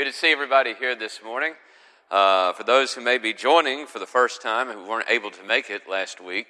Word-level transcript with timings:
Good 0.00 0.06
to 0.06 0.12
see 0.14 0.32
everybody 0.32 0.72
here 0.72 0.94
this 0.94 1.20
morning. 1.22 1.52
Uh, 2.10 2.54
for 2.54 2.64
those 2.64 2.94
who 2.94 3.02
may 3.02 3.18
be 3.18 3.34
joining 3.34 3.86
for 3.86 3.98
the 3.98 4.06
first 4.06 4.40
time 4.40 4.70
and 4.70 4.80
who 4.80 4.88
weren't 4.88 5.10
able 5.10 5.30
to 5.30 5.44
make 5.44 5.68
it 5.68 5.86
last 5.86 6.22
week, 6.22 6.46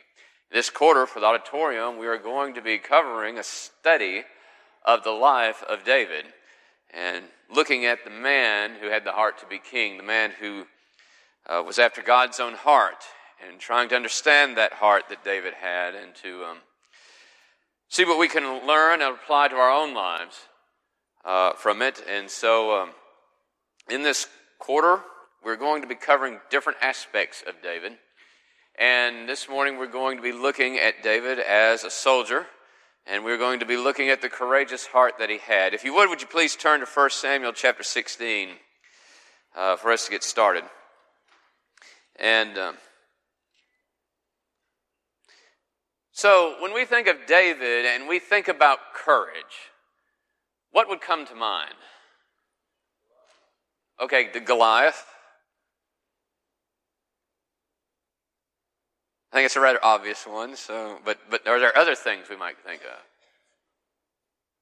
this 0.52 0.70
quarter 0.70 1.04
for 1.04 1.18
the 1.18 1.26
auditorium, 1.26 1.98
we 1.98 2.06
are 2.06 2.16
going 2.16 2.54
to 2.54 2.62
be 2.62 2.78
covering 2.78 3.38
a 3.38 3.42
study 3.42 4.22
of 4.84 5.02
the 5.02 5.10
life 5.10 5.64
of 5.68 5.82
David 5.82 6.26
and 6.94 7.24
looking 7.52 7.86
at 7.86 8.04
the 8.04 8.10
man 8.10 8.76
who 8.80 8.88
had 8.88 9.04
the 9.04 9.10
heart 9.10 9.40
to 9.40 9.46
be 9.46 9.58
king, 9.58 9.96
the 9.96 10.04
man 10.04 10.30
who 10.38 10.66
uh, 11.48 11.60
was 11.60 11.80
after 11.80 12.02
God's 12.02 12.38
own 12.38 12.54
heart, 12.54 13.02
and 13.44 13.58
trying 13.58 13.88
to 13.88 13.96
understand 13.96 14.56
that 14.58 14.74
heart 14.74 15.08
that 15.08 15.24
David 15.24 15.54
had 15.54 15.96
and 15.96 16.14
to 16.22 16.44
um, 16.44 16.58
see 17.88 18.04
what 18.04 18.20
we 18.20 18.28
can 18.28 18.64
learn 18.64 19.02
and 19.02 19.12
apply 19.12 19.48
to 19.48 19.56
our 19.56 19.72
own 19.72 19.92
lives 19.92 20.36
uh, 21.24 21.54
from 21.54 21.82
it. 21.82 22.00
And 22.08 22.30
so, 22.30 22.82
um, 22.82 22.90
in 23.90 24.02
this 24.02 24.28
quarter, 24.58 25.00
we're 25.44 25.56
going 25.56 25.82
to 25.82 25.88
be 25.88 25.94
covering 25.94 26.38
different 26.50 26.78
aspects 26.82 27.42
of 27.46 27.62
David. 27.62 27.92
And 28.78 29.28
this 29.28 29.48
morning, 29.48 29.78
we're 29.78 29.86
going 29.86 30.16
to 30.16 30.22
be 30.22 30.32
looking 30.32 30.78
at 30.78 31.02
David 31.02 31.38
as 31.38 31.84
a 31.84 31.90
soldier, 31.90 32.46
and 33.06 33.24
we're 33.24 33.38
going 33.38 33.60
to 33.60 33.66
be 33.66 33.76
looking 33.76 34.08
at 34.08 34.22
the 34.22 34.28
courageous 34.28 34.86
heart 34.86 35.14
that 35.18 35.28
he 35.28 35.38
had. 35.38 35.74
If 35.74 35.84
you 35.84 35.94
would, 35.94 36.08
would 36.08 36.20
you 36.20 36.26
please 36.26 36.56
turn 36.56 36.80
to 36.80 36.86
1 36.86 37.10
Samuel 37.10 37.52
chapter 37.52 37.82
16 37.82 38.50
uh, 39.56 39.76
for 39.76 39.90
us 39.90 40.04
to 40.04 40.10
get 40.10 40.22
started? 40.22 40.64
And 42.16 42.56
um, 42.58 42.74
so, 46.12 46.56
when 46.60 46.74
we 46.74 46.84
think 46.84 47.08
of 47.08 47.16
David 47.26 47.86
and 47.86 48.06
we 48.06 48.18
think 48.18 48.46
about 48.46 48.78
courage, 48.94 49.70
what 50.70 50.88
would 50.88 51.00
come 51.00 51.26
to 51.26 51.34
mind? 51.34 51.74
Okay, 54.00 54.30
the 54.32 54.40
Goliath. 54.40 55.04
I 59.30 59.36
think 59.36 59.46
it's 59.46 59.56
a 59.56 59.60
rather 59.60 59.78
obvious 59.84 60.26
one. 60.26 60.56
So, 60.56 60.98
but 61.04 61.18
but 61.30 61.46
are 61.46 61.60
there 61.60 61.76
other 61.76 61.94
things 61.94 62.28
we 62.30 62.36
might 62.36 62.58
think 62.58 62.82
of? 62.82 62.98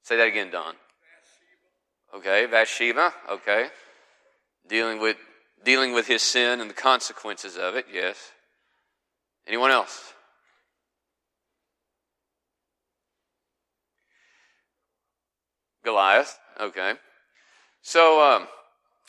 Say 0.02 0.16
that 0.16 0.26
again, 0.26 0.50
Don. 0.50 0.74
Okay, 2.14 2.46
Bathsheba. 2.46 3.12
Okay, 3.30 3.68
dealing 4.68 5.00
with 5.00 5.16
dealing 5.64 5.92
with 5.92 6.08
his 6.08 6.22
sin 6.22 6.60
and 6.60 6.68
the 6.68 6.74
consequences 6.74 7.56
of 7.56 7.76
it. 7.76 7.86
Yes. 7.92 8.32
Anyone 9.46 9.70
else? 9.70 10.12
Goliath. 15.84 16.38
Okay. 16.60 16.94
So. 17.82 18.20
Um, 18.20 18.48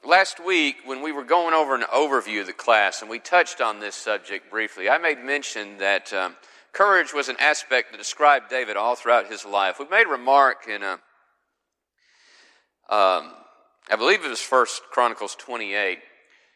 Last 0.05 0.39
week, 0.43 0.77
when 0.85 1.01
we 1.01 1.11
were 1.11 1.25
going 1.25 1.53
over 1.53 1.75
an 1.75 1.81
overview 1.93 2.39
of 2.39 2.47
the 2.47 2.53
class, 2.53 3.01
and 3.01 3.09
we 3.09 3.19
touched 3.19 3.59
on 3.59 3.81
this 3.81 3.95
subject 3.95 4.49
briefly, 4.49 4.89
I 4.89 4.97
made 4.97 5.19
mention 5.19 5.77
that 5.79 6.13
um, 6.13 6.37
courage 6.71 7.13
was 7.13 7.27
an 7.27 7.35
aspect 7.37 7.91
that 7.91 7.97
described 7.97 8.49
David 8.49 8.77
all 8.77 8.95
throughout 8.95 9.29
his 9.29 9.43
life. 9.43 9.77
We 9.77 9.89
made 9.89 10.07
a 10.07 10.11
remark 10.11 10.69
in, 10.69 10.83
a, 10.83 10.93
um, 12.89 13.33
I 13.91 13.97
believe 13.97 14.23
it 14.23 14.29
was 14.29 14.39
First 14.39 14.83
Chronicles 14.89 15.35
28. 15.35 15.99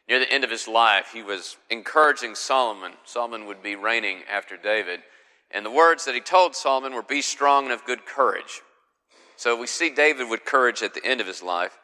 Near 0.08 0.20
the 0.20 0.32
end 0.32 0.46
of 0.46 0.50
his 0.50 0.70
life, 0.70 1.12
he 1.14 1.22
was 1.22 1.58
encouraging 1.70 2.36
Solomon. 2.36 2.94
Solomon 3.04 3.46
would 3.48 3.62
be 3.62 3.76
reigning 3.76 4.20
after 4.32 4.56
David. 4.56 5.02
And 5.52 5.66
the 5.66 5.72
words 5.72 6.06
that 6.06 6.16
he 6.16 6.22
told 6.22 6.56
Solomon 6.56 6.94
were, 6.94 7.04
Be 7.04 7.22
strong 7.22 7.66
and 7.66 7.74
of 7.74 7.84
good 7.84 8.06
courage. 8.06 8.62
So 9.36 9.60
we 9.60 9.68
see 9.68 9.90
David 9.90 10.30
with 10.30 10.46
courage 10.46 10.82
at 10.82 10.94
the 10.94 11.06
end 11.06 11.20
of 11.20 11.28
his 11.28 11.44
life. 11.44 11.78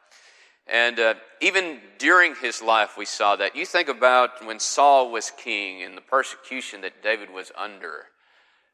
And 0.72 1.00
uh, 1.00 1.16
even 1.42 1.80
during 1.98 2.36
his 2.36 2.62
life, 2.62 2.96
we 2.98 3.06
saw 3.06 3.36
that. 3.38 3.56
You 3.56 3.66
think 3.66 3.90
about 3.90 4.46
when 4.46 4.60
Saul 4.60 5.12
was 5.12 5.32
king 5.32 5.82
and 5.82 5.98
the 5.98 6.02
persecution 6.02 6.82
that 6.82 7.02
David 7.02 7.32
was 7.32 7.52
under. 7.58 8.06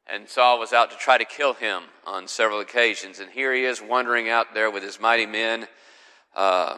And 0.07 0.27
Saul 0.27 0.59
was 0.59 0.73
out 0.73 0.91
to 0.91 0.97
try 0.97 1.17
to 1.17 1.25
kill 1.25 1.53
him 1.53 1.83
on 2.05 2.27
several 2.27 2.59
occasions. 2.59 3.19
And 3.19 3.31
here 3.31 3.53
he 3.53 3.63
is 3.63 3.81
wandering 3.81 4.29
out 4.29 4.53
there 4.53 4.69
with 4.69 4.83
his 4.83 4.99
mighty 4.99 5.25
men. 5.25 5.67
Uh, 6.35 6.77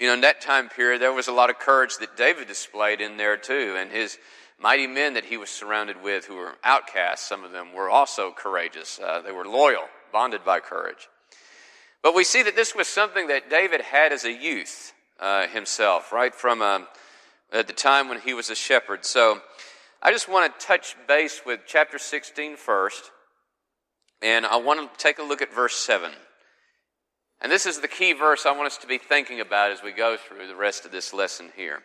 you 0.00 0.08
know, 0.08 0.14
in 0.14 0.20
that 0.22 0.40
time 0.40 0.68
period, 0.68 1.00
there 1.00 1.12
was 1.12 1.28
a 1.28 1.32
lot 1.32 1.48
of 1.48 1.58
courage 1.58 1.96
that 1.98 2.16
David 2.16 2.48
displayed 2.48 3.00
in 3.00 3.16
there 3.16 3.36
too. 3.36 3.76
And 3.78 3.90
his 3.90 4.18
mighty 4.60 4.86
men 4.86 5.14
that 5.14 5.24
he 5.24 5.36
was 5.36 5.48
surrounded 5.48 6.02
with, 6.02 6.26
who 6.26 6.36
were 6.36 6.56
outcasts, 6.64 7.26
some 7.26 7.44
of 7.44 7.52
them 7.52 7.72
were 7.72 7.88
also 7.88 8.32
courageous. 8.32 8.98
Uh, 8.98 9.22
they 9.22 9.32
were 9.32 9.46
loyal, 9.46 9.84
bonded 10.12 10.44
by 10.44 10.60
courage. 10.60 11.08
But 12.06 12.14
we 12.14 12.22
see 12.22 12.44
that 12.44 12.54
this 12.54 12.72
was 12.72 12.86
something 12.86 13.26
that 13.26 13.50
David 13.50 13.80
had 13.80 14.12
as 14.12 14.24
a 14.24 14.32
youth 14.32 14.92
uh, 15.18 15.48
himself, 15.48 16.12
right 16.12 16.32
from 16.32 16.62
um, 16.62 16.86
at 17.52 17.66
the 17.66 17.72
time 17.72 18.08
when 18.08 18.20
he 18.20 18.32
was 18.32 18.48
a 18.48 18.54
shepherd. 18.54 19.04
So 19.04 19.40
I 20.00 20.12
just 20.12 20.28
want 20.28 20.56
to 20.56 20.64
touch 20.64 20.94
base 21.08 21.40
with 21.44 21.62
chapter 21.66 21.98
16 21.98 22.58
first, 22.58 23.10
and 24.22 24.46
I 24.46 24.54
want 24.54 24.78
to 24.78 24.98
take 25.02 25.18
a 25.18 25.24
look 25.24 25.42
at 25.42 25.52
verse 25.52 25.74
7. 25.74 26.12
And 27.40 27.50
this 27.50 27.66
is 27.66 27.80
the 27.80 27.88
key 27.88 28.12
verse 28.12 28.46
I 28.46 28.52
want 28.52 28.68
us 28.68 28.78
to 28.78 28.86
be 28.86 28.98
thinking 28.98 29.40
about 29.40 29.72
as 29.72 29.82
we 29.82 29.90
go 29.90 30.16
through 30.16 30.46
the 30.46 30.54
rest 30.54 30.84
of 30.84 30.92
this 30.92 31.12
lesson 31.12 31.50
here. 31.56 31.80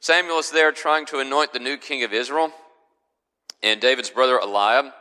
Samuel 0.00 0.40
is 0.40 0.50
there 0.50 0.72
trying 0.72 1.06
to 1.06 1.20
anoint 1.20 1.54
the 1.54 1.58
new 1.58 1.78
king 1.78 2.04
of 2.04 2.12
Israel, 2.12 2.52
and 3.62 3.80
David's 3.80 4.10
brother 4.10 4.38
Eliab 4.38 4.92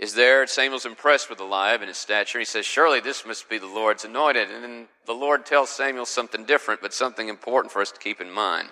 is 0.00 0.14
there. 0.14 0.46
Samuel's 0.46 0.86
impressed 0.86 1.28
with 1.28 1.40
Eliab 1.40 1.82
and 1.82 1.88
his 1.88 1.98
stature. 1.98 2.38
He 2.38 2.46
says, 2.46 2.64
Surely 2.64 3.00
this 3.00 3.26
must 3.26 3.50
be 3.50 3.58
the 3.58 3.66
Lord's 3.66 4.06
anointed. 4.06 4.50
And 4.50 4.64
then 4.64 4.88
the 5.04 5.12
Lord 5.12 5.44
tells 5.44 5.68
Samuel 5.68 6.06
something 6.06 6.46
different, 6.46 6.80
but 6.80 6.94
something 6.94 7.28
important 7.28 7.70
for 7.70 7.82
us 7.82 7.92
to 7.92 8.00
keep 8.00 8.20
in 8.20 8.30
mind 8.30 8.70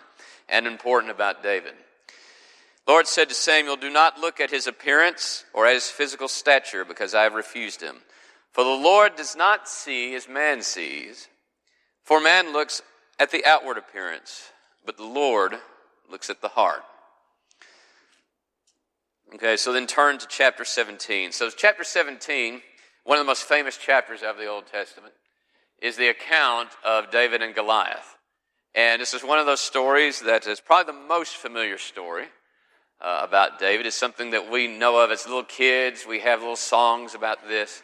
and 0.49 0.67
important 0.67 1.13
about 1.13 1.43
David. 1.43 1.75
The 2.87 2.93
Lord 2.93 3.07
said 3.07 3.29
to 3.29 3.35
Samuel, 3.35 3.77
Do 3.77 3.91
not 3.91 4.19
look 4.19 4.41
at 4.41 4.51
his 4.51 4.67
appearance 4.67 5.45
or 5.53 5.67
at 5.67 5.75
his 5.75 5.91
physical 5.91 6.29
stature, 6.29 6.87
because 6.87 7.15
I 7.15 7.25
have 7.25 7.35
refused 7.35 7.83
him. 7.83 7.97
For 8.53 8.65
the 8.65 8.71
Lord 8.71 9.15
does 9.15 9.37
not 9.37 9.69
see 9.69 10.15
as 10.15 10.27
man 10.27 10.63
sees. 10.63 11.29
For 12.05 12.23
man 12.23 12.55
looks 12.55 12.81
at 13.19 13.31
the 13.31 13.45
outward 13.45 13.77
appearance, 13.77 14.51
but 14.87 14.97
the 14.97 15.05
Lord 15.05 15.53
looks 16.11 16.31
at 16.31 16.41
the 16.41 16.49
heart. 16.49 16.83
Okay, 19.35 19.59
so 19.59 19.75
then 19.75 19.87
turn 19.87 20.17
to 20.19 20.27
chapter 20.27 20.65
17. 20.65 21.33
So, 21.33 21.51
chapter 21.51 21.85
17, 21.85 22.63
one 23.05 23.19
of 23.19 23.25
the 23.25 23.29
most 23.29 23.43
famous 23.43 23.77
chapters 23.77 24.23
of 24.23 24.39
the 24.39 24.47
Old 24.47 24.67
Testament, 24.67 25.13
is 25.83 25.97
the 25.97 26.09
account 26.09 26.71
of 26.83 27.11
David 27.11 27.43
and 27.43 27.55
Goliath. 27.55 28.17
And 28.75 29.03
this 29.03 29.13
is 29.13 29.23
one 29.23 29.39
of 29.39 29.45
those 29.45 29.61
stories 29.61 30.21
that 30.21 30.47
is 30.47 30.61
probably 30.61 30.95
the 30.95 31.07
most 31.07 31.37
familiar 31.37 31.77
story 31.77 32.25
uh, 33.03 33.21
about 33.23 33.59
David. 33.59 33.85
It's 33.85 33.97
something 33.97 34.31
that 34.31 34.51
we 34.51 34.67
know 34.67 34.99
of 34.99 35.11
as 35.11 35.27
little 35.27 35.45
kids. 35.45 36.07
We 36.09 36.21
have 36.21 36.41
little 36.41 36.57
songs 36.57 37.15
about 37.15 37.47
this. 37.47 37.83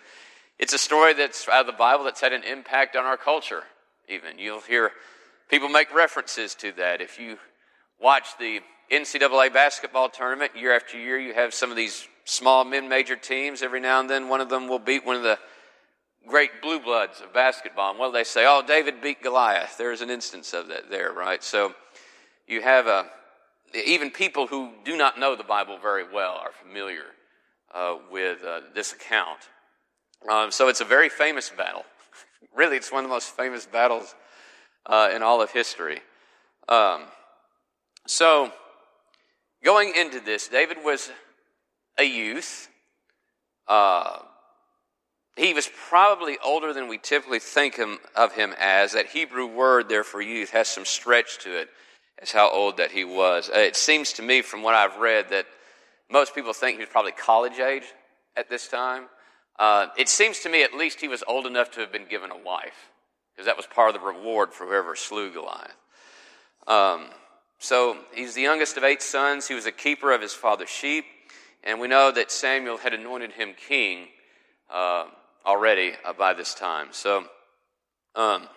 It's 0.58 0.72
a 0.72 0.78
story 0.78 1.12
that's 1.12 1.46
out 1.46 1.60
of 1.60 1.66
the 1.66 1.72
Bible 1.72 2.04
that's 2.04 2.22
had 2.22 2.32
an 2.32 2.44
impact 2.44 2.96
on 2.96 3.04
our 3.04 3.18
culture, 3.18 3.64
even. 4.08 4.38
You'll 4.38 4.60
hear 4.60 4.92
people 5.50 5.68
make 5.68 5.94
references 5.94 6.54
to 6.56 6.72
that. 6.72 7.02
If 7.02 7.18
you 7.18 7.36
watch 8.00 8.28
the 8.38 8.60
NCAA 8.90 9.52
basketball 9.52 10.08
tournament, 10.08 10.52
year 10.56 10.74
after 10.74 10.98
year, 10.98 11.18
you 11.18 11.34
have 11.34 11.54
some 11.54 11.70
of 11.70 11.76
these 11.76 12.06
small 12.24 12.64
mid 12.64 12.84
major 12.84 13.16
teams. 13.16 13.62
Every 13.62 13.80
now 13.80 14.00
and 14.00 14.08
then, 14.08 14.28
one 14.28 14.40
of 14.40 14.48
them 14.48 14.68
will 14.68 14.78
beat 14.78 15.04
one 15.04 15.16
of 15.16 15.22
the 15.22 15.38
great 16.26 16.62
blue 16.62 16.80
bloods 16.80 17.20
of 17.20 17.32
basketball. 17.32 17.90
And 17.90 17.98
what 17.98 18.08
do 18.08 18.12
they 18.12 18.24
say? 18.24 18.44
Oh, 18.46 18.62
David 18.66 19.00
beat 19.02 19.22
Goliath. 19.22 19.76
There's 19.78 20.00
an 20.00 20.10
instance 20.10 20.52
of 20.52 20.68
that 20.68 20.90
there, 20.90 21.12
right? 21.12 21.42
So 21.42 21.74
you 22.46 22.62
have 22.62 22.86
a, 22.86 22.90
uh, 22.90 23.04
even 23.86 24.10
people 24.10 24.46
who 24.46 24.70
do 24.84 24.96
not 24.96 25.18
know 25.18 25.34
the 25.34 25.44
Bible 25.44 25.78
very 25.78 26.04
well 26.10 26.34
are 26.34 26.52
familiar 26.52 27.04
uh, 27.74 27.96
with 28.10 28.38
uh, 28.44 28.60
this 28.74 28.92
account. 28.92 29.40
Um, 30.30 30.50
so 30.50 30.68
it's 30.68 30.80
a 30.80 30.84
very 30.84 31.08
famous 31.08 31.50
battle. 31.50 31.84
really, 32.54 32.76
it's 32.76 32.92
one 32.92 33.04
of 33.04 33.10
the 33.10 33.14
most 33.14 33.36
famous 33.36 33.66
battles 33.66 34.14
uh, 34.86 35.10
in 35.14 35.22
all 35.22 35.42
of 35.42 35.50
history. 35.50 36.00
Um, 36.68 37.02
so, 38.06 38.52
Going 39.64 39.94
into 39.96 40.20
this, 40.20 40.48
David 40.48 40.78
was 40.84 41.10
a 41.98 42.04
youth. 42.04 42.68
Uh, 43.66 44.18
he 45.36 45.54
was 45.54 45.68
probably 45.88 46.36
older 46.44 46.74
than 46.74 46.86
we 46.86 46.98
typically 46.98 47.38
think 47.38 47.76
him, 47.76 47.98
of 48.14 48.34
him 48.34 48.54
as. 48.58 48.92
That 48.92 49.06
Hebrew 49.06 49.46
word 49.46 49.88
there 49.88 50.04
for 50.04 50.20
youth 50.20 50.50
has 50.50 50.68
some 50.68 50.84
stretch 50.84 51.38
to 51.40 51.58
it 51.58 51.70
as 52.20 52.30
how 52.30 52.50
old 52.50 52.76
that 52.76 52.92
he 52.92 53.04
was. 53.04 53.48
Uh, 53.48 53.58
it 53.58 53.74
seems 53.74 54.12
to 54.14 54.22
me, 54.22 54.42
from 54.42 54.62
what 54.62 54.74
I've 54.74 54.98
read, 54.98 55.30
that 55.30 55.46
most 56.10 56.34
people 56.34 56.52
think 56.52 56.76
he 56.76 56.82
was 56.82 56.90
probably 56.90 57.12
college 57.12 57.58
age 57.58 57.84
at 58.36 58.50
this 58.50 58.68
time. 58.68 59.04
Uh, 59.58 59.86
it 59.96 60.10
seems 60.10 60.40
to 60.40 60.50
me 60.50 60.62
at 60.62 60.74
least 60.74 61.00
he 61.00 61.08
was 61.08 61.24
old 61.26 61.46
enough 61.46 61.70
to 61.72 61.80
have 61.80 61.90
been 61.90 62.06
given 62.06 62.30
a 62.30 62.36
wife, 62.36 62.90
because 63.32 63.46
that 63.46 63.56
was 63.56 63.66
part 63.66 63.94
of 63.94 64.00
the 64.00 64.06
reward 64.06 64.52
for 64.52 64.66
whoever 64.66 64.94
slew 64.94 65.32
Goliath. 65.32 65.74
Um, 66.66 67.06
so 67.64 67.96
he's 68.12 68.34
the 68.34 68.42
youngest 68.42 68.76
of 68.76 68.84
eight 68.84 69.00
sons. 69.00 69.48
He 69.48 69.54
was 69.54 69.64
a 69.64 69.72
keeper 69.72 70.12
of 70.12 70.20
his 70.20 70.34
father's 70.34 70.68
sheep, 70.68 71.06
and 71.62 71.80
we 71.80 71.88
know 71.88 72.12
that 72.12 72.30
Samuel 72.30 72.76
had 72.76 72.92
anointed 72.92 73.32
him 73.32 73.54
king 73.68 74.08
uh, 74.70 75.06
already 75.46 75.94
uh, 76.04 76.12
by 76.12 76.34
this 76.34 76.52
time. 76.52 76.88
So, 76.90 77.24
um, 78.14 78.48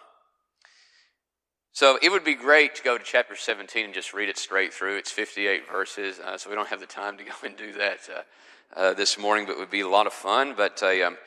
so 1.72 1.98
it 2.02 2.10
would 2.10 2.26
be 2.26 2.36
great 2.36 2.76
to 2.76 2.84
go 2.84 2.98
to 2.98 3.04
chapter 3.06 3.38
17 3.38 3.86
and 3.86 3.94
just 3.94 4.14
read 4.14 4.28
it 4.28 4.38
straight 4.38 4.74
through. 4.74 4.98
It's 4.98 5.10
58 5.10 5.72
verses, 5.72 6.20
uh, 6.20 6.38
so 6.38 6.50
we 6.50 6.58
don't 6.58 6.68
have 6.68 6.82
the 6.82 6.86
time 6.86 7.18
to 7.18 7.24
go 7.24 7.32
and 7.46 7.56
do 7.56 7.72
that 7.74 8.00
uh, 8.14 8.78
uh, 8.78 8.94
this 8.94 9.18
morning, 9.18 9.46
but 9.46 9.54
it 9.54 9.60
would 9.60 9.72
be 9.72 9.80
a 9.80 9.88
lot 9.88 10.08
of 10.08 10.12
fun. 10.12 10.54
But 10.58 10.84
um, 10.84 11.18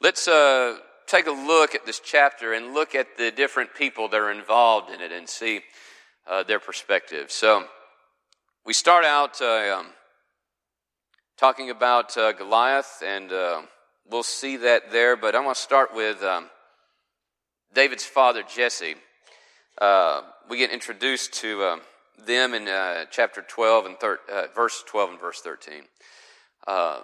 let's 0.00 0.24
take 0.24 1.26
a 1.26 1.32
look 1.32 1.74
at 1.74 1.84
this 1.84 2.00
chapter 2.00 2.54
and 2.54 2.72
look 2.72 2.94
at 2.94 3.18
the 3.18 3.30
different 3.30 3.74
people 3.74 4.08
that 4.08 4.16
are 4.18 4.30
involved 4.30 4.90
in 4.90 5.02
it 5.02 5.12
and 5.12 5.28
see 5.28 5.60
uh, 6.26 6.42
their 6.42 6.60
perspective. 6.60 7.30
So 7.30 7.64
we 8.64 8.72
start 8.72 9.04
out 9.04 9.40
um, 9.40 9.86
talking 11.36 11.70
about 11.70 12.14
Goliath, 12.14 13.02
and 13.04 13.30
we'll 14.10 14.22
see 14.22 14.56
that 14.58 14.90
there, 14.90 15.16
but 15.16 15.34
I 15.34 15.40
want 15.40 15.56
to 15.56 15.62
start 15.62 15.94
with 15.94 16.22
um, 16.22 16.50
David's 17.74 18.04
father, 18.04 18.42
Jesse 18.42 18.96
uh, 19.80 20.22
we 20.48 20.58
get 20.58 20.70
introduced 20.70 21.32
to 21.34 21.62
uh, 21.62 21.76
them 22.24 22.54
in 22.54 22.68
uh, 22.68 23.04
chapter 23.10 23.42
12 23.42 23.86
and 23.86 23.98
thir- 23.98 24.20
uh, 24.32 24.44
verse 24.54 24.82
12 24.86 25.10
and 25.10 25.20
verse 25.20 25.40
13. 25.40 25.82
Uh, 26.66 27.00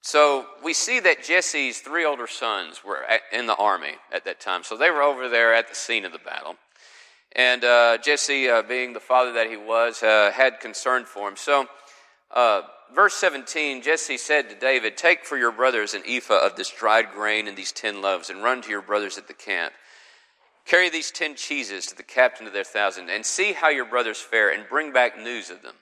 so 0.00 0.46
we 0.64 0.74
see 0.74 0.98
that 1.00 1.22
Jesse's 1.22 1.78
three 1.78 2.04
older 2.04 2.26
sons 2.26 2.82
were 2.84 3.04
in 3.32 3.46
the 3.46 3.54
army 3.54 3.94
at 4.12 4.24
that 4.24 4.40
time. 4.40 4.64
So 4.64 4.76
they 4.76 4.90
were 4.90 5.02
over 5.02 5.28
there 5.28 5.54
at 5.54 5.68
the 5.68 5.76
scene 5.76 6.04
of 6.04 6.12
the 6.12 6.18
battle. 6.18 6.56
And 7.34 7.64
uh, 7.64 7.98
Jesse, 7.98 8.48
being 8.68 8.92
the 8.92 9.00
father 9.00 9.32
that 9.32 9.48
he 9.48 9.56
was, 9.56 10.00
had 10.00 10.60
concern 10.60 11.04
for 11.04 11.28
him. 11.28 11.36
So 11.36 11.66
verse 12.94 13.14
17, 13.14 13.82
Jesse 13.82 14.18
said 14.18 14.48
to 14.50 14.54
David, 14.54 14.96
Take 14.96 15.24
for 15.24 15.36
your 15.36 15.52
brothers 15.52 15.94
an 15.94 16.02
ephah 16.06 16.44
of 16.44 16.56
this 16.56 16.70
dried 16.70 17.10
grain 17.12 17.48
and 17.48 17.56
these 17.56 17.72
ten 17.72 18.02
loaves, 18.02 18.30
and 18.30 18.42
run 18.42 18.62
to 18.62 18.70
your 18.70 18.82
brothers 18.82 19.18
at 19.18 19.28
the 19.28 19.34
camp. 19.34 19.72
Carry 20.64 20.90
these 20.90 21.10
ten 21.10 21.34
cheeses 21.34 21.86
to 21.86 21.96
the 21.96 22.02
captain 22.02 22.46
of 22.46 22.52
their 22.52 22.64
thousand, 22.64 23.10
and 23.10 23.24
see 23.24 23.52
how 23.52 23.68
your 23.68 23.84
brothers 23.84 24.20
fare, 24.20 24.50
and 24.50 24.68
bring 24.68 24.92
back 24.92 25.18
news 25.18 25.50
of 25.50 25.62
them. 25.62 25.74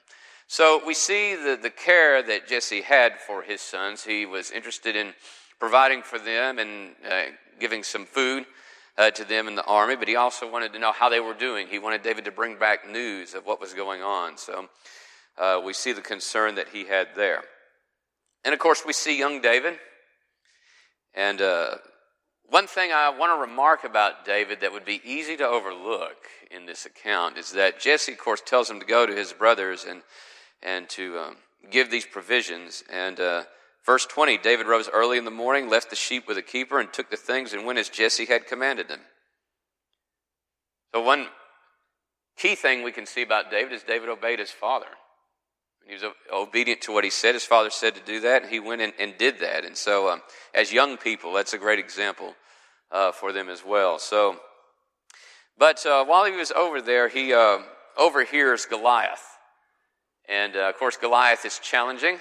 So 0.46 0.80
we 0.84 0.94
see 0.94 1.34
the, 1.34 1.58
the 1.60 1.70
care 1.70 2.22
that 2.22 2.48
Jesse 2.48 2.80
had 2.80 3.18
for 3.20 3.42
his 3.42 3.60
sons. 3.60 4.04
He 4.04 4.26
was 4.26 4.50
interested 4.50 4.96
in 4.96 5.14
providing 5.60 6.02
for 6.02 6.18
them 6.18 6.58
and 6.58 6.94
uh, 7.08 7.22
giving 7.60 7.82
some 7.82 8.06
food 8.06 8.46
uh, 8.98 9.10
to 9.10 9.24
them 9.24 9.48
in 9.48 9.54
the 9.54 9.64
army, 9.64 9.96
but 9.96 10.08
he 10.08 10.16
also 10.16 10.50
wanted 10.50 10.72
to 10.72 10.78
know 10.78 10.92
how 10.92 11.08
they 11.08 11.20
were 11.20 11.34
doing. 11.34 11.66
He 11.68 11.78
wanted 11.78 12.02
David 12.02 12.24
to 12.26 12.30
bring 12.30 12.58
back 12.58 12.88
news 12.88 13.34
of 13.34 13.46
what 13.46 13.60
was 13.60 13.74
going 13.74 14.02
on. 14.02 14.36
So 14.36 14.68
uh, 15.38 15.60
we 15.64 15.72
see 15.72 15.92
the 15.92 16.00
concern 16.00 16.56
that 16.56 16.68
he 16.68 16.86
had 16.86 17.08
there. 17.16 17.42
And 18.44 18.52
of 18.52 18.60
course, 18.60 18.84
we 18.86 18.92
see 18.92 19.18
young 19.18 19.40
David. 19.40 19.78
And 21.14 21.40
uh, 21.40 21.76
one 22.48 22.66
thing 22.66 22.90
I 22.92 23.10
want 23.10 23.32
to 23.36 23.40
remark 23.40 23.84
about 23.84 24.24
David 24.24 24.60
that 24.60 24.72
would 24.72 24.84
be 24.84 25.00
easy 25.04 25.36
to 25.36 25.46
overlook 25.46 26.16
in 26.50 26.66
this 26.66 26.86
account 26.86 27.38
is 27.38 27.52
that 27.52 27.80
Jesse, 27.80 28.12
of 28.12 28.18
course, 28.18 28.42
tells 28.44 28.70
him 28.70 28.80
to 28.80 28.86
go 28.86 29.06
to 29.06 29.14
his 29.14 29.32
brothers 29.32 29.84
and, 29.88 30.02
and 30.62 30.88
to 30.90 31.18
um, 31.18 31.36
give 31.70 31.90
these 31.90 32.06
provisions. 32.06 32.82
And 32.92 33.20
uh, 33.20 33.44
verse 33.86 34.06
20 34.06 34.38
David 34.38 34.66
rose 34.66 34.88
early 34.92 35.18
in 35.18 35.24
the 35.24 35.30
morning, 35.30 35.68
left 35.68 35.90
the 35.90 35.96
sheep 35.96 36.26
with 36.28 36.38
a 36.38 36.42
keeper, 36.42 36.78
and 36.78 36.92
took 36.92 37.10
the 37.10 37.16
things 37.16 37.52
and 37.52 37.64
went 37.64 37.78
as 37.78 37.88
Jesse 37.88 38.26
had 38.26 38.46
commanded 38.46 38.90
him. 38.90 39.00
So, 40.94 41.02
one 41.02 41.26
key 42.36 42.54
thing 42.54 42.82
we 42.82 42.92
can 42.92 43.06
see 43.06 43.22
about 43.22 43.50
David 43.50 43.72
is 43.72 43.82
David 43.82 44.08
obeyed 44.08 44.38
his 44.38 44.50
father. 44.50 44.86
He 45.86 45.94
was 45.94 46.04
obedient 46.32 46.82
to 46.82 46.92
what 46.92 47.04
he 47.04 47.10
said. 47.10 47.34
His 47.34 47.44
father 47.44 47.70
said 47.70 47.94
to 47.94 48.00
do 48.00 48.20
that, 48.20 48.42
and 48.42 48.50
he 48.50 48.60
went 48.60 48.82
and, 48.82 48.92
and 48.98 49.16
did 49.18 49.40
that. 49.40 49.64
And 49.64 49.76
so, 49.76 50.10
um, 50.10 50.22
as 50.54 50.72
young 50.72 50.96
people, 50.96 51.32
that's 51.32 51.52
a 51.52 51.58
great 51.58 51.78
example 51.78 52.34
uh, 52.92 53.12
for 53.12 53.32
them 53.32 53.48
as 53.48 53.64
well. 53.64 53.98
So, 53.98 54.36
but 55.58 55.84
uh, 55.86 56.04
while 56.04 56.24
he 56.24 56.32
was 56.32 56.50
over 56.52 56.80
there, 56.80 57.08
he 57.08 57.32
uh, 57.32 57.58
overhears 57.98 58.66
Goliath, 58.66 59.24
and 60.28 60.54
uh, 60.56 60.68
of 60.68 60.76
course, 60.78 60.96
Goliath 60.96 61.44
is 61.44 61.58
challenging 61.58 62.18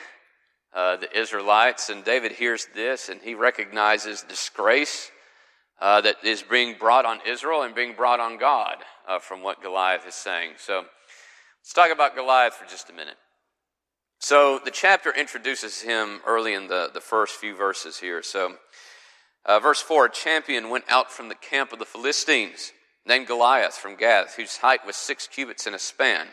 uh, 0.73 0.97
the 0.97 1.17
Israelites. 1.17 1.89
And 1.89 2.03
David 2.03 2.33
hears 2.33 2.67
this, 2.75 3.09
and 3.09 3.21
he 3.21 3.35
recognizes 3.35 4.23
disgrace 4.23 5.11
uh, 5.81 6.01
that 6.01 6.17
is 6.23 6.43
being 6.43 6.75
brought 6.79 7.05
on 7.05 7.19
Israel 7.27 7.63
and 7.63 7.73
being 7.73 7.93
brought 7.93 8.19
on 8.19 8.37
God 8.37 8.77
from 9.21 9.41
what 9.41 9.61
Goliath 9.61 10.07
is 10.07 10.13
saying. 10.13 10.51
So, 10.57 10.83
let's 11.61 11.73
talk 11.73 11.91
about 11.91 12.15
Goliath 12.15 12.53
for 12.53 12.65
just 12.65 12.89
a 12.89 12.93
minute. 12.93 13.15
So 14.19 14.59
the 14.63 14.71
chapter 14.71 15.11
introduces 15.11 15.81
him 15.81 16.19
early 16.27 16.53
in 16.53 16.67
the, 16.67 16.89
the 16.93 16.99
first 16.99 17.35
few 17.35 17.55
verses 17.55 17.97
here. 17.97 18.21
So, 18.21 18.55
uh, 19.45 19.59
verse 19.59 19.81
4 19.81 20.05
A 20.05 20.11
champion 20.11 20.69
went 20.69 20.83
out 20.89 21.09
from 21.09 21.29
the 21.29 21.35
camp 21.35 21.71
of 21.71 21.79
the 21.79 21.85
Philistines, 21.85 22.73
named 23.05 23.27
Goliath 23.27 23.75
from 23.75 23.95
Gath, 23.95 24.35
whose 24.35 24.57
height 24.57 24.85
was 24.85 24.97
six 24.97 25.25
cubits 25.25 25.65
and 25.65 25.75
a 25.75 25.79
span. 25.79 26.27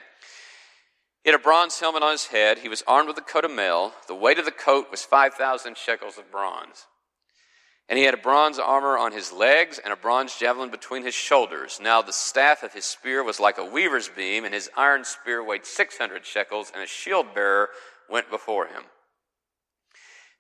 He 1.27 1.33
had 1.33 1.41
a 1.41 1.43
bronze 1.43 1.81
helmet 1.81 2.05
on 2.05 2.13
his 2.13 2.27
head. 2.27 2.59
He 2.59 2.69
was 2.69 2.85
armed 2.87 3.09
with 3.09 3.19
a 3.19 3.21
coat 3.21 3.45
of 3.45 3.51
mail. 3.51 3.93
The 4.07 4.15
weight 4.15 4.39
of 4.39 4.45
the 4.45 4.53
coat 4.53 4.93
was 4.93 5.03
5,000 5.03 5.77
shekels 5.77 6.19
of 6.19 6.31
bronze. 6.31 6.87
And 7.89 7.99
he 7.99 8.05
had 8.05 8.15
a 8.15 8.17
bronze 8.17 8.61
armor 8.61 8.97
on 8.97 9.11
his 9.11 9.33
legs 9.33 9.81
and 9.83 9.93
a 9.93 9.97
bronze 9.97 10.37
javelin 10.37 10.71
between 10.71 11.03
his 11.03 11.17
shoulders. 11.17 11.81
Now 11.83 12.01
the 12.01 12.13
staff 12.13 12.63
of 12.63 12.75
his 12.75 12.85
spear 12.85 13.25
was 13.25 13.41
like 13.41 13.59
a 13.59 13.65
weaver's 13.65 14.09
beam, 14.09 14.45
and 14.45 14.55
his 14.55 14.71
iron 14.77 15.03
spear 15.05 15.43
weighed 15.43 15.67
600 15.67 16.25
shekels, 16.25 16.71
and 16.73 16.81
a 16.81 16.87
shield 16.87 17.35
bearer 17.35 17.71
went 18.09 18.31
before 18.31 18.69
him. 18.69 18.85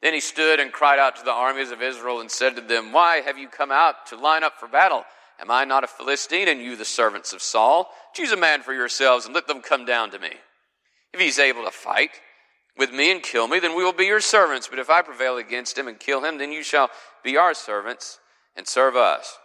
Then 0.02 0.14
he 0.14 0.20
stood 0.20 0.60
and 0.60 0.70
cried 0.70 1.00
out 1.00 1.16
to 1.16 1.24
the 1.24 1.32
armies 1.32 1.72
of 1.72 1.82
Israel 1.82 2.20
and 2.20 2.30
said 2.30 2.54
to 2.54 2.62
them, 2.62 2.92
Why 2.92 3.22
have 3.22 3.38
you 3.38 3.48
come 3.48 3.72
out 3.72 4.06
to 4.10 4.16
line 4.16 4.44
up 4.44 4.60
for 4.60 4.68
battle? 4.68 5.02
Am 5.40 5.50
I 5.50 5.64
not 5.64 5.82
a 5.82 5.88
Philistine, 5.88 6.46
and 6.46 6.60
you 6.60 6.76
the 6.76 6.84
servants 6.84 7.32
of 7.32 7.42
Saul? 7.42 7.90
Choose 8.14 8.30
a 8.30 8.36
man 8.36 8.62
for 8.62 8.72
yourselves, 8.72 9.26
and 9.26 9.34
let 9.34 9.48
them 9.48 9.62
come 9.62 9.84
down 9.84 10.12
to 10.12 10.20
me. 10.20 10.30
If 11.12 11.20
he's 11.20 11.38
able 11.38 11.64
to 11.64 11.70
fight, 11.70 12.10
with 12.76 12.92
me 12.92 13.10
and 13.10 13.22
kill 13.22 13.48
me, 13.48 13.58
then 13.58 13.74
we 13.76 13.84
will 13.84 13.92
be 13.92 14.04
your 14.04 14.20
servants. 14.20 14.68
But 14.68 14.78
if 14.78 14.90
I 14.90 15.02
prevail 15.02 15.38
against 15.38 15.78
him 15.78 15.88
and 15.88 15.98
kill 15.98 16.24
him, 16.24 16.38
then 16.38 16.52
you 16.52 16.62
shall 16.62 16.90
be 17.24 17.36
our 17.36 17.54
servants 17.54 18.18
and 18.54 18.66
serve 18.66 18.96
us. 18.96 19.38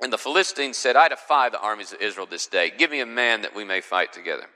And 0.00 0.12
the 0.12 0.18
Philistines 0.18 0.76
said, 0.76 0.96
I 0.96 1.08
defy 1.08 1.48
the 1.48 1.60
armies 1.60 1.92
of 1.92 2.00
Israel 2.00 2.26
this 2.26 2.46
day. 2.46 2.72
Give 2.76 2.90
me 2.90 3.00
a 3.00 3.06
man 3.06 3.42
that 3.42 3.54
we 3.54 3.64
may 3.64 3.80
fight 3.80 4.12
together. 4.12 4.46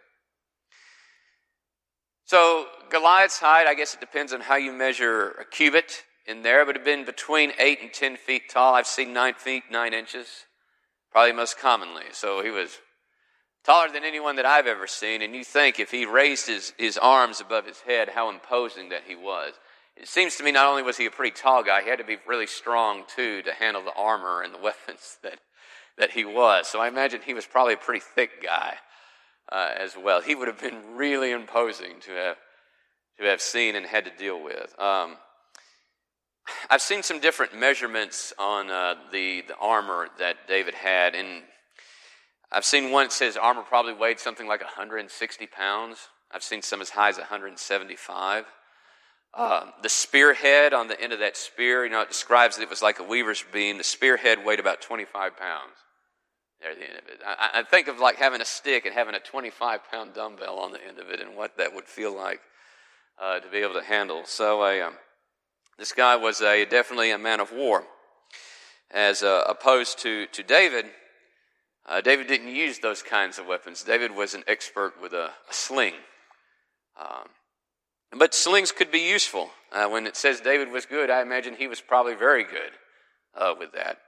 So 2.25 2.67
Goliath's 2.91 3.39
height, 3.39 3.67
I 3.67 3.75
guess 3.75 3.95
it 3.95 4.01
depends 4.01 4.33
on 4.33 4.41
how 4.41 4.57
you 4.57 4.73
measure 4.73 5.31
a 5.33 5.45
cubit 5.45 6.05
in 6.27 6.43
there, 6.43 6.65
but 6.65 6.77
it 6.77 6.81
had 6.81 6.85
been 6.85 7.05
between 7.05 7.53
eight 7.59 7.81
and 7.83 7.93
ten 7.93 8.17
feet 8.17 8.43
tall. 8.51 8.75
I've 8.75 8.87
seen 8.87 9.13
nine 9.13 9.35
feet, 9.35 9.65
nine 9.71 9.93
inches, 9.93 10.29
probably 11.11 11.33
most 11.33 11.59
commonly. 11.59 12.05
So 12.13 12.43
he 12.43 12.51
was 12.51 12.79
taller 13.65 13.91
than 13.93 14.05
anyone 14.05 14.37
that 14.37 14.47
I've 14.47 14.67
ever 14.67 14.87
seen, 14.87 15.23
and 15.23 15.35
you 15.35 15.45
think 15.45 15.79
if 15.79 15.91
he 15.91 16.05
raised 16.05 16.47
his, 16.47 16.73
his 16.79 16.99
arms 16.99 17.41
above 17.41 17.67
his 17.67 17.81
head, 17.81 18.11
how 18.11 18.29
imposing 18.29 18.89
that 18.89 19.03
he 19.07 19.15
was. 19.15 19.55
It 19.97 20.09
seems 20.09 20.37
to 20.37 20.45
me 20.45 20.53
not 20.53 20.67
only 20.67 20.83
was 20.83 20.97
he 20.97 21.07
a 21.07 21.11
pretty 21.11 21.37
tall 21.37 21.63
guy, 21.63 21.83
he 21.83 21.91
had 21.91 21.99
to 21.99 22.05
be 22.05 22.17
really 22.27 22.47
strong 22.47 23.05
too 23.15 23.43
to 23.43 23.53
handle 23.53 23.83
the 23.83 23.93
armor 23.95 24.43
and 24.43 24.53
the 24.53 24.59
weapons 24.63 25.19
that, 25.23 25.39
that 25.99 26.11
he 26.11 26.25
was. 26.25 26.67
So 26.67 26.81
I 26.81 26.89
imagine 26.89 27.21
he 27.25 27.35
was 27.35 27.47
probably 27.47 27.75
a 27.75 27.79
pretty 27.79 28.05
thick 28.15 28.43
guy 28.43 28.75
uh, 29.51 29.71
as 29.79 29.97
well. 29.97 30.21
He 30.21 30.35
would 30.35 30.49
have 30.49 30.61
been 30.61 30.97
really 30.97 31.31
imposing 31.31 32.01
to 32.01 32.13
have, 32.13 32.37
to 33.19 33.25
have 33.25 33.41
seen 33.41 33.77
and 33.77 33.87
had 33.87 34.07
to 34.07 34.11
deal 34.17 34.43
with. 34.43 34.75
Um, 34.79 35.17
I've 36.69 36.83
seen 36.83 37.03
some 37.03 37.21
different 37.21 37.57
measurements 37.57 38.33
on 38.39 38.71
uh, 38.71 38.95
the, 39.13 39.43
the 39.47 39.57
armor 39.61 40.09
that 40.19 40.49
David 40.49 40.75
had, 40.75 41.15
and 41.15 41.43
I've 42.53 42.65
seen 42.65 42.91
one 42.91 43.07
that 43.07 43.13
says 43.13 43.37
armor 43.37 43.63
probably 43.63 43.95
weighed 43.95 44.21
something 44.21 44.47
like 44.47 44.61
160 44.61 45.47
pounds. 45.47 46.09
I've 46.31 46.43
seen 46.43 46.61
some 46.63 46.81
as 46.81 46.91
high 46.91 47.09
as 47.09 47.19
175. 47.19 48.45
Uh, 49.35 49.71
the 49.83 49.89
spearhead 49.89 50.75
on 50.75 50.89
the 50.89 51.01
end 51.01 51.15
of 51.15 51.21
that 51.21 51.39
spear, 51.39 51.85
you 51.85 51.91
know, 51.91 52.03
it 52.03 52.09
describes 52.09 52.57
that 52.57 52.63
it 52.63 52.71
was 52.71 52.83
like 52.83 52.99
a 52.99 53.03
weaver's 53.03 53.43
beam. 53.53 53.79
The 53.79 53.85
spearhead 53.85 54.45
weighed 54.45 54.61
about 54.61 54.83
25 54.83 55.37
pounds. 55.39 55.73
There 56.61 56.75
the 56.75 56.83
end 56.83 56.99
of 56.99 57.09
it. 57.09 57.21
I, 57.27 57.61
I 57.61 57.63
think 57.63 57.89
of 57.89 57.99
like 57.99 58.17
having 58.17 58.43
a 58.43 58.45
stick 58.45 58.85
and 58.85 58.95
having 58.95 59.15
a 59.15 59.19
25 59.19 59.81
pound 59.91 60.15
dumbbell 60.15 60.59
on 60.59 60.73
the 60.73 60.87
end 60.87 60.99
of 60.99 61.09
it 61.09 61.21
and 61.21 61.35
what 61.35 61.57
that 61.57 61.75
would 61.75 61.87
feel 61.87 62.15
like 62.15 62.41
uh, 63.21 63.41
to 63.41 63.49
be 63.49 63.59
able 63.59 63.75
to 63.75 63.83
handle. 63.83 64.23
So, 64.27 64.61
I, 64.61 64.81
um, 64.81 64.95
This 65.79 65.93
guy 65.93 66.17
was 66.17 66.43
a, 66.43 66.67
definitely 66.67 67.11
a 67.11 67.19
man 67.19 67.41
of 67.41 67.51
war. 67.51 67.85
As 68.91 69.23
uh, 69.23 69.45
opposed 69.49 69.99
to, 70.01 70.27
to 70.27 70.43
David, 70.43 70.87
uh, 71.87 72.01
David 72.01 72.29
didn't 72.29 72.55
use 72.55 72.79
those 72.79 73.03
kinds 73.03 73.39
of 73.39 73.47
weapons. 73.47 73.83
David 73.83 74.15
was 74.15 74.35
an 74.35 74.45
expert 74.47 74.95
with 75.01 75.13
a, 75.13 75.31
a 75.49 75.53
sling. 75.53 75.95
Um, 77.01 77.29
but 78.17 78.35
slings 78.35 78.73
could 78.73 78.91
be 78.91 79.01
useful. 79.01 79.51
Uh, 79.73 79.89
when 79.89 80.07
it 80.07 80.17
says 80.17 80.41
David 80.41 80.71
was 80.71 80.87
good, 80.87 81.11
I 81.11 81.23
imagine 81.23 81.55
he 81.55 81.67
was 81.67 81.81
probably 81.81 82.15
very 82.15 82.45
good 82.45 82.73
uh, 83.35 83.55
with 83.59 83.73
that. 83.73 83.99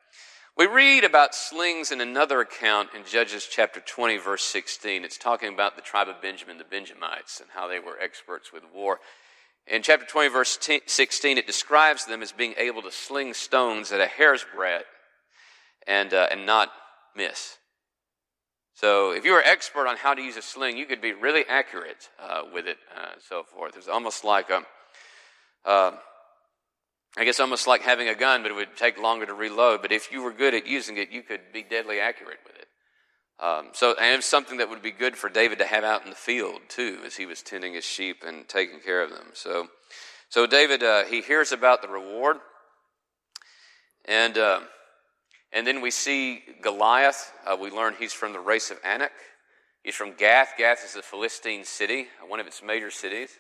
We 0.57 0.67
read 0.67 1.03
about 1.03 1.35
slings 1.35 1.91
in 1.91 2.01
another 2.01 2.41
account 2.41 2.91
in 2.95 3.05
Judges 3.05 3.49
chapter 3.51 3.81
20, 3.81 4.19
verse 4.19 4.45
16. 4.45 5.05
It's 5.05 5.19
talking 5.19 5.53
about 5.53 5.75
the 5.75 5.83
tribe 5.83 6.09
of 6.09 6.23
Benjamin, 6.23 6.59
the 6.59 6.65
Benjamites, 6.65 7.41
and 7.41 7.51
how 7.53 7.67
they 7.67 7.81
were 7.81 7.99
experts 8.01 8.53
with 8.53 8.63
war. 8.73 9.01
In 9.67 9.83
chapter 9.83 10.07
20, 10.07 10.29
verse 10.29 10.59
16, 10.87 11.39
it 11.39 11.47
describes 11.47 12.05
them 12.05 12.23
as 12.23 12.31
being 12.31 12.55
able 12.57 12.83
to 12.83 12.93
sling 12.93 13.35
stones 13.35 13.91
at 13.91 14.01
a 14.01 14.07
hair's 14.07 14.47
breadth 14.55 14.85
and, 15.89 16.15
uh, 16.15 16.29
and 16.31 16.47
not 16.47 16.71
miss. 17.17 17.57
So, 18.75 19.13
if 19.13 19.25
you 19.25 19.33
were 19.33 19.43
expert 19.43 19.87
on 19.87 19.97
how 19.97 20.15
to 20.15 20.21
use 20.21 20.37
a 20.37 20.43
sling, 20.43 20.77
you 20.77 20.87
could 20.87 21.01
be 21.01 21.13
really 21.13 21.45
accurate 21.49 22.11
uh, 22.21 22.43
with 22.53 22.67
it, 22.67 22.79
uh, 22.97 23.11
and 23.13 23.23
so 23.23 23.45
forth. 23.45 23.77
It's 23.77 23.87
almost 23.87 24.25
like 24.25 24.51
a, 24.51 24.63
uh, 25.65 25.93
I 27.17 27.25
guess 27.25 27.39
almost 27.39 27.69
like 27.69 27.83
having 27.83 28.09
a 28.09 28.17
gun, 28.17 28.43
but 28.43 28.51
it 28.51 28.55
would 28.55 28.77
take 28.77 28.99
longer 28.99 29.27
to 29.27 29.35
reload. 29.35 29.81
But 29.81 29.93
if 29.93 30.11
you 30.11 30.23
were 30.23 30.33
good 30.33 30.55
at 30.55 30.67
using 30.67 30.97
it, 30.97 31.11
you 31.11 31.23
could 31.23 31.53
be 31.53 31.63
deadly 31.63 32.01
accurate 32.01 32.41
with 32.45 32.57
it. 32.57 32.67
Um, 33.39 33.71
so, 33.73 33.95
and 34.01 34.19
it's 34.19 34.27
something 34.27 34.59
that 34.59 34.71
would 34.71 34.83
be 34.83 34.93
good 34.93 35.17
for 35.17 35.29
David 35.29 35.59
to 35.59 35.67
have 35.67 35.85
out 35.85 36.05
in 36.05 36.11
the 36.11 36.17
field 36.17 36.61
too, 36.69 36.99
as 37.05 37.17
he 37.17 37.27
was 37.27 37.43
tending 37.43 37.75
his 37.75 37.85
sheep 37.85 38.23
and 38.27 38.49
taking 38.49 38.81
care 38.81 39.03
of 39.03 39.11
them. 39.11 39.29
So, 39.35 39.69
so 40.29 40.47
David 40.47 40.83
uh, 40.83 41.05
he 41.05 41.21
hears 41.21 41.53
about 41.53 41.83
the 41.83 41.89
reward, 41.89 42.39
and 44.05 44.37
uh, 44.37 44.61
and 45.55 45.67
then 45.67 45.81
we 45.81 45.91
see 45.91 46.43
Goliath. 46.61 47.33
Uh, 47.47 47.57
we 47.59 47.71
learn 47.71 47.95
he's 47.99 48.13
from 48.13 48.33
the 48.33 48.41
race 48.41 48.71
of 48.71 48.79
Anak. 48.85 49.13
He's 49.83 49.95
from 49.95 50.15
Gath. 50.15 50.55
Gath 50.59 50.85
is 50.85 50.97
a 50.97 51.03
Philistine 51.03 51.65
city, 51.65 52.09
one 52.27 52.41
of 52.41 52.47
its 52.47 52.63
major 52.63 52.91
cities 52.91 53.31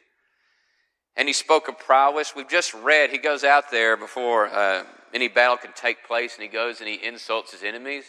and 1.16 1.28
he 1.28 1.32
spoke 1.32 1.68
of 1.68 1.78
prowess. 1.78 2.34
We've 2.34 2.48
just 2.48 2.74
read 2.74 3.10
he 3.10 3.18
goes 3.18 3.44
out 3.44 3.70
there 3.70 3.96
before 3.96 4.48
uh, 4.48 4.84
any 5.12 5.28
battle 5.28 5.56
can 5.56 5.72
take 5.74 6.06
place, 6.06 6.34
and 6.34 6.42
he 6.42 6.48
goes 6.48 6.80
and 6.80 6.88
he 6.88 7.04
insults 7.04 7.52
his 7.52 7.62
enemies. 7.62 8.04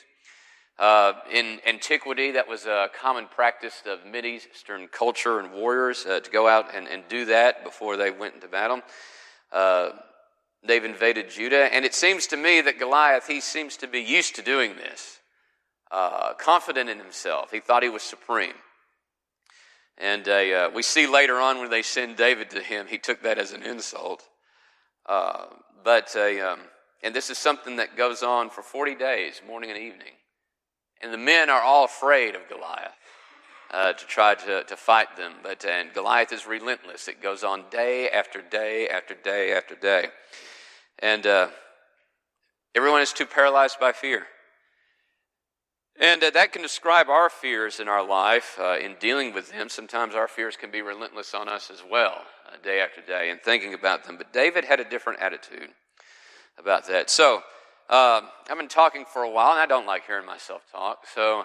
Uh, 0.78 1.14
in 1.32 1.60
antiquity, 1.66 2.32
that 2.32 2.50
was 2.50 2.66
a 2.66 2.90
common 3.00 3.28
practice 3.28 3.82
of 3.86 4.06
Mid 4.06 4.26
Eastern 4.26 4.90
culture 4.90 5.40
and 5.40 5.54
warriors 5.54 6.06
uh, 6.06 6.20
to 6.20 6.30
go 6.30 6.50
out 6.50 6.76
and, 6.76 6.88
and, 6.88 7.04
do 7.08 7.24
that 7.26 7.64
before 7.64 7.96
they 7.96 8.12
went 8.12 8.36
into 8.36 8.50
battle. 8.50 8.82
Uh, 10.66 10.68
they've 10.68 10.84
invaded 10.84 11.30
Judah, 11.30 11.74
and 11.74 11.86
it 11.86 11.94
seems 11.94 12.28
to 12.28 12.38
me 12.38 12.62
that 12.62 12.80
Goliath, 12.80 13.28
he 13.28 13.42
seems 13.42 13.78
to 13.78 13.88
be 13.88 14.00
used 14.00 14.36
to 14.36 14.42
doing 14.42 14.76
this, 14.76 15.20
uh, 15.92 16.34
confident 16.34 16.90
in 16.90 17.00
himself. 17.00 17.52
He 17.52 17.60
thought 17.60 17.84
he 17.84 17.90
was 17.90 18.04
supreme. 18.04 18.54
And 19.98 20.28
uh, 20.28 20.70
we 20.74 20.84
see 20.84 21.08
later 21.08 21.40
on 21.40 21.60
when 21.60 21.70
they 21.70 21.82
send 21.82 22.18
David 22.18 22.50
to 22.52 22.62
him, 22.62 22.88
he 22.88 22.98
took 22.98 23.24
that 23.24 23.38
as 23.38 23.54
an 23.54 23.64
insult. 23.64 24.24
Uh, 25.06 25.46
but, 25.84 26.14
uh, 26.16 26.52
um, 26.52 26.60
and 27.02 27.16
this 27.16 27.30
is 27.30 27.38
something 27.38 27.78
that 27.78 27.96
goes 27.96 28.24
on 28.24 28.50
for 28.50 28.62
40 28.62 28.96
days, 28.96 29.42
morning 29.48 29.70
and 29.70 29.80
evening. 29.80 30.14
And 31.02 31.14
the 31.14 31.18
men 31.18 31.50
are 31.50 31.62
all 31.62 31.86
afraid 31.86 32.36
of 32.36 32.42
Goliath 32.50 32.92
uh, 33.72 33.94
to 33.94 34.06
try 34.08 34.36
to, 34.36 34.64
to 34.64 34.76
fight 34.76 35.16
them. 35.16 35.34
But, 35.44 35.64
and 35.66 35.94
Goliath 35.94 36.34
is 36.34 36.46
relentless. 36.46 37.08
It 37.08 37.22
goes 37.22 37.44
on 37.44 37.66
day 37.70 38.10
after 38.10 38.42
day 38.42 38.90
after 38.90 39.14
day 39.14 39.54
after 39.54 39.76
day. 39.76 40.08
And 41.00 41.26
uh, 41.26 41.50
everyone 42.74 43.02
is 43.02 43.14
too 43.14 43.26
paralyzed 43.26 43.80
by 43.80 43.92
fear. 43.92 44.28
And 46.00 46.24
uh, 46.24 46.30
that 46.32 46.52
can 46.52 46.62
describe 46.62 47.08
our 47.10 47.30
fears 47.30 47.80
in 47.80 47.88
our 47.88 48.06
life 48.06 48.58
uh, 48.60 48.78
in 48.78 48.96
dealing 49.00 49.34
with 49.34 49.52
them. 49.52 49.70
Sometimes 49.70 50.14
our 50.14 50.28
fears 50.28 50.58
can 50.58 50.70
be 50.70 50.82
relentless 50.82 51.34
on 51.34 51.48
us 51.48 51.72
as 51.72 51.84
well, 51.90 52.22
uh, 52.48 52.58
day 52.62 52.82
after 52.82 53.02
day, 53.02 53.30
and 53.30 53.42
thinking 53.42 53.74
about 53.74 54.04
them. 54.04 54.18
But 54.18 54.34
David 54.34 54.66
had 54.66 54.80
a 54.80 54.90
different 54.90 55.22
attitude 55.22 55.70
about 56.58 56.88
that. 56.88 57.10
So, 57.10 57.38
um, 57.90 58.30
I've 58.50 58.58
been 58.58 58.68
talking 58.68 59.06
for 59.06 59.24
a 59.24 59.30
while, 59.30 59.52
and 59.52 59.60
I 59.60 59.66
don't 59.68 59.86
like 59.86 60.06
hearing 60.06 60.26
myself 60.26 60.64
talk. 60.70 61.06
So, 61.14 61.42
uh, 61.42 61.44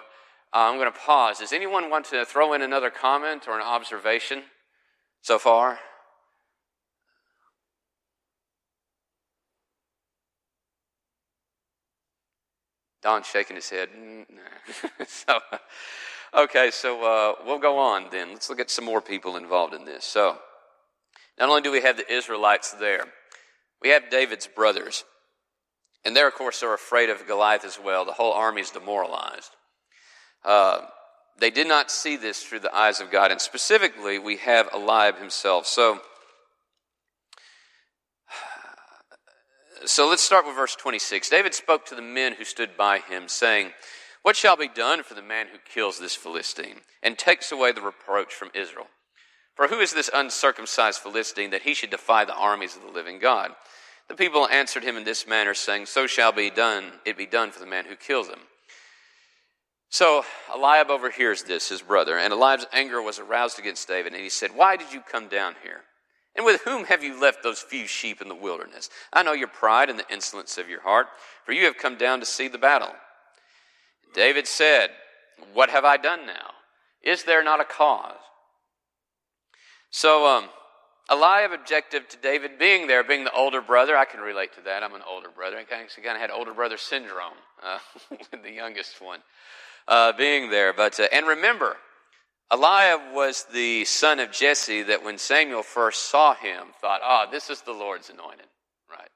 I'm 0.53 0.77
going 0.77 0.91
to 0.91 0.99
pause. 0.99 1.39
Does 1.39 1.53
anyone 1.53 1.89
want 1.89 2.05
to 2.07 2.25
throw 2.25 2.51
in 2.53 2.61
another 2.61 2.89
comment 2.89 3.47
or 3.47 3.55
an 3.55 3.63
observation 3.63 4.43
so 5.21 5.39
far? 5.39 5.79
Don's 13.01 13.25
shaking 13.25 13.55
his 13.55 13.69
head. 13.69 13.89
Mm, 13.89 14.25
so, 15.07 15.39
okay, 16.33 16.69
so 16.71 17.03
uh, 17.03 17.33
we'll 17.45 17.59
go 17.59 17.77
on 17.77 18.05
then. 18.11 18.31
Let's 18.31 18.49
look 18.49 18.59
at 18.59 18.69
some 18.69 18.85
more 18.85 19.01
people 19.01 19.37
involved 19.37 19.73
in 19.73 19.85
this. 19.85 20.05
So, 20.05 20.37
not 21.39 21.49
only 21.49 21.61
do 21.61 21.71
we 21.71 21.81
have 21.81 21.97
the 21.97 22.11
Israelites 22.11 22.71
there, 22.71 23.05
we 23.81 23.89
have 23.89 24.09
David's 24.09 24.47
brothers. 24.47 25.03
And 26.03 26.15
they, 26.15 26.21
of 26.21 26.33
course, 26.33 26.63
are 26.63 26.73
afraid 26.73 27.09
of 27.09 27.27
Goliath 27.27 27.65
as 27.65 27.79
well. 27.83 28.05
The 28.05 28.11
whole 28.11 28.33
army 28.33 28.61
is 28.61 28.71
demoralized. 28.71 29.51
Uh, 30.43 30.81
they 31.39 31.51
did 31.51 31.67
not 31.67 31.91
see 31.91 32.17
this 32.17 32.43
through 32.43 32.59
the 32.59 32.75
eyes 32.75 32.99
of 33.01 33.11
God. 33.11 33.31
And 33.31 33.39
specifically, 33.39 34.19
we 34.19 34.37
have 34.37 34.69
Eliab 34.73 35.17
himself. 35.17 35.65
So, 35.67 36.01
So 39.85 40.07
let's 40.07 40.21
start 40.21 40.45
with 40.45 40.55
verse 40.55 40.75
26. 40.75 41.29
David 41.29 41.55
spoke 41.55 41.85
to 41.87 41.95
the 41.95 42.03
men 42.03 42.33
who 42.33 42.45
stood 42.45 42.77
by 42.77 42.99
him, 42.99 43.27
saying, 43.27 43.71
What 44.21 44.35
shall 44.35 44.55
be 44.55 44.67
done 44.67 45.01
for 45.01 45.15
the 45.15 45.23
man 45.23 45.47
who 45.47 45.57
kills 45.73 45.97
this 45.97 46.15
Philistine 46.15 46.81
and 47.01 47.17
takes 47.17 47.51
away 47.51 47.71
the 47.71 47.81
reproach 47.81 48.31
from 48.33 48.51
Israel? 48.53 48.87
For 49.55 49.67
who 49.67 49.79
is 49.79 49.91
this 49.91 50.09
uncircumcised 50.13 50.99
Philistine 50.99 51.49
that 51.49 51.63
he 51.63 51.73
should 51.73 51.89
defy 51.89 52.25
the 52.25 52.35
armies 52.35 52.75
of 52.75 52.83
the 52.83 52.91
living 52.91 53.17
God? 53.17 53.51
The 54.07 54.15
people 54.15 54.47
answered 54.47 54.83
him 54.83 54.97
in 54.97 55.03
this 55.03 55.25
manner, 55.25 55.53
saying, 55.55 55.87
So 55.87 56.05
shall 56.05 56.31
be 56.31 56.51
done, 56.51 56.91
it 57.05 57.17
be 57.17 57.25
done 57.25 57.51
for 57.51 57.59
the 57.59 57.65
man 57.65 57.85
who 57.85 57.95
kills 57.95 58.27
him. 58.27 58.39
So 59.89 60.23
Eliab 60.53 60.89
overhears 60.89 61.43
this, 61.43 61.69
his 61.69 61.81
brother, 61.81 62.17
and 62.17 62.31
Eliab's 62.31 62.67
anger 62.71 63.01
was 63.01 63.19
aroused 63.19 63.57
against 63.57 63.87
David, 63.87 64.13
and 64.13 64.21
he 64.21 64.29
said, 64.29 64.51
Why 64.53 64.77
did 64.77 64.93
you 64.93 65.01
come 65.01 65.27
down 65.27 65.55
here? 65.63 65.81
And 66.35 66.45
with 66.45 66.61
whom 66.61 66.85
have 66.85 67.03
you 67.03 67.19
left 67.19 67.43
those 67.43 67.59
few 67.59 67.87
sheep 67.87 68.21
in 68.21 68.29
the 68.29 68.35
wilderness? 68.35 68.89
I 69.11 69.23
know 69.23 69.33
your 69.33 69.49
pride 69.49 69.89
and 69.89 69.99
the 69.99 70.11
insolence 70.11 70.57
of 70.57 70.69
your 70.69 70.81
heart, 70.81 71.07
for 71.45 71.51
you 71.51 71.65
have 71.65 71.77
come 71.77 71.97
down 71.97 72.19
to 72.21 72.25
see 72.25 72.47
the 72.47 72.57
battle. 72.57 72.93
David 74.13 74.47
said, 74.47 74.91
What 75.53 75.69
have 75.69 75.83
I 75.83 75.97
done 75.97 76.25
now? 76.25 76.51
Is 77.03 77.23
there 77.23 77.43
not 77.43 77.59
a 77.59 77.65
cause? 77.65 78.15
So, 79.89 80.25
um, 80.25 80.45
Eliab 81.09 81.51
objective 81.51 82.07
to 82.07 82.17
David 82.17 82.57
being 82.57 82.87
there, 82.87 83.03
being 83.03 83.25
the 83.25 83.33
older 83.33 83.59
brother. 83.61 83.97
I 83.97 84.05
can 84.05 84.21
relate 84.21 84.53
to 84.53 84.61
that. 84.61 84.81
I'm 84.81 84.95
an 84.95 85.01
older 85.09 85.27
brother. 85.29 85.57
I 85.57 85.63
kind 85.65 85.85
of 85.85 86.21
had 86.21 86.31
older 86.31 86.53
brother 86.53 86.77
syndrome 86.77 87.33
uh, 87.61 87.79
with 88.09 88.43
the 88.43 88.51
youngest 88.51 89.01
one 89.01 89.19
uh, 89.89 90.13
being 90.13 90.49
there. 90.49 90.71
But 90.71 90.97
uh, 90.99 91.07
and 91.11 91.27
remember, 91.27 91.75
Eliab 92.51 93.13
was 93.13 93.45
the 93.53 93.85
son 93.85 94.19
of 94.19 94.31
Jesse 94.31 94.83
that 94.83 95.03
when 95.03 95.17
Samuel 95.17 95.63
first 95.63 96.09
saw 96.09 96.35
him, 96.35 96.67
thought, 96.81 96.99
ah, 97.01 97.25
this 97.31 97.49
is 97.49 97.61
the 97.61 97.71
Lord's 97.71 98.09
anointed, 98.09 98.47
right? 98.89 99.09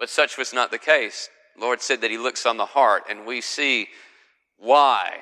But 0.00 0.10
such 0.10 0.36
was 0.36 0.52
not 0.52 0.72
the 0.72 0.78
case. 0.78 1.28
The 1.54 1.62
Lord 1.62 1.80
said 1.80 2.00
that 2.00 2.10
he 2.10 2.18
looks 2.18 2.46
on 2.46 2.56
the 2.56 2.66
heart, 2.66 3.04
and 3.08 3.24
we 3.24 3.40
see 3.40 3.88
why 4.58 5.20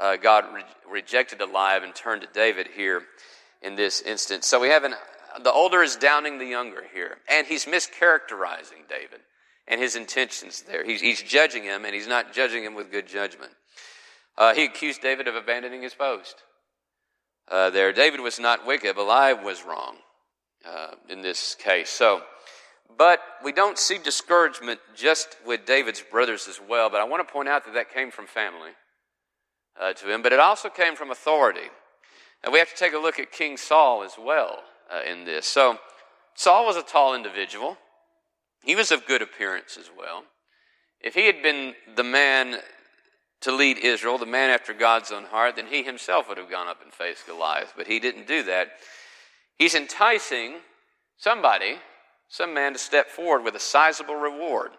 uh, 0.00 0.16
God 0.16 0.46
re- 0.54 0.64
rejected 0.90 1.42
Eliab 1.42 1.82
and 1.82 1.94
turned 1.94 2.22
to 2.22 2.28
David 2.32 2.68
here 2.74 3.02
in 3.60 3.74
this 3.74 4.00
instance. 4.00 4.46
So 4.46 4.58
we 4.58 4.68
have 4.68 4.84
an, 4.84 4.94
the 5.42 5.52
older 5.52 5.82
is 5.82 5.96
downing 5.96 6.38
the 6.38 6.46
younger 6.46 6.84
here, 6.94 7.18
and 7.28 7.46
he's 7.46 7.66
mischaracterizing 7.66 8.88
David 8.88 9.20
and 9.68 9.78
his 9.78 9.94
intentions 9.94 10.62
there. 10.62 10.84
He's, 10.86 11.02
he's 11.02 11.20
judging 11.20 11.64
him, 11.64 11.84
and 11.84 11.94
he's 11.94 12.08
not 12.08 12.32
judging 12.32 12.64
him 12.64 12.74
with 12.74 12.90
good 12.90 13.06
judgment. 13.06 13.52
Uh, 14.38 14.54
he 14.54 14.64
accused 14.64 15.02
David 15.02 15.28
of 15.28 15.34
abandoning 15.34 15.82
his 15.82 15.92
post 15.92 16.36
uh, 17.48 17.70
there. 17.70 17.92
David 17.92 18.20
was 18.20 18.38
not 18.38 18.66
wicked, 18.66 18.96
Eliab 18.96 19.42
was 19.44 19.64
wrong 19.64 19.96
uh, 20.64 20.92
in 21.08 21.22
this 21.22 21.54
case. 21.54 21.90
So, 21.90 22.22
but 22.96 23.20
we 23.44 23.52
don't 23.52 23.78
see 23.78 23.98
discouragement 23.98 24.80
just 24.94 25.36
with 25.46 25.64
David's 25.66 26.02
brothers 26.02 26.46
as 26.48 26.60
well. 26.60 26.90
But 26.90 27.00
I 27.00 27.04
want 27.04 27.26
to 27.26 27.32
point 27.32 27.48
out 27.48 27.64
that 27.64 27.74
that 27.74 27.92
came 27.92 28.10
from 28.10 28.26
family 28.26 28.72
uh, 29.80 29.92
to 29.94 30.12
him, 30.12 30.22
but 30.22 30.32
it 30.32 30.40
also 30.40 30.68
came 30.68 30.96
from 30.96 31.10
authority. 31.10 31.70
And 32.44 32.52
we 32.52 32.58
have 32.58 32.70
to 32.70 32.76
take 32.76 32.92
a 32.92 32.98
look 32.98 33.18
at 33.18 33.30
King 33.30 33.56
Saul 33.56 34.02
as 34.02 34.12
well 34.18 34.58
uh, 34.92 35.00
in 35.08 35.24
this. 35.24 35.46
So, 35.46 35.78
Saul 36.34 36.66
was 36.66 36.76
a 36.76 36.82
tall 36.82 37.14
individual. 37.14 37.76
He 38.64 38.74
was 38.74 38.90
of 38.90 39.06
good 39.06 39.22
appearance 39.22 39.76
as 39.78 39.90
well. 39.96 40.24
If 41.00 41.14
he 41.14 41.26
had 41.26 41.42
been 41.42 41.74
the 41.96 42.04
man 42.04 42.58
to 43.42 43.52
lead 43.52 43.78
Israel, 43.78 44.18
the 44.18 44.26
man 44.26 44.50
after 44.50 44.72
God's 44.72 45.12
own 45.12 45.24
heart, 45.24 45.56
then 45.56 45.66
he 45.66 45.82
himself 45.82 46.28
would 46.28 46.38
have 46.38 46.50
gone 46.50 46.68
up 46.68 46.82
and 46.82 46.92
faced 46.92 47.26
Goliath. 47.26 47.74
But 47.76 47.86
he 47.86 47.98
didn't 47.98 48.26
do 48.26 48.42
that. 48.44 48.68
He's 49.58 49.74
enticing 49.74 50.56
somebody, 51.18 51.76
some 52.28 52.54
man 52.54 52.72
to 52.72 52.78
step 52.78 53.08
forward 53.08 53.44
with 53.44 53.54
a 53.54 53.60
sizable 53.60 54.14
reward, 54.14 54.70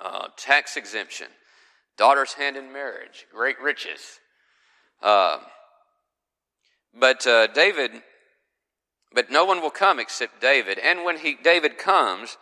uh, 0.00 0.28
tax 0.36 0.76
exemption, 0.76 1.28
daughter's 1.96 2.34
hand 2.34 2.56
in 2.56 2.72
marriage, 2.72 3.26
great 3.32 3.60
riches. 3.60 4.20
Uh, 5.02 5.38
but 6.98 7.26
uh, 7.26 7.46
David, 7.48 7.90
but 9.12 9.30
no 9.30 9.44
one 9.44 9.60
will 9.60 9.70
come 9.70 9.98
except 9.98 10.40
David. 10.40 10.78
And 10.78 11.04
when 11.04 11.18
he, 11.18 11.36
David 11.42 11.78
comes, 11.78 12.38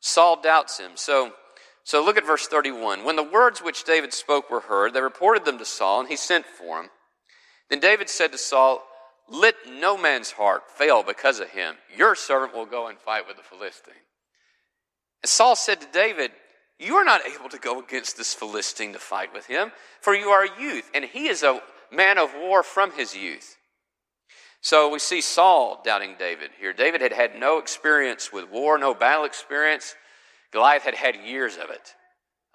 Saul 0.00 0.40
doubts 0.42 0.78
him. 0.78 0.92
So, 0.96 1.32
so 1.84 2.04
look 2.04 2.16
at 2.16 2.26
verse 2.26 2.46
31. 2.46 3.04
When 3.04 3.16
the 3.16 3.22
words 3.22 3.60
which 3.60 3.84
David 3.84 4.12
spoke 4.12 4.50
were 4.50 4.60
heard, 4.60 4.94
they 4.94 5.00
reported 5.00 5.44
them 5.44 5.58
to 5.58 5.64
Saul, 5.64 6.00
and 6.00 6.08
he 6.08 6.16
sent 6.16 6.46
for 6.46 6.80
him. 6.80 6.90
Then 7.70 7.80
David 7.80 8.08
said 8.08 8.32
to 8.32 8.38
Saul, 8.38 8.82
Let 9.28 9.54
no 9.68 9.96
man's 9.96 10.32
heart 10.32 10.62
fail 10.70 11.02
because 11.02 11.40
of 11.40 11.50
him. 11.50 11.76
Your 11.96 12.14
servant 12.14 12.54
will 12.54 12.66
go 12.66 12.86
and 12.86 12.98
fight 12.98 13.26
with 13.26 13.36
the 13.36 13.42
Philistine. 13.42 13.94
And 15.22 15.30
Saul 15.30 15.56
said 15.56 15.80
to 15.80 15.86
David, 15.92 16.32
You 16.78 16.96
are 16.96 17.04
not 17.04 17.22
able 17.26 17.48
to 17.48 17.58
go 17.58 17.80
against 17.80 18.16
this 18.16 18.34
Philistine 18.34 18.92
to 18.92 18.98
fight 18.98 19.32
with 19.32 19.46
him, 19.46 19.72
for 20.00 20.14
you 20.14 20.28
are 20.28 20.44
a 20.44 20.60
youth, 20.60 20.90
and 20.94 21.04
he 21.04 21.28
is 21.28 21.42
a 21.42 21.60
man 21.90 22.18
of 22.18 22.32
war 22.34 22.62
from 22.62 22.92
his 22.92 23.16
youth. 23.16 23.56
So 24.60 24.88
we 24.88 25.00
see 25.00 25.20
Saul 25.20 25.82
doubting 25.84 26.14
David 26.16 26.52
here. 26.60 26.72
David 26.72 27.00
had 27.00 27.12
had 27.12 27.34
no 27.34 27.58
experience 27.58 28.32
with 28.32 28.48
war, 28.48 28.78
no 28.78 28.94
battle 28.94 29.24
experience. 29.24 29.96
Goliath 30.52 30.82
had 30.82 30.94
had 30.94 31.16
years 31.16 31.56
of 31.56 31.70
it, 31.70 31.94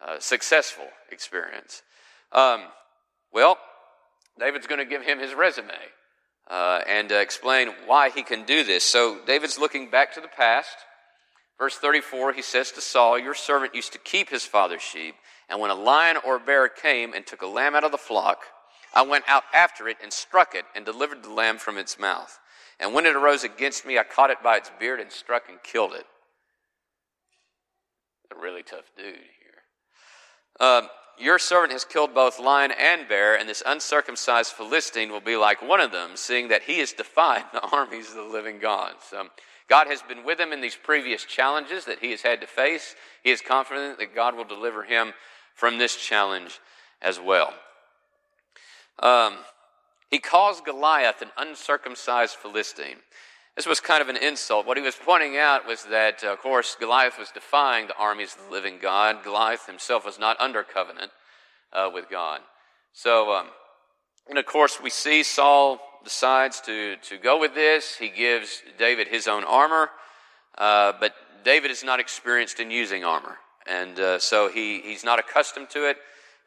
uh, 0.05 0.19
successful 0.19 0.85
experience. 1.11 1.81
Um, 2.31 2.63
well, 3.33 3.57
David's 4.39 4.67
going 4.67 4.79
to 4.79 4.85
give 4.85 5.03
him 5.03 5.19
his 5.19 5.33
resume 5.33 5.73
uh, 6.49 6.81
and 6.87 7.11
uh, 7.11 7.15
explain 7.15 7.69
why 7.85 8.09
he 8.09 8.23
can 8.23 8.45
do 8.45 8.63
this. 8.63 8.83
So 8.83 9.19
David's 9.25 9.57
looking 9.57 9.89
back 9.89 10.13
to 10.13 10.21
the 10.21 10.27
past. 10.27 10.75
Verse 11.57 11.75
34, 11.75 12.33
he 12.33 12.43
says 12.43 12.71
to 12.73 12.81
Saul, 12.81 13.17
Your 13.17 13.33
servant 13.33 13.73
used 13.73 13.93
to 13.93 13.99
keep 13.99 14.29
his 14.29 14.45
father's 14.45 14.83
sheep, 14.83 15.15
and 15.49 15.59
when 15.59 15.71
a 15.71 15.75
lion 15.75 16.17
or 16.23 16.35
a 16.35 16.39
bear 16.39 16.69
came 16.69 17.13
and 17.13 17.25
took 17.25 17.41
a 17.41 17.47
lamb 17.47 17.73
out 17.73 17.83
of 17.83 17.91
the 17.91 17.97
flock, 17.97 18.43
I 18.93 19.01
went 19.01 19.25
out 19.27 19.43
after 19.53 19.87
it 19.87 19.97
and 20.01 20.13
struck 20.13 20.53
it 20.53 20.65
and 20.75 20.85
delivered 20.85 21.23
the 21.23 21.31
lamb 21.31 21.57
from 21.57 21.79
its 21.79 21.97
mouth. 21.97 22.39
And 22.79 22.93
when 22.93 23.07
it 23.07 23.15
arose 23.15 23.43
against 23.43 23.87
me, 23.87 23.97
I 23.97 24.03
caught 24.03 24.29
it 24.29 24.43
by 24.43 24.57
its 24.57 24.71
beard 24.79 24.99
and 24.99 25.11
struck 25.11 25.49
and 25.49 25.61
killed 25.63 25.93
it. 25.93 26.05
A 28.35 28.39
really 28.39 28.63
tough 28.63 28.91
dude 28.97 29.15
here. 29.15 30.65
Um, 30.67 30.89
your 31.17 31.39
servant 31.39 31.71
has 31.71 31.83
killed 31.83 32.13
both 32.13 32.39
lion 32.39 32.71
and 32.71 33.07
bear, 33.07 33.37
and 33.37 33.49
this 33.49 33.63
uncircumcised 33.65 34.51
Philistine 34.51 35.11
will 35.11 35.21
be 35.21 35.35
like 35.35 35.61
one 35.61 35.81
of 35.81 35.91
them, 35.91 36.11
seeing 36.15 36.47
that 36.49 36.63
he 36.63 36.79
has 36.79 36.93
defied 36.93 37.45
the 37.53 37.61
armies 37.61 38.09
of 38.09 38.15
the 38.15 38.23
living 38.23 38.59
God. 38.59 38.93
So 39.09 39.27
God 39.67 39.87
has 39.87 40.01
been 40.01 40.23
with 40.23 40.39
him 40.39 40.53
in 40.53 40.61
these 40.61 40.77
previous 40.81 41.25
challenges 41.25 41.85
that 41.85 41.99
he 41.99 42.11
has 42.11 42.21
had 42.21 42.41
to 42.41 42.47
face. 42.47 42.95
He 43.23 43.31
is 43.31 43.41
confident 43.41 43.97
that 43.99 44.15
God 44.15 44.35
will 44.35 44.45
deliver 44.45 44.83
him 44.83 45.13
from 45.55 45.77
this 45.77 45.95
challenge 45.95 46.59
as 47.01 47.19
well. 47.19 47.53
Um, 48.99 49.37
he 50.09 50.19
calls 50.19 50.61
Goliath 50.61 51.21
an 51.21 51.31
uncircumcised 51.37 52.35
Philistine. 52.35 52.97
This 53.57 53.65
was 53.65 53.79
kind 53.79 54.03
of 54.03 54.07
an 54.07 54.17
insult. 54.17 54.67
What 54.67 54.77
he 54.77 54.83
was 54.83 54.95
pointing 54.95 55.35
out 55.35 55.65
was 55.65 55.83
that, 55.85 56.23
uh, 56.23 56.33
of 56.33 56.39
course, 56.39 56.77
Goliath 56.79 57.17
was 57.17 57.31
defying 57.31 57.87
the 57.87 57.97
armies 57.97 58.35
of 58.35 58.45
the 58.45 58.51
living 58.51 58.77
God. 58.79 59.23
Goliath 59.23 59.65
himself 59.65 60.05
was 60.05 60.19
not 60.19 60.39
under 60.39 60.61
covenant 60.61 61.09
uh, 61.73 61.89
with 61.91 62.05
God. 62.07 62.41
So, 62.93 63.33
um, 63.33 63.47
and 64.29 64.37
of 64.37 64.45
course, 64.45 64.79
we 64.79 64.91
see 64.91 65.23
Saul 65.23 65.79
decides 66.03 66.61
to, 66.61 66.97
to 66.97 67.17
go 67.17 67.39
with 67.39 67.55
this. 67.55 67.95
He 67.95 68.09
gives 68.09 68.61
David 68.77 69.07
his 69.07 69.27
own 69.27 69.43
armor, 69.43 69.89
uh, 70.55 70.93
but 70.99 71.15
David 71.43 71.71
is 71.71 71.83
not 71.83 71.99
experienced 71.99 72.59
in 72.59 72.69
using 72.69 73.03
armor. 73.03 73.37
And 73.65 73.99
uh, 73.99 74.19
so 74.19 74.51
he, 74.51 74.81
he's 74.81 75.03
not 75.03 75.17
accustomed 75.17 75.71
to 75.71 75.89
it. 75.89 75.97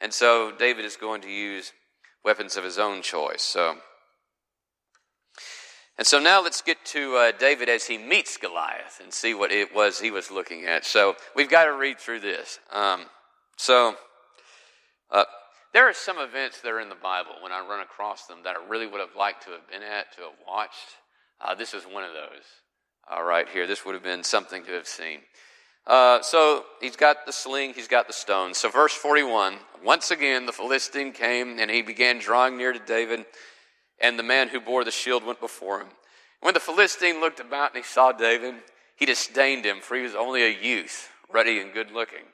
And 0.00 0.14
so 0.14 0.52
David 0.56 0.84
is 0.84 0.96
going 0.96 1.22
to 1.22 1.28
use 1.28 1.72
weapons 2.24 2.56
of 2.56 2.62
his 2.62 2.78
own 2.78 3.02
choice. 3.02 3.42
So, 3.42 3.78
and 6.00 6.06
so 6.06 6.18
now 6.18 6.42
let's 6.42 6.62
get 6.62 6.82
to 6.86 7.14
uh, 7.16 7.32
David 7.38 7.68
as 7.68 7.84
he 7.84 7.98
meets 7.98 8.38
Goliath 8.38 9.00
and 9.02 9.12
see 9.12 9.34
what 9.34 9.52
it 9.52 9.74
was 9.74 10.00
he 10.00 10.10
was 10.10 10.30
looking 10.30 10.64
at. 10.64 10.86
So 10.86 11.14
we've 11.36 11.50
got 11.50 11.66
to 11.66 11.74
read 11.74 11.98
through 11.98 12.20
this. 12.20 12.58
Um, 12.72 13.02
so 13.58 13.96
uh, 15.10 15.24
there 15.74 15.86
are 15.86 15.92
some 15.92 16.16
events 16.16 16.62
that 16.62 16.70
are 16.70 16.80
in 16.80 16.88
the 16.88 16.94
Bible 16.94 17.32
when 17.42 17.52
I 17.52 17.60
run 17.60 17.80
across 17.80 18.24
them 18.24 18.38
that 18.44 18.56
I 18.56 18.66
really 18.66 18.86
would 18.86 19.00
have 19.00 19.14
liked 19.14 19.44
to 19.44 19.50
have 19.50 19.68
been 19.70 19.82
at, 19.82 20.10
to 20.12 20.22
have 20.22 20.32
watched. 20.48 20.96
Uh, 21.38 21.54
this 21.54 21.74
is 21.74 21.84
one 21.84 22.04
of 22.04 22.12
those. 22.14 23.22
right 23.22 23.46
here. 23.46 23.66
This 23.66 23.84
would 23.84 23.94
have 23.94 24.02
been 24.02 24.24
something 24.24 24.64
to 24.64 24.72
have 24.72 24.86
seen. 24.86 25.18
Uh, 25.86 26.22
so 26.22 26.64
he's 26.80 26.96
got 26.96 27.26
the 27.26 27.32
sling, 27.32 27.74
he's 27.74 27.88
got 27.88 28.06
the 28.06 28.14
stone. 28.14 28.54
So, 28.54 28.70
verse 28.70 28.94
41 28.94 29.56
once 29.84 30.10
again, 30.10 30.46
the 30.46 30.52
Philistine 30.52 31.12
came 31.12 31.58
and 31.58 31.70
he 31.70 31.82
began 31.82 32.20
drawing 32.20 32.56
near 32.56 32.72
to 32.72 32.78
David, 32.78 33.26
and 34.00 34.18
the 34.18 34.22
man 34.22 34.48
who 34.48 34.60
bore 34.60 34.84
the 34.84 34.90
shield 34.90 35.24
went 35.24 35.40
before 35.40 35.80
him. 35.80 35.88
When 36.40 36.54
the 36.54 36.60
Philistine 36.60 37.20
looked 37.20 37.40
about 37.40 37.74
and 37.74 37.84
he 37.84 37.88
saw 37.88 38.12
David, 38.12 38.54
he 38.96 39.06
disdained 39.06 39.64
him, 39.64 39.80
for 39.80 39.96
he 39.96 40.02
was 40.02 40.14
only 40.14 40.42
a 40.42 40.60
youth, 40.60 41.10
ruddy 41.32 41.60
and 41.60 41.72
good 41.72 41.90
looking. 41.90 42.24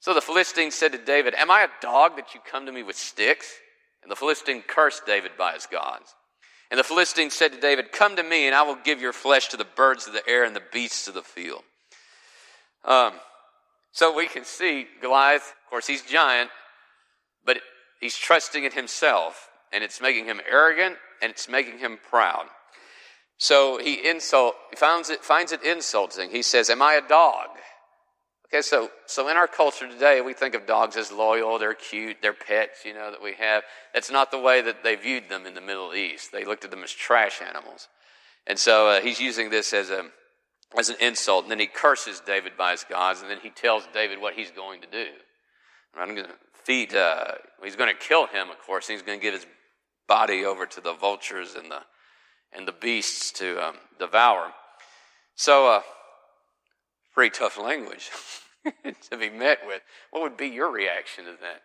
So 0.00 0.14
the 0.14 0.20
Philistine 0.20 0.70
said 0.70 0.92
to 0.92 0.98
David, 0.98 1.34
Am 1.34 1.50
I 1.50 1.62
a 1.62 1.68
dog 1.80 2.16
that 2.16 2.34
you 2.34 2.40
come 2.40 2.66
to 2.66 2.72
me 2.72 2.82
with 2.82 2.96
sticks? 2.96 3.52
And 4.02 4.10
the 4.10 4.16
Philistine 4.16 4.62
cursed 4.66 5.06
David 5.06 5.32
by 5.38 5.52
his 5.52 5.66
gods. 5.66 6.14
And 6.70 6.78
the 6.78 6.84
Philistine 6.84 7.30
said 7.30 7.52
to 7.52 7.60
David, 7.60 7.92
Come 7.92 8.16
to 8.16 8.22
me, 8.22 8.46
and 8.46 8.54
I 8.54 8.62
will 8.62 8.78
give 8.82 9.00
your 9.00 9.12
flesh 9.12 9.48
to 9.48 9.56
the 9.56 9.64
birds 9.64 10.06
of 10.06 10.12
the 10.12 10.28
air 10.28 10.44
and 10.44 10.56
the 10.56 10.62
beasts 10.72 11.06
of 11.06 11.14
the 11.14 11.22
field. 11.22 11.62
Um, 12.84 13.12
so 13.92 14.16
we 14.16 14.26
can 14.26 14.44
see 14.44 14.86
Goliath, 15.00 15.54
of 15.64 15.70
course, 15.70 15.86
he's 15.86 16.02
giant, 16.02 16.50
but 17.44 17.58
he's 18.00 18.16
trusting 18.16 18.64
in 18.64 18.72
himself, 18.72 19.50
and 19.72 19.82
it's 19.82 20.00
making 20.00 20.26
him 20.26 20.40
arrogant, 20.48 20.96
and 21.20 21.30
it's 21.30 21.48
making 21.48 21.78
him 21.78 21.98
proud. 22.10 22.46
So 23.38 23.78
he 23.78 24.08
insult, 24.08 24.54
finds 24.76 25.10
it, 25.10 25.24
finds 25.24 25.52
it 25.52 25.62
insulting. 25.64 26.30
He 26.30 26.42
says, 26.42 26.70
Am 26.70 26.80
I 26.82 26.94
a 26.94 27.08
dog? 27.08 27.48
Okay, 28.52 28.60
so, 28.60 28.90
so 29.06 29.28
in 29.28 29.36
our 29.38 29.46
culture 29.46 29.88
today, 29.88 30.20
we 30.20 30.34
think 30.34 30.54
of 30.54 30.66
dogs 30.66 30.96
as 30.96 31.10
loyal, 31.10 31.58
they're 31.58 31.72
cute, 31.72 32.18
they're 32.20 32.34
pets, 32.34 32.84
you 32.84 32.92
know, 32.92 33.10
that 33.10 33.22
we 33.22 33.32
have. 33.34 33.62
That's 33.94 34.10
not 34.10 34.30
the 34.30 34.38
way 34.38 34.60
that 34.60 34.84
they 34.84 34.94
viewed 34.94 35.30
them 35.30 35.46
in 35.46 35.54
the 35.54 35.62
Middle 35.62 35.94
East. 35.94 36.32
They 36.32 36.44
looked 36.44 36.62
at 36.64 36.70
them 36.70 36.84
as 36.84 36.92
trash 36.92 37.40
animals. 37.40 37.88
And 38.46 38.58
so 38.58 38.88
uh, 38.88 39.00
he's 39.00 39.18
using 39.18 39.48
this 39.48 39.72
as 39.72 39.88
a, 39.88 40.04
as 40.76 40.90
an 40.90 40.96
insult. 41.00 41.44
And 41.44 41.50
then 41.50 41.60
he 41.60 41.66
curses 41.66 42.20
David 42.26 42.52
by 42.58 42.72
his 42.72 42.84
gods, 42.84 43.22
and 43.22 43.30
then 43.30 43.38
he 43.42 43.48
tells 43.48 43.84
David 43.94 44.20
what 44.20 44.34
he's 44.34 44.50
going 44.50 44.82
to 44.82 44.88
do. 44.88 45.06
I'm 45.98 46.14
going 46.14 46.26
to 46.26 46.34
feed, 46.52 46.94
uh, 46.94 47.32
he's 47.64 47.76
going 47.76 47.92
to 47.92 47.98
kill 47.98 48.26
him, 48.26 48.50
of 48.50 48.58
course. 48.60 48.86
He's 48.86 49.02
going 49.02 49.18
to 49.18 49.22
give 49.22 49.34
his 49.34 49.46
body 50.12 50.44
over 50.44 50.66
to 50.66 50.82
the 50.82 50.92
vultures 50.92 51.54
and 51.54 51.70
the, 51.70 51.80
and 52.52 52.68
the 52.68 52.72
beasts 52.72 53.32
to 53.32 53.66
um, 53.66 53.76
devour. 53.98 54.52
So, 55.36 55.68
uh, 55.68 55.80
pretty 57.14 57.30
tough 57.30 57.58
language 57.58 58.10
to 59.10 59.16
be 59.16 59.30
met 59.30 59.60
with. 59.66 59.80
What 60.10 60.22
would 60.22 60.36
be 60.36 60.48
your 60.48 60.70
reaction 60.70 61.24
to 61.24 61.30
that? 61.30 61.62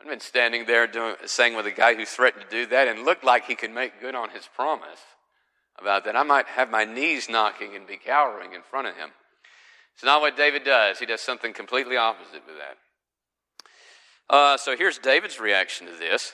I've 0.00 0.06
been 0.06 0.20
standing 0.20 0.64
there 0.64 0.86
doing, 0.86 1.16
saying 1.26 1.56
with 1.56 1.66
a 1.66 1.72
guy 1.72 1.96
who 1.96 2.06
threatened 2.06 2.44
to 2.48 2.56
do 2.56 2.66
that 2.66 2.86
and 2.86 3.04
looked 3.04 3.24
like 3.24 3.46
he 3.46 3.56
could 3.56 3.72
make 3.72 4.00
good 4.00 4.14
on 4.14 4.30
his 4.30 4.48
promise 4.54 5.00
about 5.76 6.04
that. 6.04 6.14
I 6.14 6.22
might 6.22 6.46
have 6.46 6.70
my 6.70 6.84
knees 6.84 7.28
knocking 7.28 7.74
and 7.74 7.84
be 7.84 7.96
cowering 7.96 8.52
in 8.52 8.62
front 8.62 8.86
of 8.86 8.94
him. 8.94 9.10
It's 9.94 10.04
not 10.04 10.20
what 10.20 10.36
David 10.36 10.62
does. 10.62 11.00
He 11.00 11.06
does 11.06 11.20
something 11.20 11.52
completely 11.52 11.96
opposite 11.96 12.46
to 12.46 12.52
that. 12.54 12.76
Uh, 14.32 14.56
so 14.56 14.76
here's 14.76 14.98
David's 14.98 15.40
reaction 15.40 15.88
to 15.88 15.94
this. 15.94 16.32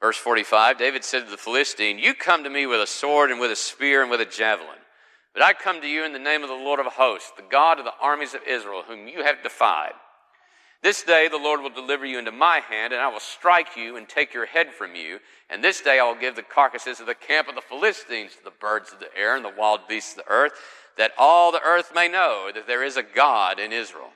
Verse 0.00 0.16
45 0.16 0.78
David 0.78 1.04
said 1.04 1.24
to 1.24 1.30
the 1.30 1.36
Philistine, 1.36 1.98
You 1.98 2.14
come 2.14 2.44
to 2.44 2.50
me 2.50 2.66
with 2.66 2.80
a 2.80 2.86
sword 2.86 3.30
and 3.30 3.40
with 3.40 3.50
a 3.50 3.56
spear 3.56 4.02
and 4.02 4.10
with 4.10 4.20
a 4.20 4.26
javelin. 4.26 4.78
But 5.34 5.42
I 5.42 5.52
come 5.52 5.80
to 5.80 5.88
you 5.88 6.04
in 6.04 6.12
the 6.12 6.18
name 6.18 6.42
of 6.42 6.48
the 6.48 6.54
Lord 6.54 6.80
of 6.80 6.86
hosts, 6.86 7.32
the 7.36 7.44
God 7.48 7.78
of 7.78 7.84
the 7.84 7.94
armies 8.00 8.34
of 8.34 8.40
Israel, 8.46 8.82
whom 8.86 9.06
you 9.06 9.22
have 9.22 9.42
defied. 9.42 9.92
This 10.82 11.02
day 11.02 11.28
the 11.28 11.36
Lord 11.36 11.60
will 11.60 11.70
deliver 11.70 12.06
you 12.06 12.18
into 12.18 12.30
my 12.30 12.60
hand, 12.60 12.92
and 12.92 13.02
I 13.02 13.08
will 13.08 13.20
strike 13.20 13.76
you 13.76 13.96
and 13.96 14.08
take 14.08 14.32
your 14.32 14.46
head 14.46 14.72
from 14.72 14.94
you. 14.94 15.18
And 15.50 15.62
this 15.62 15.80
day 15.80 15.98
I 15.98 16.04
will 16.04 16.18
give 16.18 16.36
the 16.36 16.42
carcasses 16.42 17.00
of 17.00 17.06
the 17.06 17.14
camp 17.14 17.48
of 17.48 17.56
the 17.56 17.60
Philistines 17.60 18.36
to 18.36 18.44
the 18.44 18.52
birds 18.60 18.92
of 18.92 19.00
the 19.00 19.16
air 19.16 19.36
and 19.36 19.44
the 19.44 19.54
wild 19.56 19.88
beasts 19.88 20.16
of 20.16 20.24
the 20.24 20.30
earth, 20.30 20.52
that 20.96 21.12
all 21.18 21.50
the 21.50 21.62
earth 21.62 21.92
may 21.94 22.08
know 22.08 22.50
that 22.54 22.66
there 22.66 22.84
is 22.84 22.96
a 22.96 23.02
God 23.02 23.58
in 23.58 23.72
Israel. 23.72 24.10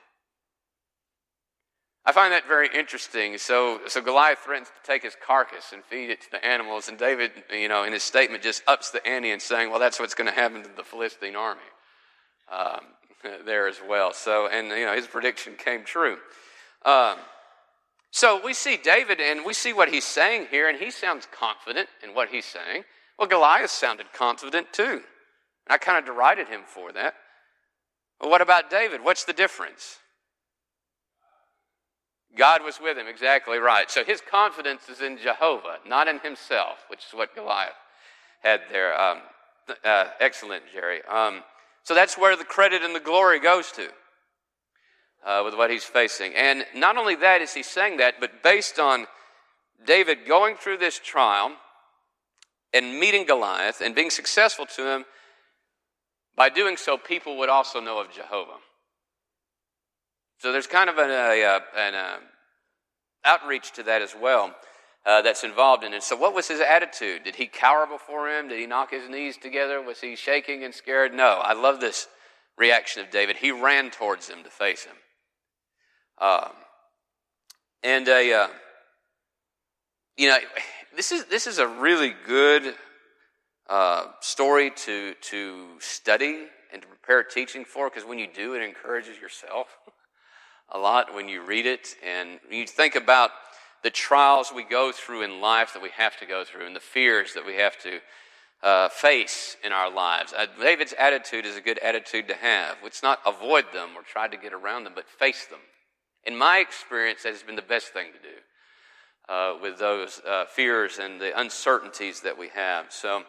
I 2.05 2.11
find 2.11 2.33
that 2.33 2.47
very 2.47 2.67
interesting. 2.73 3.37
So, 3.37 3.79
so 3.87 4.01
Goliath 4.01 4.39
threatens 4.39 4.67
to 4.67 4.91
take 4.91 5.03
his 5.03 5.15
carcass 5.25 5.71
and 5.71 5.83
feed 5.85 6.09
it 6.09 6.21
to 6.21 6.31
the 6.31 6.45
animals, 6.45 6.89
and 6.89 6.97
David, 6.97 7.31
you 7.49 7.69
know, 7.69 7.83
in 7.83 7.93
his 7.93 8.03
statement, 8.03 8.43
just 8.43 8.61
ups 8.67 8.91
the 8.91 9.05
ante 9.07 9.31
and 9.31 9.41
saying, 9.41 9.69
"Well, 9.69 9.79
that's 9.79 9.99
what's 9.99 10.13
going 10.13 10.29
to 10.29 10.35
happen 10.35 10.63
to 10.63 10.69
the 10.75 10.83
Philistine 10.83 11.35
army 11.35 11.61
um, 12.51 12.81
there 13.45 13.67
as 13.67 13.79
well." 13.87 14.13
So, 14.13 14.47
and 14.47 14.67
you 14.67 14.85
know, 14.85 14.95
his 14.95 15.07
prediction 15.07 15.55
came 15.55 15.85
true. 15.85 16.17
Um, 16.85 17.17
so 18.11 18.39
we 18.43 18.53
see 18.53 18.77
David 18.77 19.19
and 19.19 19.43
we 19.43 19.53
see 19.53 19.73
what 19.73 19.89
he's 19.89 20.03
saying 20.03 20.47
here, 20.51 20.69
and 20.69 20.77
he 20.77 20.91
sounds 20.91 21.27
confident 21.31 21.87
in 22.03 22.13
what 22.13 22.29
he's 22.29 22.45
saying. 22.45 22.83
Well, 23.17 23.27
Goliath 23.27 23.71
sounded 23.71 24.11
confident 24.13 24.73
too. 24.73 25.01
And 25.65 25.71
I 25.71 25.77
kind 25.77 25.97
of 25.97 26.05
derided 26.05 26.47
him 26.47 26.61
for 26.67 26.91
that. 26.91 27.15
Well, 28.19 28.29
what 28.29 28.41
about 28.41 28.69
David? 28.69 29.03
What's 29.03 29.23
the 29.23 29.33
difference? 29.33 29.97
God 32.37 32.63
was 32.63 32.79
with 32.81 32.97
him, 32.97 33.07
exactly 33.07 33.57
right. 33.59 33.89
So 33.91 34.03
his 34.03 34.21
confidence 34.21 34.89
is 34.89 35.01
in 35.01 35.17
Jehovah, 35.17 35.77
not 35.87 36.07
in 36.07 36.19
himself, 36.19 36.85
which 36.87 37.05
is 37.07 37.13
what 37.13 37.35
Goliath 37.35 37.73
had 38.41 38.61
there. 38.71 38.99
Um, 38.99 39.19
uh, 39.83 40.05
excellent, 40.19 40.63
Jerry. 40.73 41.01
Um, 41.05 41.43
so 41.83 41.93
that's 41.93 42.17
where 42.17 42.35
the 42.35 42.43
credit 42.43 42.81
and 42.81 42.95
the 42.95 42.99
glory 42.99 43.39
goes 43.39 43.71
to 43.73 43.87
uh, 45.25 45.41
with 45.45 45.55
what 45.55 45.69
he's 45.69 45.83
facing. 45.83 46.33
And 46.35 46.65
not 46.75 46.97
only 46.97 47.15
that 47.15 47.41
is 47.41 47.53
he 47.53 47.63
saying 47.63 47.97
that, 47.97 48.15
but 48.19 48.43
based 48.43 48.79
on 48.79 49.07
David 49.85 50.19
going 50.27 50.55
through 50.55 50.77
this 50.77 50.99
trial 50.99 51.53
and 52.73 52.99
meeting 52.99 53.25
Goliath 53.25 53.81
and 53.81 53.93
being 53.93 54.09
successful 54.09 54.65
to 54.75 54.87
him, 54.87 55.05
by 56.35 56.49
doing 56.49 56.77
so, 56.77 56.97
people 56.97 57.37
would 57.37 57.49
also 57.49 57.79
know 57.79 57.99
of 57.99 58.11
Jehovah. 58.11 58.57
So 60.43 60.51
there's 60.51 60.67
kind 60.67 60.89
of 60.89 60.97
an, 60.97 61.09
an 61.09 61.93
a 61.93 62.17
outreach 63.23 63.71
to 63.75 63.83
that 63.83 64.01
as 64.01 64.13
well 64.13 64.53
uh, 65.05 65.21
that's 65.21 65.45
involved 65.45 65.85
in 65.85 65.93
it. 65.93 66.03
So, 66.03 66.17
what 66.17 66.35
was 66.35 66.49
his 66.49 66.59
attitude? 66.59 67.23
Did 67.23 67.37
he 67.37 67.47
cower 67.47 67.87
before 67.87 68.27
him? 68.27 68.49
Did 68.49 68.59
he 68.59 68.65
knock 68.65 68.91
his 68.91 69.07
knees 69.07 69.37
together? 69.37 69.81
Was 69.81 70.01
he 70.01 70.17
shaking 70.17 70.65
and 70.65 70.73
scared? 70.73 71.13
No. 71.13 71.39
I 71.41 71.53
love 71.53 71.79
this 71.79 72.09
reaction 72.57 73.01
of 73.01 73.09
David. 73.09 73.37
He 73.37 73.53
ran 73.53 73.89
towards 73.89 74.27
him 74.27 74.43
to 74.43 74.49
face 74.49 74.83
him. 74.83 74.95
Um, 76.17 76.51
and 77.81 78.05
a, 78.09 78.33
uh, 78.33 78.47
you 80.17 80.27
know, 80.27 80.39
this 80.93 81.13
is 81.13 81.23
this 81.27 81.47
is 81.47 81.59
a 81.59 81.67
really 81.69 82.13
good 82.27 82.75
uh, 83.69 84.07
story 84.19 84.71
to 84.71 85.13
to 85.21 85.67
study 85.79 86.47
and 86.73 86.81
to 86.81 86.87
prepare 86.89 87.23
teaching 87.23 87.63
for 87.63 87.89
because 87.89 88.03
when 88.03 88.19
you 88.19 88.27
do, 88.27 88.55
it 88.55 88.61
encourages 88.61 89.17
yourself 89.21 89.77
a 90.69 90.77
lot 90.77 91.13
when 91.13 91.29
you 91.29 91.43
read 91.43 91.65
it 91.65 91.95
and 92.05 92.39
you 92.49 92.65
think 92.65 92.95
about 92.95 93.31
the 93.83 93.89
trials 93.89 94.51
we 94.53 94.63
go 94.63 94.91
through 94.91 95.21
in 95.21 95.41
life 95.41 95.73
that 95.73 95.83
we 95.83 95.89
have 95.89 96.17
to 96.17 96.25
go 96.25 96.43
through 96.43 96.65
and 96.65 96.75
the 96.75 96.79
fears 96.79 97.33
that 97.33 97.45
we 97.45 97.55
have 97.55 97.77
to 97.79 97.99
uh, 98.63 98.87
face 98.89 99.57
in 99.63 99.73
our 99.73 99.91
lives. 99.91 100.33
Uh, 100.35 100.47
David's 100.59 100.93
attitude 100.93 101.45
is 101.45 101.57
a 101.57 101.61
good 101.61 101.79
attitude 101.79 102.29
to 102.29 102.35
have. 102.35 102.77
It's 102.83 103.03
not 103.03 103.19
avoid 103.25 103.65
them 103.73 103.89
or 103.95 104.03
try 104.03 104.29
to 104.29 104.37
get 104.37 104.53
around 104.53 104.85
them, 104.85 104.93
but 104.95 105.07
face 105.07 105.45
them. 105.45 105.59
In 106.23 106.37
my 106.37 106.59
experience, 106.59 107.23
that 107.23 107.33
has 107.33 107.43
been 107.43 107.57
the 107.57 107.61
best 107.61 107.87
thing 107.87 108.07
to 108.13 108.19
do 108.19 109.33
uh, 109.33 109.57
with 109.61 109.79
those 109.79 110.21
uh, 110.27 110.45
fears 110.45 110.97
and 110.97 111.19
the 111.19 111.37
uncertainties 111.37 112.21
that 112.21 112.37
we 112.37 112.47
have. 112.49 112.85
So, 112.89 113.23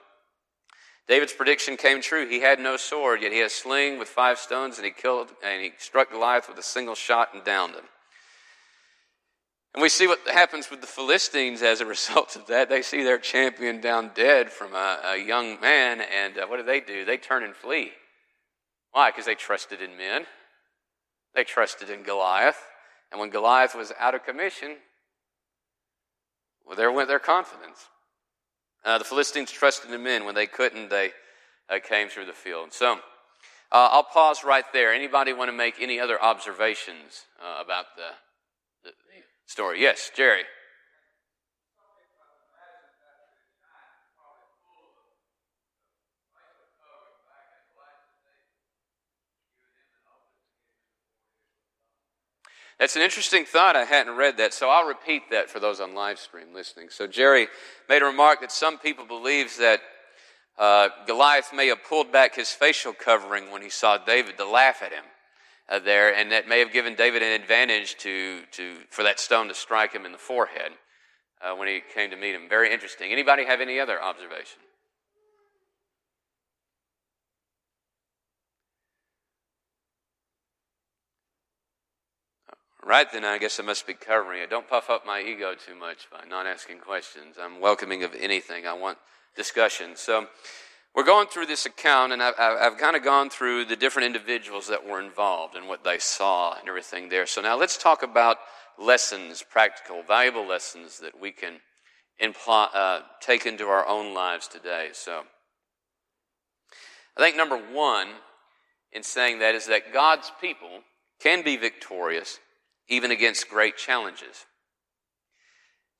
David's 1.06 1.32
prediction 1.32 1.76
came 1.76 2.00
true. 2.00 2.26
He 2.26 2.40
had 2.40 2.58
no 2.58 2.76
sword, 2.76 3.20
yet 3.20 3.32
he 3.32 3.38
had 3.38 3.48
a 3.48 3.50
sling 3.50 3.98
with 3.98 4.08
five 4.08 4.38
stones, 4.38 4.78
and 4.78 4.86
he 4.86 4.90
killed 4.90 5.28
and 5.44 5.62
he 5.62 5.72
struck 5.78 6.10
Goliath 6.10 6.48
with 6.48 6.58
a 6.58 6.62
single 6.62 6.94
shot 6.94 7.34
and 7.34 7.44
downed 7.44 7.74
him. 7.74 7.84
And 9.74 9.82
we 9.82 9.88
see 9.88 10.06
what 10.06 10.20
happens 10.28 10.70
with 10.70 10.80
the 10.80 10.86
Philistines 10.86 11.60
as 11.60 11.80
a 11.80 11.86
result 11.94 12.36
of 12.36 12.46
that. 12.46 12.68
They 12.68 12.82
see 12.82 13.02
their 13.02 13.18
champion 13.18 13.80
down 13.80 14.12
dead 14.14 14.50
from 14.50 14.72
a, 14.74 14.98
a 15.04 15.16
young 15.16 15.60
man, 15.60 16.00
and 16.00 16.38
uh, 16.38 16.46
what 16.46 16.58
do 16.58 16.62
they 16.62 16.80
do? 16.80 17.04
They 17.04 17.18
turn 17.18 17.42
and 17.42 17.54
flee. 17.54 17.90
Why? 18.92 19.10
Because 19.10 19.26
they 19.26 19.34
trusted 19.34 19.82
in 19.82 19.96
men. 19.98 20.24
They 21.34 21.44
trusted 21.44 21.90
in 21.90 22.04
Goliath. 22.04 22.58
And 23.10 23.20
when 23.20 23.30
Goliath 23.30 23.74
was 23.74 23.92
out 23.98 24.14
of 24.14 24.24
commission, 24.24 24.76
well, 26.64 26.76
there 26.76 26.92
went 26.92 27.08
their 27.08 27.18
confidence. 27.18 27.88
Uh, 28.84 28.98
the 28.98 29.04
Philistines 29.04 29.50
trusted 29.50 29.90
in 29.90 30.02
men. 30.02 30.24
When 30.24 30.34
they 30.34 30.46
couldn't, 30.46 30.90
they 30.90 31.12
uh, 31.70 31.78
came 31.78 32.08
through 32.08 32.26
the 32.26 32.32
field. 32.32 32.72
So 32.72 32.94
uh, 33.72 33.88
I'll 33.92 34.04
pause 34.04 34.44
right 34.44 34.64
there. 34.72 34.92
Anybody 34.92 35.32
want 35.32 35.48
to 35.48 35.56
make 35.56 35.76
any 35.80 35.98
other 35.98 36.22
observations 36.22 37.24
uh, 37.42 37.62
about 37.62 37.86
the 37.96 38.92
story. 39.46 39.80
Yes, 39.80 40.10
Jerry. 40.14 40.42
That's 52.78 52.96
an 52.96 53.02
interesting 53.02 53.44
thought. 53.44 53.76
I 53.76 53.84
hadn't 53.84 54.16
read 54.16 54.36
that, 54.38 54.52
so 54.52 54.68
I'll 54.68 54.86
repeat 54.86 55.22
that 55.30 55.48
for 55.48 55.60
those 55.60 55.80
on 55.80 55.94
live 55.94 56.18
stream 56.18 56.48
listening. 56.52 56.88
So 56.90 57.06
Jerry 57.06 57.48
made 57.88 58.02
a 58.02 58.06
remark 58.06 58.40
that 58.40 58.50
some 58.50 58.78
people 58.78 59.06
believe 59.06 59.56
that 59.58 59.80
uh, 60.58 60.88
Goliath 61.06 61.52
may 61.54 61.68
have 61.68 61.84
pulled 61.88 62.12
back 62.12 62.34
his 62.34 62.50
facial 62.50 62.92
covering 62.92 63.50
when 63.50 63.62
he 63.62 63.70
saw 63.70 63.98
David 63.98 64.36
to 64.38 64.48
laugh 64.48 64.82
at 64.82 64.92
him 64.92 65.04
uh, 65.68 65.78
there, 65.78 66.14
and 66.14 66.32
that 66.32 66.48
may 66.48 66.58
have 66.58 66.72
given 66.72 66.94
David 66.94 67.22
an 67.22 67.40
advantage 67.40 67.96
to, 67.98 68.42
to, 68.52 68.76
for 68.90 69.02
that 69.02 69.18
stone 69.18 69.48
to 69.48 69.54
strike 69.54 69.92
him 69.92 70.04
in 70.04 70.12
the 70.12 70.18
forehead 70.18 70.72
uh, 71.42 71.54
when 71.54 71.68
he 71.68 71.80
came 71.94 72.10
to 72.10 72.16
meet 72.16 72.34
him. 72.34 72.48
Very 72.48 72.72
interesting. 72.72 73.12
Anybody 73.12 73.44
have 73.44 73.60
any 73.60 73.80
other 73.80 74.02
observation? 74.02 74.58
Right 82.86 83.10
then, 83.10 83.24
I 83.24 83.38
guess 83.38 83.58
I 83.58 83.62
must 83.62 83.86
be 83.86 83.94
covering 83.94 84.42
it. 84.42 84.50
Don't 84.50 84.68
puff 84.68 84.90
up 84.90 85.06
my 85.06 85.20
ego 85.20 85.54
too 85.54 85.74
much 85.74 86.08
by 86.10 86.24
not 86.28 86.46
asking 86.46 86.80
questions. 86.80 87.36
I'm 87.40 87.60
welcoming 87.60 88.04
of 88.04 88.14
anything. 88.14 88.66
I 88.66 88.74
want 88.74 88.98
discussion. 89.36 89.96
So, 89.96 90.28
we're 90.94 91.02
going 91.02 91.26
through 91.26 91.46
this 91.46 91.66
account, 91.66 92.12
and 92.12 92.22
I've, 92.22 92.34
I've 92.38 92.78
kind 92.78 92.94
of 92.94 93.02
gone 93.02 93.28
through 93.28 93.64
the 93.64 93.74
different 93.74 94.06
individuals 94.06 94.68
that 94.68 94.86
were 94.86 95.00
involved 95.00 95.56
and 95.56 95.66
what 95.66 95.82
they 95.82 95.98
saw 95.98 96.56
and 96.56 96.68
everything 96.68 97.08
there. 97.08 97.26
So 97.26 97.40
now 97.40 97.58
let's 97.58 97.76
talk 97.76 98.04
about 98.04 98.36
lessons, 98.78 99.42
practical, 99.42 100.04
valuable 100.04 100.46
lessons 100.46 101.00
that 101.00 101.20
we 101.20 101.32
can 101.32 101.54
imply, 102.20 102.68
uh, 102.72 103.00
take 103.20 103.44
into 103.44 103.64
our 103.64 103.84
own 103.88 104.14
lives 104.14 104.46
today. 104.46 104.90
So 104.92 105.22
I 107.16 107.20
think 107.20 107.36
number 107.36 107.56
one 107.56 108.08
in 108.92 109.02
saying 109.02 109.40
that 109.40 109.56
is 109.56 109.66
that 109.66 109.92
God's 109.92 110.30
people 110.40 110.80
can 111.18 111.42
be 111.42 111.56
victorious 111.56 112.38
even 112.88 113.10
against 113.10 113.48
great 113.48 113.76
challenges. 113.76 114.46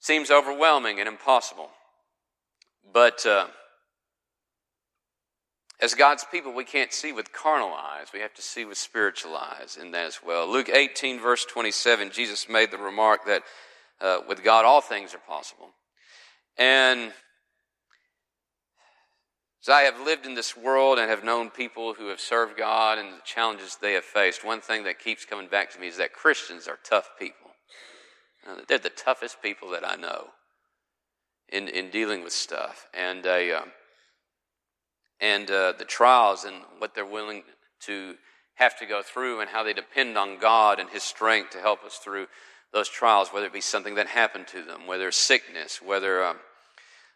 Seems 0.01 0.31
overwhelming 0.31 1.01
and 1.01 1.09
impossible, 1.09 1.71
but. 2.93 3.25
Uh, 3.25 3.47
as 5.81 5.95
God's 5.95 6.25
people, 6.31 6.55
we 6.55 6.65
can't 6.65 6.93
see 6.93 7.13
with 7.13 7.33
carnal 7.33 7.75
eyes. 7.75 8.07
We 8.15 8.21
have 8.21 8.33
to 8.35 8.43
see 8.43 8.65
with 8.65 8.79
spiritual 8.79 9.37
eyes 9.37 9.77
in 9.81 9.91
that 9.91 10.07
as 10.07 10.21
well. 10.25 10.51
Luke 10.51 10.71
18, 10.71 11.21
verse 11.21 11.45
27, 11.45 12.11
Jesus 12.11 12.49
made 12.49 12.71
the 12.71 12.79
remark 12.79 13.27
that 13.27 13.43
uh, 14.01 14.21
with 14.29 14.45
God 14.45 14.65
all 14.65 14.81
things 14.81 15.15
are 15.15 15.19
possible. 15.19 15.71
And 16.57 17.13
as 19.65 19.71
I 19.71 19.83
have 19.83 20.01
lived 20.01 20.27
in 20.27 20.35
this 20.35 20.57
world 20.57 20.99
and 20.99 21.09
have 21.09 21.25
known 21.25 21.49
people 21.49 21.95
who 21.95 22.09
have 22.09 22.21
served 22.21 22.59
God 22.59 22.99
and 22.99 23.15
the 23.15 23.23
challenges 23.25 23.77
they 23.81 23.95
have 23.95 24.05
faced, 24.05 24.45
one 24.45 24.61
thing 24.61 24.85
that 24.85 24.99
keeps 24.99 25.25
coming 25.25 25.49
back 25.49 25.71
to 25.73 25.81
me 25.81 25.89
is 25.89 25.97
that 25.97 26.13
Christians 26.13 26.69
are 26.69 26.79
tough 26.85 27.11
people. 27.19 27.51
Uh, 28.47 28.57
they're 28.69 28.77
the 28.77 28.91
toughest 28.91 29.41
people 29.41 29.71
that 29.71 29.87
I 29.87 29.97
know 29.97 30.29
in, 31.51 31.69
in 31.69 31.89
dealing 31.89 32.23
with 32.23 32.35
stuff. 32.35 32.89
And 32.93 33.27
uh, 33.27 33.63
and 35.21 35.51
uh, 35.51 35.73
the 35.79 35.87
trials 35.87 36.45
and 36.45 36.57
what 36.79 36.95
they're 36.95 37.07
willing 37.07 37.45
to 37.81 38.17
have 38.57 38.79
to 38.79 38.87
go 38.87 39.01
through 39.03 39.41
and 39.41 39.49
how 39.49 39.63
they 39.63 39.73
depend 39.73 40.19
on 40.19 40.39
God 40.39 40.79
and 40.79 40.91
His 40.91 41.03
strength 41.03 41.51
to 41.51 41.59
help 41.59 41.83
us 41.85 41.97
through 41.97 42.27
those 42.75 42.89
trials, 42.89 43.29
whether 43.29 43.47
it 43.47 43.53
be 43.53 43.63
something 43.63 43.95
that 43.95 44.09
happened 44.09 44.47
to 44.49 44.63
them, 44.63 44.87
whether 44.87 45.11
sickness, 45.11 45.81
whether 45.81 46.23
um, 46.23 46.37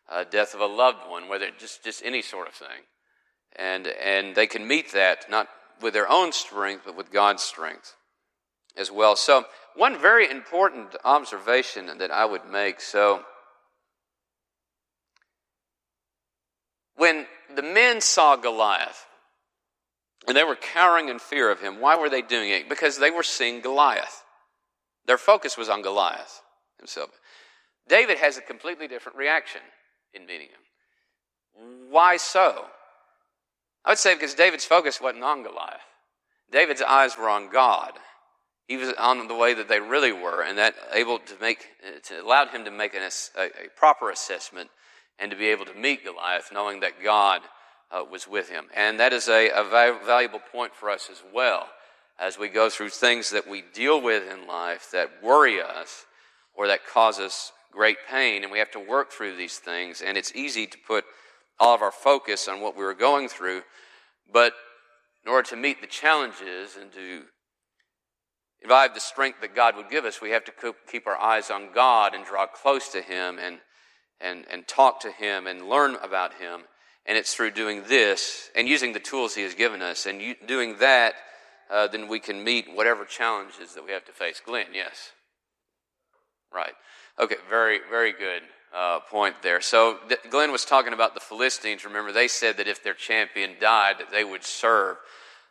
Uh, 0.09 0.25
death 0.25 0.55
of 0.55 0.61
a 0.61 0.67
loved 0.67 1.09
one, 1.09 1.29
whether 1.29 1.51
just, 1.59 1.85
just 1.85 2.03
any 2.05 2.23
sort 2.23 2.49
of 2.49 2.55
thing. 2.55 2.85
And, 3.57 3.87
and 3.87 4.35
they 4.35 4.47
can 4.47 4.67
meet 4.67 4.93
that 4.93 5.31
not 5.31 5.49
with 5.83 5.95
their 5.95 6.11
own 6.11 6.33
strength, 6.33 6.83
but 6.87 6.97
with 6.97 7.13
God's 7.13 7.43
strength 7.43 7.95
as 8.77 8.91
well. 8.91 9.17
So, 9.17 9.45
one 9.77 9.99
very 9.99 10.31
important 10.31 10.97
observation 11.05 11.99
that 11.99 12.11
I 12.11 12.25
would 12.25 12.47
make 12.47 12.81
so, 12.81 13.23
when 16.97 17.27
the 17.55 17.63
men 17.63 18.01
saw 18.01 18.37
Goliath 18.37 19.07
and 20.29 20.37
they 20.37 20.45
were 20.45 20.57
cowering 20.57 21.09
in 21.09 21.19
fear 21.19 21.51
of 21.51 21.61
him. 21.61 21.81
Why 21.81 21.99
were 21.99 22.11
they 22.11 22.23
doing 22.23 22.51
it? 22.51 22.69
Because 22.69 22.99
they 22.99 23.11
were 23.11 23.23
seeing 23.23 23.61
Goliath. 23.61 24.23
Their 25.07 25.19
focus 25.19 25.57
was 25.57 25.71
on 25.71 25.81
Goliath 25.81 26.43
himself. 26.79 27.11
David 27.89 28.19
has 28.19 28.37
a 28.37 28.43
completely 28.43 28.89
different 28.89 29.17
reaction 29.17 29.63
in 30.19 30.27
meeting 30.27 30.49
him. 30.49 31.91
Why 31.91 32.17
so? 32.17 32.67
I 33.85 33.91
would 33.91 33.99
say 33.99 34.15
because 34.15 34.35
David's 34.35 34.65
focus 34.65 35.01
wasn't 35.01 35.25
on 35.25 35.43
Goliath. 35.43 35.81
David's 36.51 36.83
eyes 36.83 37.17
were 37.17 37.29
on 37.29 37.51
God. 37.51 37.93
He 38.67 38.77
was 38.77 38.93
on 38.99 39.29
the 39.29 39.35
way 39.35 39.55
that 39.55 39.69
they 39.69 39.81
really 39.81 40.13
were, 40.13 40.43
and 40.43 40.59
that 40.59 40.75
able 40.93 41.19
to 41.21 41.35
make, 41.41 41.67
to 42.05 42.23
allowed 42.23 42.51
him 42.51 42.65
to 42.67 42.71
make 42.71 42.95
an, 42.95 43.03
a, 43.03 43.43
a 43.45 43.69
proper 43.77 44.11
assessment 44.11 44.69
and 45.19 45.31
to 45.31 45.37
be 45.37 45.47
able 45.47 45.65
to 45.65 45.75
meet 45.75 46.05
Goliath, 46.05 46.51
knowing 46.53 46.81
that 46.81 47.03
God 47.03 47.41
uh, 47.91 48.05
was 48.09 48.29
with 48.29 48.51
him. 48.51 48.67
And 48.77 49.01
that 49.01 49.13
is 49.13 49.29
a, 49.29 49.49
a 49.51 49.65
valuable 50.05 50.41
point 50.53 50.75
for 50.75 50.91
us 50.91 51.09
as 51.11 51.23
well 51.35 51.69
as 52.19 52.39
we 52.39 52.49
go 52.49 52.69
through 52.69 52.91
things 52.91 53.31
that 53.31 53.49
we 53.49 53.63
deal 53.73 54.01
with 54.01 54.31
in 54.31 54.47
life 54.47 54.91
that 54.93 55.23
worry 55.23 55.63
us 55.63 56.05
or 56.55 56.67
that 56.67 56.87
cause 56.87 57.19
us 57.19 57.53
great 57.73 57.99
pain. 58.09 58.43
And 58.43 58.53
we 58.53 58.59
have 58.59 58.71
to 58.73 58.81
work 58.81 59.13
through 59.13 59.37
these 59.37 59.59
things. 59.59 60.03
And 60.03 60.17
it's 60.17 60.35
easy 60.35 60.67
to 60.67 60.79
put 60.87 61.05
all 61.59 61.75
of 61.75 61.83
our 61.83 61.93
focus 61.93 62.49
on 62.49 62.61
what 62.61 62.77
we 62.77 62.85
were 62.85 62.95
going 62.95 63.29
through. 63.29 63.63
But 64.33 64.53
in 65.25 65.31
order 65.31 65.49
to 65.51 65.57
meet 65.57 65.81
the 65.81 65.87
challenges 65.87 66.77
and 66.81 66.93
to 66.93 67.23
revive 68.63 68.95
the 68.95 69.01
strength 69.01 69.41
that 69.41 69.55
God 69.55 69.77
would 69.77 69.91
give 69.91 70.05
us, 70.05 70.21
we 70.21 70.31
have 70.31 70.45
to 70.45 70.75
keep 70.91 71.07
our 71.07 71.19
eyes 71.19 71.51
on 71.51 71.73
God 71.75 72.15
and 72.15 72.25
draw 72.25 72.47
close 72.47 72.89
to 72.91 73.03
Him 73.03 73.39
and, 73.39 73.59
and, 74.21 74.45
and 74.51 74.67
talk 74.67 75.01
to 75.01 75.11
Him 75.11 75.47
and 75.47 75.69
learn 75.69 75.97
about 76.03 76.35
Him. 76.35 76.63
And 77.07 77.17
it's 77.17 77.35
through 77.35 77.53
doing 77.53 77.85
this 77.89 78.51
and 78.55 78.69
using 78.69 78.93
the 78.93 79.01
tools 79.01 79.35
He 79.35 79.43
has 79.43 79.55
given 79.55 79.81
us 79.83 80.07
and 80.07 80.37
doing 80.47 80.79
that, 80.79 81.15
uh, 81.71 81.87
then 81.87 82.09
we 82.09 82.21
can 82.21 82.43
meet 82.43 82.67
whatever 82.75 83.05
challenges 83.05 83.75
that 83.75 83.85
we 83.85 83.93
have 83.93 84.05
to 84.07 84.13
face. 84.13 84.41
Glenn, 84.45 84.69
yes? 84.75 85.13
Right. 86.53 86.73
Okay, 87.21 87.37
very, 87.49 87.81
very 87.91 88.13
good 88.13 88.43
uh, 88.75 89.01
point 89.01 89.37
there. 89.43 89.61
So 89.61 89.99
Glenn 90.31 90.53
was 90.53 90.65
talking 90.65 90.93
about 90.93 91.15
the 91.15 91.21
Philistines. 91.21 91.85
Remember, 91.85 92.13
they 92.13 92.29
said 92.29 92.57
that 92.59 92.69
if 92.69 92.83
their 92.83 92.95
champion 92.95 93.53
died, 93.61 93.97
that 93.99 94.11
they 94.11 94.25
would 94.25 94.45
serve 94.45 94.97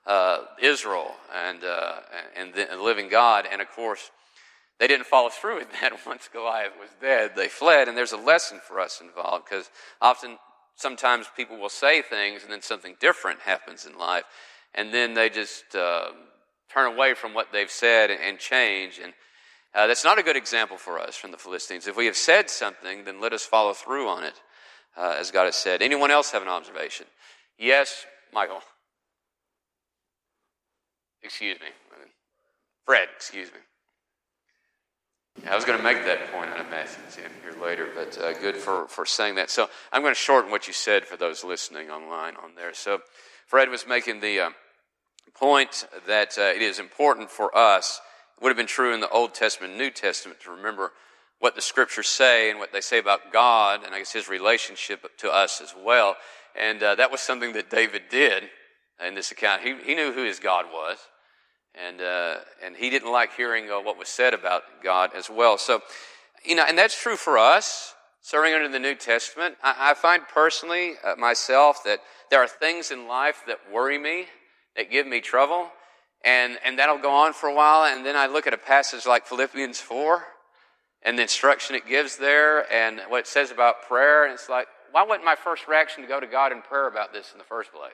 uh, 0.05 0.45
Israel 0.61 1.11
and, 1.35 1.63
uh, 1.63 1.99
and 2.35 2.53
the 2.53 2.81
living 2.81 3.09
God. 3.09 3.45
And 3.51 3.61
of 3.61 3.69
course, 3.69 4.11
they 4.79 4.87
didn't 4.87 5.05
follow 5.05 5.29
through 5.29 5.57
with 5.57 5.71
that. 5.81 5.93
Once 6.05 6.29
Goliath 6.31 6.73
was 6.79 6.89
dead, 7.01 7.31
they 7.35 7.47
fled. 7.47 7.87
And 7.87 7.97
there's 7.97 8.13
a 8.13 8.17
lesson 8.17 8.59
for 8.65 8.79
us 8.79 9.01
involved 9.01 9.45
because 9.49 9.69
often, 10.01 10.37
sometimes 10.75 11.27
people 11.35 11.57
will 11.57 11.69
say 11.69 12.01
things 12.01 12.43
and 12.43 12.51
then 12.51 12.61
something 12.61 12.95
different 12.99 13.39
happens 13.41 13.85
in 13.85 13.97
life. 13.97 14.23
And 14.75 14.93
then 14.93 15.13
they 15.13 15.29
just 15.29 15.75
uh, 15.75 16.11
turn 16.71 16.93
away 16.93 17.13
from 17.15 17.33
what 17.33 17.51
they've 17.51 17.69
said 17.69 18.11
and 18.11 18.37
change. 18.37 18.99
And 19.03 19.13
uh, 19.73 19.87
that's 19.87 20.03
not 20.03 20.17
a 20.17 20.23
good 20.23 20.35
example 20.35 20.77
for 20.77 20.99
us 20.99 21.15
from 21.15 21.31
the 21.31 21.37
Philistines. 21.37 21.87
If 21.87 21.97
we 21.97 22.05
have 22.05 22.15
said 22.15 22.49
something, 22.49 23.05
then 23.05 23.21
let 23.21 23.33
us 23.33 23.43
follow 23.43 23.73
through 23.73 24.07
on 24.07 24.23
it, 24.23 24.41
uh, 24.95 25.15
as 25.19 25.31
God 25.31 25.45
has 25.45 25.55
said. 25.55 25.81
Anyone 25.81 26.11
else 26.11 26.31
have 26.31 26.41
an 26.41 26.47
observation? 26.47 27.05
Yes, 27.57 28.05
Michael. 28.33 28.61
Excuse 31.23 31.59
me. 31.59 31.67
Fred, 32.85 33.09
excuse 33.17 33.49
me. 33.51 33.59
I 35.45 35.55
was 35.55 35.65
going 35.65 35.77
to 35.77 35.83
make 35.83 36.03
that 36.05 36.31
point 36.31 36.49
in 36.55 36.65
a 36.65 36.69
message 36.69 37.17
in 37.17 37.29
here 37.43 37.61
later, 37.61 37.89
but 37.93 38.17
uh, 38.17 38.33
good 38.39 38.55
for, 38.55 38.87
for 38.87 39.05
saying 39.05 39.35
that. 39.35 39.49
So 39.49 39.69
I'm 39.91 40.01
going 40.01 40.13
to 40.13 40.19
shorten 40.19 40.51
what 40.51 40.67
you 40.67 40.73
said 40.73 41.05
for 41.05 41.17
those 41.17 41.43
listening 41.43 41.89
online 41.89 42.35
on 42.37 42.55
there. 42.55 42.73
So 42.73 42.99
Fred 43.45 43.69
was 43.69 43.85
making 43.85 44.21
the 44.21 44.39
uh, 44.39 44.49
point 45.35 45.85
that 46.07 46.37
uh, 46.37 46.43
it 46.43 46.61
is 46.61 46.79
important 46.79 47.29
for 47.29 47.55
us, 47.55 47.99
would 48.41 48.49
have 48.49 48.57
been 48.57 48.67
true 48.67 48.93
in 48.93 48.99
the 48.99 49.09
Old 49.09 49.33
Testament 49.33 49.77
New 49.77 49.89
Testament, 49.89 50.39
to 50.41 50.51
remember 50.51 50.91
what 51.39 51.55
the 51.55 51.61
scriptures 51.61 52.07
say 52.07 52.49
and 52.49 52.59
what 52.59 52.71
they 52.71 52.81
say 52.81 52.99
about 52.99 53.31
God 53.31 53.83
and 53.85 53.93
I 53.93 53.99
guess 53.99 54.13
his 54.13 54.27
relationship 54.27 55.05
to 55.17 55.29
us 55.29 55.61
as 55.61 55.73
well. 55.77 56.15
And 56.59 56.81
uh, 56.81 56.95
that 56.95 57.11
was 57.11 57.21
something 57.21 57.53
that 57.53 57.69
David 57.69 58.03
did 58.09 58.43
in 59.05 59.13
this 59.13 59.31
account. 59.31 59.61
He, 59.61 59.75
he 59.83 59.93
knew 59.93 60.11
who 60.11 60.23
his 60.23 60.39
God 60.39 60.65
was 60.71 60.97
and 61.75 62.01
uh, 62.01 62.35
and 62.63 62.75
he 62.75 62.89
didn't 62.89 63.11
like 63.11 63.33
hearing 63.33 63.69
uh, 63.69 63.79
what 63.79 63.97
was 63.97 64.09
said 64.09 64.33
about 64.33 64.63
God 64.83 65.11
as 65.15 65.29
well. 65.29 65.57
So, 65.57 65.81
you 66.43 66.55
know, 66.55 66.65
and 66.67 66.77
that's 66.77 66.99
true 66.99 67.15
for 67.15 67.37
us 67.37 67.93
serving 68.21 68.53
under 68.53 68.69
the 68.69 68.79
New 68.79 68.95
Testament. 68.95 69.55
I, 69.63 69.91
I 69.91 69.93
find 69.93 70.23
personally 70.33 70.93
uh, 71.05 71.15
myself 71.15 71.83
that 71.85 71.99
there 72.29 72.41
are 72.41 72.47
things 72.47 72.91
in 72.91 73.07
life 73.07 73.43
that 73.47 73.59
worry 73.71 73.97
me, 73.97 74.25
that 74.75 74.91
give 74.91 75.07
me 75.07 75.21
trouble, 75.21 75.69
and 76.23 76.57
and 76.65 76.79
that'll 76.79 76.97
go 76.97 77.11
on 77.11 77.33
for 77.33 77.47
a 77.47 77.53
while, 77.53 77.85
and 77.85 78.05
then 78.05 78.15
I 78.15 78.27
look 78.27 78.47
at 78.47 78.53
a 78.53 78.57
passage 78.57 79.05
like 79.05 79.25
Philippians 79.25 79.79
four, 79.79 80.23
and 81.03 81.17
the 81.17 81.23
instruction 81.23 81.75
it 81.75 81.87
gives 81.87 82.17
there, 82.17 82.71
and 82.71 83.01
what 83.09 83.19
it 83.19 83.27
says 83.27 83.51
about 83.51 83.83
prayer, 83.87 84.25
and 84.25 84.33
it's 84.33 84.49
like, 84.49 84.67
why 84.91 85.03
wasn't 85.03 85.25
my 85.25 85.35
first 85.35 85.67
reaction 85.67 86.03
to 86.03 86.07
go 86.07 86.19
to 86.19 86.27
God 86.27 86.51
in 86.51 86.61
prayer 86.61 86.87
about 86.87 87.13
this 87.13 87.31
in 87.31 87.37
the 87.37 87.43
first 87.43 87.71
place? 87.71 87.91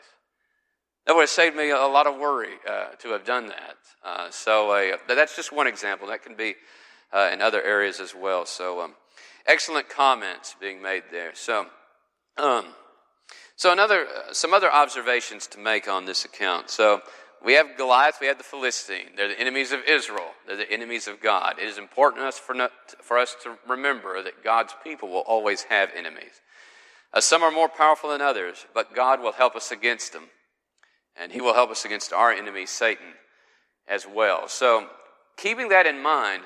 That 1.05 1.15
would 1.15 1.23
have 1.23 1.29
saved 1.29 1.55
me 1.55 1.69
a 1.69 1.77
lot 1.79 2.07
of 2.07 2.17
worry 2.17 2.53
uh, 2.65 2.95
to 2.99 3.09
have 3.09 3.25
done 3.25 3.47
that. 3.47 3.75
Uh, 4.05 4.29
so 4.31 4.71
uh, 4.71 4.97
that's 5.07 5.36
just 5.36 5.51
one 5.51 5.67
example. 5.67 6.07
That 6.07 6.23
can 6.23 6.36
be 6.36 6.55
uh, 7.12 7.29
in 7.33 7.41
other 7.41 7.62
areas 7.62 7.99
as 7.99 8.15
well. 8.15 8.45
So 8.45 8.79
um, 8.79 8.93
excellent 9.45 9.89
comments 9.89 10.55
being 10.62 10.81
made 10.81 11.03
there. 11.12 11.31
So, 11.33 11.65
um, 12.38 12.67
so 13.57 13.73
another 13.73 14.05
uh, 14.05 14.33
some 14.33 14.53
other 14.53 14.71
observations 14.71 15.45
to 15.47 15.59
make 15.59 15.89
on 15.89 16.05
this 16.05 16.23
account. 16.23 16.69
So 16.69 17.01
we 17.43 17.53
have 17.53 17.77
Goliath, 17.77 18.19
we 18.21 18.27
have 18.27 18.38
the 18.38 18.43
Philistine. 18.43 19.10
They're 19.17 19.27
the 19.27 19.39
enemies 19.39 19.71
of 19.71 19.82
Israel. 19.88 20.32
They're 20.47 20.56
the 20.56 20.71
enemies 20.71 21.08
of 21.08 21.21
God. 21.21 21.56
It 21.60 21.67
is 21.67 21.77
important 21.77 22.34
for, 22.34 23.17
us 23.17 23.36
to 23.43 23.58
remember 23.67 24.23
that 24.23 24.43
God's 24.43 24.73
people 24.84 25.10
will 25.10 25.19
always 25.19 25.63
have 25.63 25.89
enemies. 25.95 26.41
Uh, 27.13 27.19
some 27.19 27.43
are 27.43 27.51
more 27.51 27.67
powerful 27.67 28.12
than 28.12 28.21
others, 28.21 28.65
but 28.73 28.95
God 28.95 29.21
will 29.21 29.34
help 29.34 29.56
us 29.56 29.71
against 29.71 30.13
them. 30.13 30.23
And 31.15 31.32
he 31.32 31.41
will 31.41 31.53
help 31.53 31.69
us 31.69 31.86
against 31.86 32.13
our 32.13 32.32
enemy, 32.32 32.65
Satan, 32.65 33.13
as 33.88 34.08
well. 34.08 34.47
So, 34.47 34.88
keeping 35.38 35.69
that 35.69 35.86
in 35.86 36.01
mind, 36.01 36.43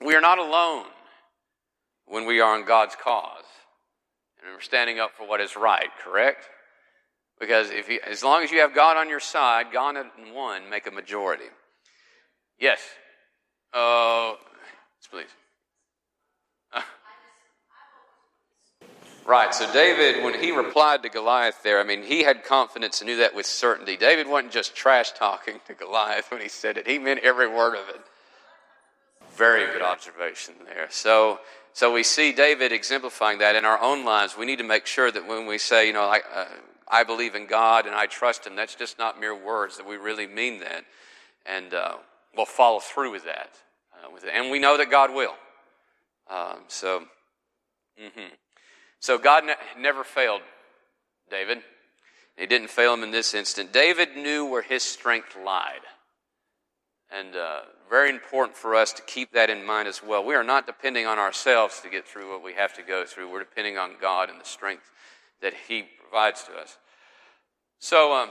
we 0.00 0.14
are 0.14 0.20
not 0.20 0.38
alone 0.38 0.86
when 2.06 2.26
we 2.26 2.40
are 2.40 2.54
on 2.54 2.64
God's 2.64 2.96
cause. 2.96 3.44
And 4.42 4.52
we're 4.52 4.60
standing 4.60 4.98
up 4.98 5.12
for 5.16 5.28
what 5.28 5.40
is 5.40 5.56
right, 5.56 5.88
correct? 6.02 6.48
Because 7.46 7.70
if 7.70 7.90
as 8.06 8.24
long 8.24 8.42
as 8.42 8.50
you 8.50 8.60
have 8.60 8.74
God 8.74 8.96
on 8.96 9.10
your 9.10 9.20
side, 9.20 9.66
God 9.70 9.96
and 9.96 10.34
one 10.34 10.70
make 10.70 10.86
a 10.86 10.90
majority. 10.90 11.44
Yes. 12.58 12.80
Uh, 13.72 14.32
please. 15.10 15.26
Right, 19.26 19.54
so 19.54 19.70
David, 19.72 20.22
when 20.22 20.38
he 20.38 20.50
replied 20.52 21.02
to 21.02 21.08
Goliath 21.08 21.62
there, 21.62 21.80
I 21.80 21.82
mean, 21.82 22.02
he 22.02 22.24
had 22.24 22.44
confidence 22.44 23.00
and 23.00 23.08
knew 23.08 23.16
that 23.16 23.34
with 23.34 23.46
certainty. 23.46 23.96
David 23.96 24.28
wasn't 24.28 24.52
just 24.52 24.74
trash 24.76 25.12
talking 25.12 25.60
to 25.66 25.72
Goliath 25.72 26.30
when 26.30 26.42
he 26.42 26.48
said 26.48 26.76
it, 26.76 26.86
he 26.86 26.98
meant 26.98 27.20
every 27.20 27.48
word 27.48 27.74
of 27.74 27.88
it. 27.88 28.02
Very 29.34 29.64
good 29.72 29.80
observation 29.80 30.54
there. 30.66 30.88
So, 30.90 31.40
so 31.72 31.90
we 31.90 32.02
see 32.02 32.32
David 32.32 32.70
exemplifying 32.70 33.38
that 33.38 33.56
in 33.56 33.64
our 33.64 33.80
own 33.80 34.04
lives. 34.04 34.36
We 34.36 34.44
need 34.44 34.58
to 34.58 34.64
make 34.64 34.84
sure 34.84 35.10
that 35.10 35.26
when 35.26 35.46
we 35.46 35.56
say, 35.56 35.86
you 35.86 35.94
know, 35.94 36.02
I, 36.04 36.20
uh, 36.34 36.44
I 36.94 37.02
believe 37.02 37.34
in 37.34 37.46
God 37.46 37.86
and 37.86 37.94
I 37.94 38.06
trust 38.06 38.46
Him, 38.46 38.54
that's 38.54 38.76
just 38.76 38.98
not 38.98 39.18
mere 39.18 39.34
words, 39.34 39.76
that 39.78 39.86
we 39.86 39.96
really 39.96 40.28
mean 40.28 40.60
that. 40.60 40.84
And 41.44 41.74
uh, 41.74 41.96
we'll 42.36 42.46
follow 42.46 42.78
through 42.78 43.10
with 43.10 43.24
that. 43.24 43.50
Uh, 43.92 44.10
with 44.12 44.22
it. 44.22 44.30
And 44.32 44.50
we 44.50 44.60
know 44.60 44.78
that 44.78 44.90
God 44.90 45.12
will. 45.12 45.34
Um, 46.30 46.60
so, 46.68 47.00
mm-hmm. 48.00 48.32
So 49.00 49.18
God 49.18 49.44
ne- 49.44 49.80
never 49.82 50.04
failed 50.04 50.42
David. 51.30 51.58
He 52.36 52.46
didn't 52.46 52.70
fail 52.70 52.94
him 52.94 53.02
in 53.02 53.10
this 53.10 53.34
instant. 53.34 53.72
David 53.72 54.16
knew 54.16 54.46
where 54.46 54.62
his 54.62 54.82
strength 54.82 55.36
lied. 55.44 55.80
And 57.10 57.36
uh, 57.36 57.60
very 57.90 58.10
important 58.10 58.56
for 58.56 58.74
us 58.74 58.92
to 58.94 59.02
keep 59.02 59.32
that 59.32 59.50
in 59.50 59.64
mind 59.64 59.88
as 59.88 60.02
well. 60.02 60.24
We 60.24 60.34
are 60.34 60.44
not 60.44 60.66
depending 60.66 61.06
on 61.06 61.18
ourselves 61.18 61.80
to 61.80 61.90
get 61.90 62.06
through 62.06 62.30
what 62.30 62.42
we 62.42 62.54
have 62.54 62.72
to 62.74 62.82
go 62.82 63.04
through. 63.04 63.30
We're 63.30 63.40
depending 63.40 63.78
on 63.78 63.92
God 64.00 64.30
and 64.30 64.40
the 64.40 64.44
strength 64.44 64.90
that 65.42 65.54
He 65.68 65.84
provides 66.00 66.44
to 66.44 66.52
us. 66.54 66.78
So, 67.84 68.14
um, 68.14 68.30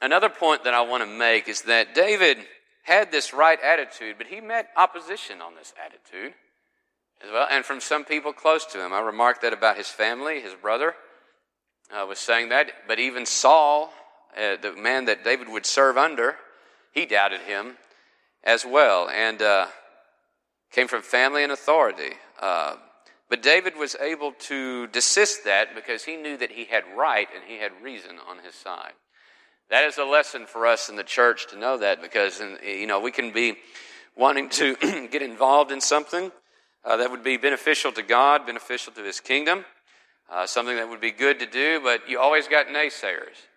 another 0.00 0.30
point 0.30 0.64
that 0.64 0.72
I 0.72 0.80
want 0.80 1.02
to 1.02 1.06
make 1.06 1.46
is 1.46 1.60
that 1.64 1.94
David 1.94 2.38
had 2.82 3.12
this 3.12 3.34
right 3.34 3.58
attitude, 3.62 4.14
but 4.16 4.28
he 4.28 4.40
met 4.40 4.70
opposition 4.78 5.42
on 5.42 5.54
this 5.54 5.74
attitude 5.84 6.32
as 7.22 7.30
well, 7.30 7.46
and 7.50 7.66
from 7.66 7.82
some 7.82 8.02
people 8.02 8.32
close 8.32 8.64
to 8.64 8.82
him. 8.82 8.94
I 8.94 9.00
remarked 9.00 9.42
that 9.42 9.52
about 9.52 9.76
his 9.76 9.88
family, 9.88 10.40
his 10.40 10.54
brother 10.54 10.94
uh, 11.92 12.06
was 12.06 12.18
saying 12.18 12.48
that, 12.48 12.70
but 12.88 12.98
even 12.98 13.26
Saul, 13.26 13.92
uh, 14.34 14.56
the 14.56 14.72
man 14.72 15.04
that 15.04 15.22
David 15.22 15.50
would 15.50 15.66
serve 15.66 15.98
under, 15.98 16.36
he 16.92 17.04
doubted 17.04 17.42
him 17.42 17.76
as 18.42 18.64
well, 18.64 19.10
and 19.10 19.42
uh, 19.42 19.66
came 20.72 20.88
from 20.88 21.02
family 21.02 21.42
and 21.42 21.52
authority. 21.52 22.14
Uh, 22.40 22.76
but 23.34 23.42
David 23.42 23.76
was 23.76 23.96
able 24.00 24.30
to 24.46 24.86
desist 24.86 25.42
that 25.42 25.74
because 25.74 26.04
he 26.04 26.14
knew 26.14 26.36
that 26.36 26.52
he 26.52 26.66
had 26.66 26.84
right 26.96 27.26
and 27.34 27.42
he 27.44 27.58
had 27.58 27.72
reason 27.82 28.12
on 28.30 28.38
his 28.44 28.54
side. 28.54 28.92
That 29.70 29.82
is 29.88 29.98
a 29.98 30.04
lesson 30.04 30.46
for 30.46 30.68
us 30.68 30.88
in 30.88 30.94
the 30.94 31.02
church 31.02 31.48
to 31.48 31.58
know 31.58 31.76
that 31.78 32.00
because, 32.00 32.40
you 32.64 32.86
know, 32.86 33.00
we 33.00 33.10
can 33.10 33.32
be 33.32 33.56
wanting 34.16 34.50
to 34.50 34.76
get 35.10 35.20
involved 35.20 35.72
in 35.72 35.80
something 35.80 36.30
uh, 36.84 36.96
that 36.96 37.10
would 37.10 37.24
be 37.24 37.36
beneficial 37.36 37.90
to 37.90 38.04
God, 38.04 38.46
beneficial 38.46 38.92
to 38.92 39.02
His 39.02 39.18
kingdom, 39.18 39.64
uh, 40.30 40.46
something 40.46 40.76
that 40.76 40.88
would 40.88 41.00
be 41.00 41.10
good 41.10 41.40
to 41.40 41.46
do, 41.46 41.80
but 41.82 42.08
you 42.08 42.20
always 42.20 42.46
got 42.46 42.68
naysayers 42.68 43.48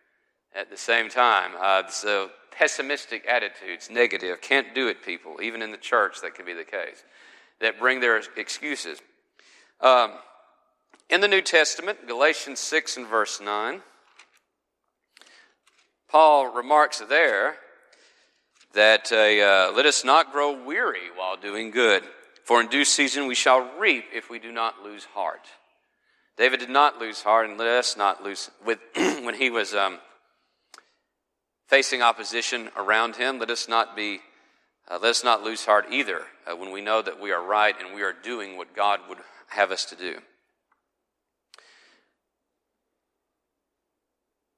at 0.56 0.72
the 0.72 0.78
same 0.78 1.08
time. 1.08 1.52
Uh, 1.62 1.88
so 1.88 2.32
pessimistic 2.50 3.28
attitudes, 3.28 3.92
negative, 3.92 4.42
can't 4.42 4.74
do 4.74 4.88
it 4.88 5.04
people, 5.06 5.40
even 5.40 5.62
in 5.62 5.70
the 5.70 5.78
church 5.78 6.22
that 6.24 6.34
can 6.34 6.48
be 6.48 6.54
the 6.56 6.64
case, 6.64 7.04
that 7.62 7.78
bring 7.78 8.00
their 8.00 8.20
excuses. 8.38 9.00
Um, 9.80 10.14
In 11.08 11.22
the 11.22 11.28
New 11.28 11.42
Testament, 11.42 12.08
Galatians 12.08 12.60
6 12.60 12.98
and 12.98 13.08
verse 13.08 13.40
9, 13.40 13.82
Paul 16.10 16.48
remarks 16.48 17.00
there 17.08 17.58
that 18.74 19.12
uh, 19.12 19.72
let 19.76 19.86
us 19.86 20.04
not 20.04 20.32
grow 20.32 20.64
weary 20.66 21.12
while 21.16 21.38
doing 21.38 21.70
good, 21.70 22.02
for 22.44 22.60
in 22.60 22.70
due 22.70 22.86
season 22.86 23.28
we 23.28 23.36
shall 23.36 23.70
reap 23.78 24.06
if 24.12 24.32
we 24.32 24.40
do 24.40 24.52
not 24.52 24.82
lose 24.84 25.06
heart. 25.06 25.48
David 26.38 26.60
did 26.60 26.72
not 26.72 26.98
lose 26.98 27.22
heart, 27.22 27.48
and 27.48 27.60
let 27.60 27.68
us 27.68 27.96
not 27.96 28.24
lose 28.24 28.50
with 28.66 28.80
when 28.96 29.36
he 29.36 29.52
was 29.52 29.76
um, 29.76 30.00
facing 31.68 32.02
opposition 32.02 32.70
around 32.76 33.16
him. 33.16 33.38
Let 33.38 33.52
us 33.52 33.70
not 33.70 33.96
be, 33.96 34.22
uh, 34.90 34.98
let 35.00 35.12
us 35.12 35.24
not 35.24 35.44
lose 35.44 35.66
heart 35.66 35.86
either 35.92 36.24
uh, 36.48 36.56
when 36.56 36.72
we 36.72 36.82
know 36.82 37.04
that 37.04 37.22
we 37.22 37.32
are 37.32 37.44
right 37.44 37.76
and 37.80 37.94
we 37.94 38.02
are 38.02 38.14
doing 38.14 38.58
what 38.58 38.76
God 38.76 39.02
would 39.08 39.20
have 39.48 39.72
us 39.72 39.86
to 39.86 39.96
do. 39.96 40.20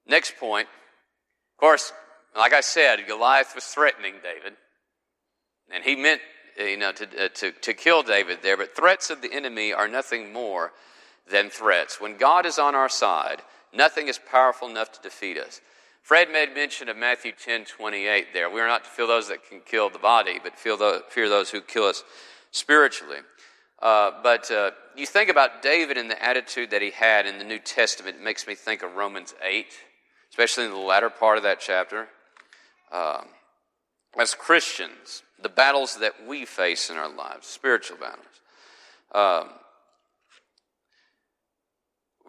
Next 0.08 0.38
point, 0.38 0.68
of 0.68 1.60
course, 1.60 1.94
like 2.36 2.54
I 2.54 2.62
said, 2.62 3.06
Goliath 3.08 3.54
was 3.54 3.66
threatening 3.66 4.16
David, 4.24 4.54
and 5.72 5.84
he 5.84 5.96
meant 5.96 6.22
you 6.58 6.78
know 6.78 6.92
to, 6.92 7.26
uh, 7.26 7.30
to, 7.36 7.52
to 7.52 7.74
kill 7.74 8.04
David 8.04 8.40
there. 8.42 8.58
But 8.58 8.76
threats 8.76 9.10
of 9.10 9.22
the 9.22 9.32
enemy 9.32 9.72
are 9.72 9.88
nothing 9.88 10.34
more 10.34 10.74
than 11.30 11.50
threats. 11.50 12.02
When 12.02 12.18
God 12.18 12.46
is 12.46 12.58
on 12.58 12.76
our 12.76 12.90
side, 12.90 13.42
nothing 13.74 14.08
is 14.08 14.20
powerful 14.20 14.68
enough 14.68 14.92
to 14.94 15.02
defeat 15.02 15.38
us. 15.38 15.62
Fred 16.02 16.32
made 16.32 16.56
mention 16.56 16.90
of 16.90 16.98
Matthew 16.98 17.32
10 17.32 17.66
28 17.66 18.28
there. 18.34 18.50
We 18.50 18.62
are 18.62 18.68
not 18.68 18.84
to 18.86 18.90
fear 18.90 19.06
those 19.06 19.28
that 19.28 19.48
can 19.48 19.60
kill 19.62 19.90
the 19.90 20.00
body, 20.00 20.40
but 20.42 20.58
fear 20.58 20.76
those 20.76 21.52
who 21.52 21.62
kill 21.62 21.84
us 21.84 22.04
spiritually. 22.52 23.20
Uh, 23.82 24.12
but 24.22 24.52
uh, 24.52 24.72
you 24.96 25.06
think 25.06 25.30
about 25.30 25.62
David 25.62 25.98
and 25.98 26.10
the 26.10 26.24
attitude 26.24 26.72
that 26.72 26.82
he 26.82 26.92
had 26.92 27.26
in 27.26 27.38
the 27.38 27.44
New 27.44 27.60
Testament, 27.60 28.18
it 28.18 28.24
makes 28.24 28.46
me 28.46 28.56
think 28.56 28.84
of 28.84 28.96
Romans 28.96 29.34
8, 29.42 29.68
especially 30.32 30.66
in 30.66 30.72
the 30.72 30.78
latter 30.78 31.10
part 31.10 31.38
of 31.38 31.44
that 31.44 31.60
chapter. 31.60 32.10
Um, 32.92 33.28
as 34.20 34.34
Christians, 34.34 35.24
the 35.42 35.50
battles 35.50 35.98
that 36.00 36.14
we 36.28 36.46
face 36.46 36.90
in 36.90 36.98
our 36.98 37.14
lives, 37.14 37.48
spiritual 37.48 37.98
battles. 37.98 38.26
Um, 39.14 39.54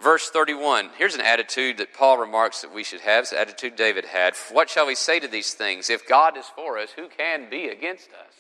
Verse 0.00 0.30
31, 0.30 0.90
here's 0.96 1.14
an 1.14 1.20
attitude 1.20 1.76
that 1.76 1.92
Paul 1.92 2.16
remarks 2.16 2.62
that 2.62 2.72
we 2.72 2.82
should 2.82 3.02
have. 3.02 3.24
It's 3.24 3.30
the 3.30 3.40
attitude 3.40 3.76
David 3.76 4.06
had. 4.06 4.34
What 4.50 4.70
shall 4.70 4.86
we 4.86 4.94
say 4.94 5.20
to 5.20 5.28
these 5.28 5.52
things? 5.52 5.90
If 5.90 6.08
God 6.08 6.38
is 6.38 6.46
for 6.56 6.78
us, 6.78 6.92
who 6.92 7.08
can 7.08 7.50
be 7.50 7.68
against 7.68 8.08
us? 8.08 8.39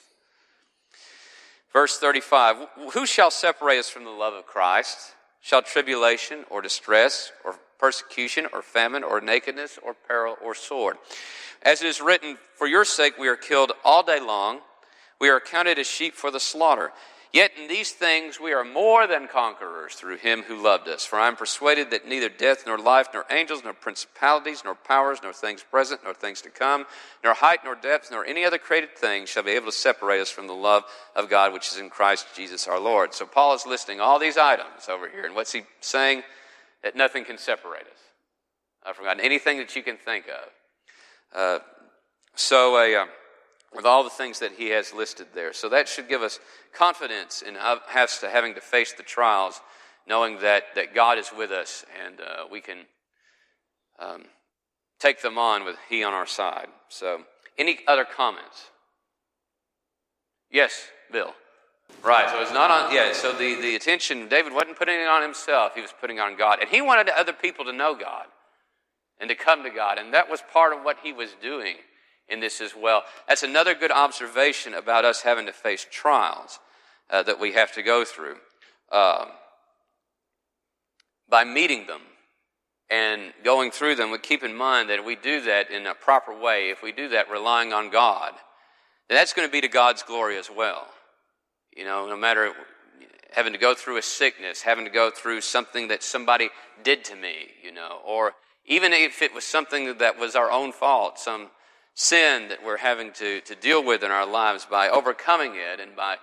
Verse 1.72 1.98
35, 1.98 2.66
who 2.92 3.06
shall 3.06 3.30
separate 3.30 3.78
us 3.78 3.88
from 3.88 4.04
the 4.04 4.10
love 4.10 4.34
of 4.34 4.46
Christ? 4.46 5.14
Shall 5.40 5.62
tribulation 5.62 6.44
or 6.50 6.60
distress 6.60 7.32
or 7.44 7.56
persecution 7.78 8.46
or 8.52 8.60
famine 8.60 9.04
or 9.04 9.20
nakedness 9.20 9.78
or 9.82 9.94
peril 9.94 10.36
or 10.42 10.54
sword? 10.54 10.96
As 11.62 11.80
it 11.80 11.86
is 11.86 12.00
written, 12.00 12.38
for 12.56 12.66
your 12.66 12.84
sake 12.84 13.18
we 13.18 13.28
are 13.28 13.36
killed 13.36 13.72
all 13.84 14.02
day 14.02 14.20
long. 14.20 14.60
We 15.20 15.28
are 15.28 15.40
counted 15.40 15.78
as 15.78 15.86
sheep 15.86 16.14
for 16.14 16.30
the 16.30 16.40
slaughter. 16.40 16.92
Yet 17.32 17.52
in 17.56 17.68
these 17.68 17.92
things 17.92 18.40
we 18.40 18.52
are 18.52 18.64
more 18.64 19.06
than 19.06 19.28
conquerors 19.28 19.94
through 19.94 20.16
him 20.16 20.42
who 20.42 20.60
loved 20.60 20.88
us. 20.88 21.04
For 21.04 21.16
I 21.16 21.28
am 21.28 21.36
persuaded 21.36 21.92
that 21.92 22.08
neither 22.08 22.28
death, 22.28 22.64
nor 22.66 22.76
life, 22.76 23.08
nor 23.14 23.24
angels, 23.30 23.62
nor 23.62 23.72
principalities, 23.72 24.62
nor 24.64 24.74
powers, 24.74 25.20
nor 25.22 25.32
things 25.32 25.62
present, 25.62 26.00
nor 26.02 26.12
things 26.12 26.42
to 26.42 26.50
come, 26.50 26.86
nor 27.22 27.34
height, 27.34 27.60
nor 27.64 27.76
depth, 27.76 28.10
nor 28.10 28.24
any 28.24 28.44
other 28.44 28.58
created 28.58 28.96
thing 28.96 29.26
shall 29.26 29.44
be 29.44 29.52
able 29.52 29.66
to 29.66 29.72
separate 29.72 30.20
us 30.20 30.30
from 30.30 30.48
the 30.48 30.52
love 30.52 30.82
of 31.14 31.30
God 31.30 31.52
which 31.52 31.68
is 31.70 31.78
in 31.78 31.88
Christ 31.88 32.26
Jesus 32.34 32.66
our 32.66 32.80
Lord. 32.80 33.14
So 33.14 33.26
Paul 33.26 33.54
is 33.54 33.64
listing 33.64 34.00
all 34.00 34.18
these 34.18 34.36
items 34.36 34.88
over 34.88 35.08
here. 35.08 35.24
And 35.24 35.36
what's 35.36 35.52
he 35.52 35.62
saying? 35.80 36.24
That 36.82 36.96
nothing 36.96 37.24
can 37.24 37.38
separate 37.38 37.82
us 37.82 38.00
uh, 38.86 38.92
from 38.92 39.04
God. 39.04 39.20
Anything 39.20 39.58
that 39.58 39.76
you 39.76 39.82
can 39.82 39.98
think 39.98 40.24
of. 40.26 41.38
Uh, 41.38 41.58
so 42.34 42.76
a. 42.76 42.96
Um, 42.96 43.08
with 43.74 43.84
all 43.84 44.02
the 44.02 44.10
things 44.10 44.38
that 44.40 44.52
he 44.52 44.68
has 44.70 44.92
listed 44.92 45.28
there. 45.34 45.52
So 45.52 45.68
that 45.68 45.88
should 45.88 46.08
give 46.08 46.22
us 46.22 46.40
confidence 46.72 47.42
in 47.42 47.54
has 47.54 48.18
to 48.18 48.28
having 48.28 48.54
to 48.54 48.60
face 48.60 48.92
the 48.92 49.02
trials, 49.02 49.60
knowing 50.06 50.40
that, 50.40 50.74
that 50.74 50.94
God 50.94 51.18
is 51.18 51.30
with 51.36 51.50
us 51.50 51.84
and 52.04 52.20
uh, 52.20 52.44
we 52.50 52.60
can 52.60 52.78
um, 54.00 54.24
take 54.98 55.22
them 55.22 55.38
on 55.38 55.64
with 55.64 55.76
He 55.88 56.02
on 56.04 56.12
our 56.12 56.26
side. 56.26 56.68
So, 56.88 57.22
any 57.58 57.80
other 57.86 58.04
comments? 58.04 58.70
Yes, 60.50 60.88
Bill. 61.12 61.32
Right, 62.04 62.30
so 62.30 62.40
it's 62.40 62.52
not 62.52 62.70
on, 62.70 62.94
yeah, 62.94 63.12
so 63.12 63.32
the, 63.32 63.60
the 63.60 63.74
attention, 63.74 64.28
David 64.28 64.52
wasn't 64.52 64.78
putting 64.78 64.94
it 64.94 65.08
on 65.08 65.22
himself, 65.22 65.74
he 65.74 65.80
was 65.80 65.92
putting 66.00 66.18
it 66.18 66.20
on 66.20 66.36
God. 66.36 66.58
And 66.60 66.70
he 66.70 66.80
wanted 66.80 67.08
other 67.08 67.32
people 67.32 67.64
to 67.64 67.72
know 67.72 67.94
God 67.94 68.26
and 69.18 69.28
to 69.28 69.34
come 69.34 69.64
to 69.64 69.70
God. 69.70 69.98
And 69.98 70.14
that 70.14 70.30
was 70.30 70.40
part 70.52 70.72
of 70.72 70.84
what 70.84 70.98
he 71.02 71.12
was 71.12 71.30
doing 71.42 71.74
in 72.30 72.40
this 72.40 72.60
as 72.60 72.74
well. 72.76 73.02
That's 73.28 73.42
another 73.42 73.74
good 73.74 73.90
observation 73.90 74.74
about 74.74 75.04
us 75.04 75.22
having 75.22 75.46
to 75.46 75.52
face 75.52 75.86
trials 75.90 76.58
uh, 77.10 77.22
that 77.24 77.40
we 77.40 77.52
have 77.52 77.72
to 77.72 77.82
go 77.82 78.04
through. 78.04 78.36
Um, 78.92 79.28
by 81.28 81.44
meeting 81.44 81.86
them 81.86 82.00
and 82.88 83.32
going 83.44 83.70
through 83.70 83.96
them, 83.96 84.10
we 84.10 84.18
keep 84.18 84.42
in 84.42 84.54
mind 84.54 84.90
that 84.90 84.98
if 84.98 85.04
we 85.04 85.16
do 85.16 85.42
that 85.42 85.70
in 85.70 85.86
a 85.86 85.94
proper 85.94 86.38
way, 86.38 86.70
if 86.70 86.82
we 86.82 86.92
do 86.92 87.08
that 87.10 87.30
relying 87.30 87.72
on 87.72 87.90
God, 87.90 88.32
then 89.08 89.16
that's 89.16 89.32
going 89.32 89.46
to 89.46 89.52
be 89.52 89.60
to 89.60 89.68
God's 89.68 90.02
glory 90.02 90.38
as 90.38 90.50
well. 90.50 90.86
You 91.76 91.84
know, 91.84 92.08
no 92.08 92.16
matter 92.16 92.52
having 93.32 93.52
to 93.52 93.58
go 93.58 93.74
through 93.74 93.96
a 93.96 94.02
sickness, 94.02 94.62
having 94.62 94.84
to 94.84 94.90
go 94.90 95.10
through 95.10 95.40
something 95.40 95.88
that 95.88 96.02
somebody 96.02 96.50
did 96.82 97.04
to 97.04 97.14
me, 97.14 97.48
you 97.62 97.72
know, 97.72 98.00
or 98.04 98.32
even 98.66 98.92
if 98.92 99.22
it 99.22 99.32
was 99.32 99.44
something 99.44 99.98
that 99.98 100.18
was 100.18 100.34
our 100.34 100.50
own 100.50 100.72
fault, 100.72 101.18
some 101.18 101.48
sin 102.00 102.48
that 102.48 102.64
we're 102.64 102.78
having 102.78 103.12
to, 103.12 103.42
to 103.42 103.54
deal 103.54 103.84
with 103.84 104.02
in 104.02 104.10
our 104.10 104.24
lives 104.24 104.64
by 104.64 104.88
overcoming 104.88 105.52
it 105.54 105.80
and 105.80 105.94
by 105.94 106.16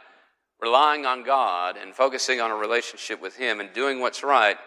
relying 0.59 1.05
on 1.05 1.23
God 1.23 1.77
and 1.79 1.93
focusing 1.93 2.41
on 2.41 2.49
a 2.49 2.55
relationship 2.55 3.21
with 3.21 3.35
Him 3.35 3.59
and 3.59 3.71
doing 3.73 3.99
what's 3.99 4.23
right, 4.23 4.57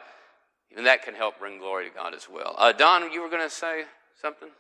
even 0.71 0.85
that 0.85 1.03
can 1.03 1.15
help 1.15 1.41
bring 1.41 1.59
glory 1.59 1.89
to 1.89 1.95
God 1.95 2.15
as 2.15 2.29
well. 2.33 2.55
Uh, 2.57 2.71
Don, 2.71 3.11
you 3.11 3.23
were 3.23 3.29
going 3.29 3.43
to 3.43 3.51
say 3.51 3.83
something? 4.23 4.51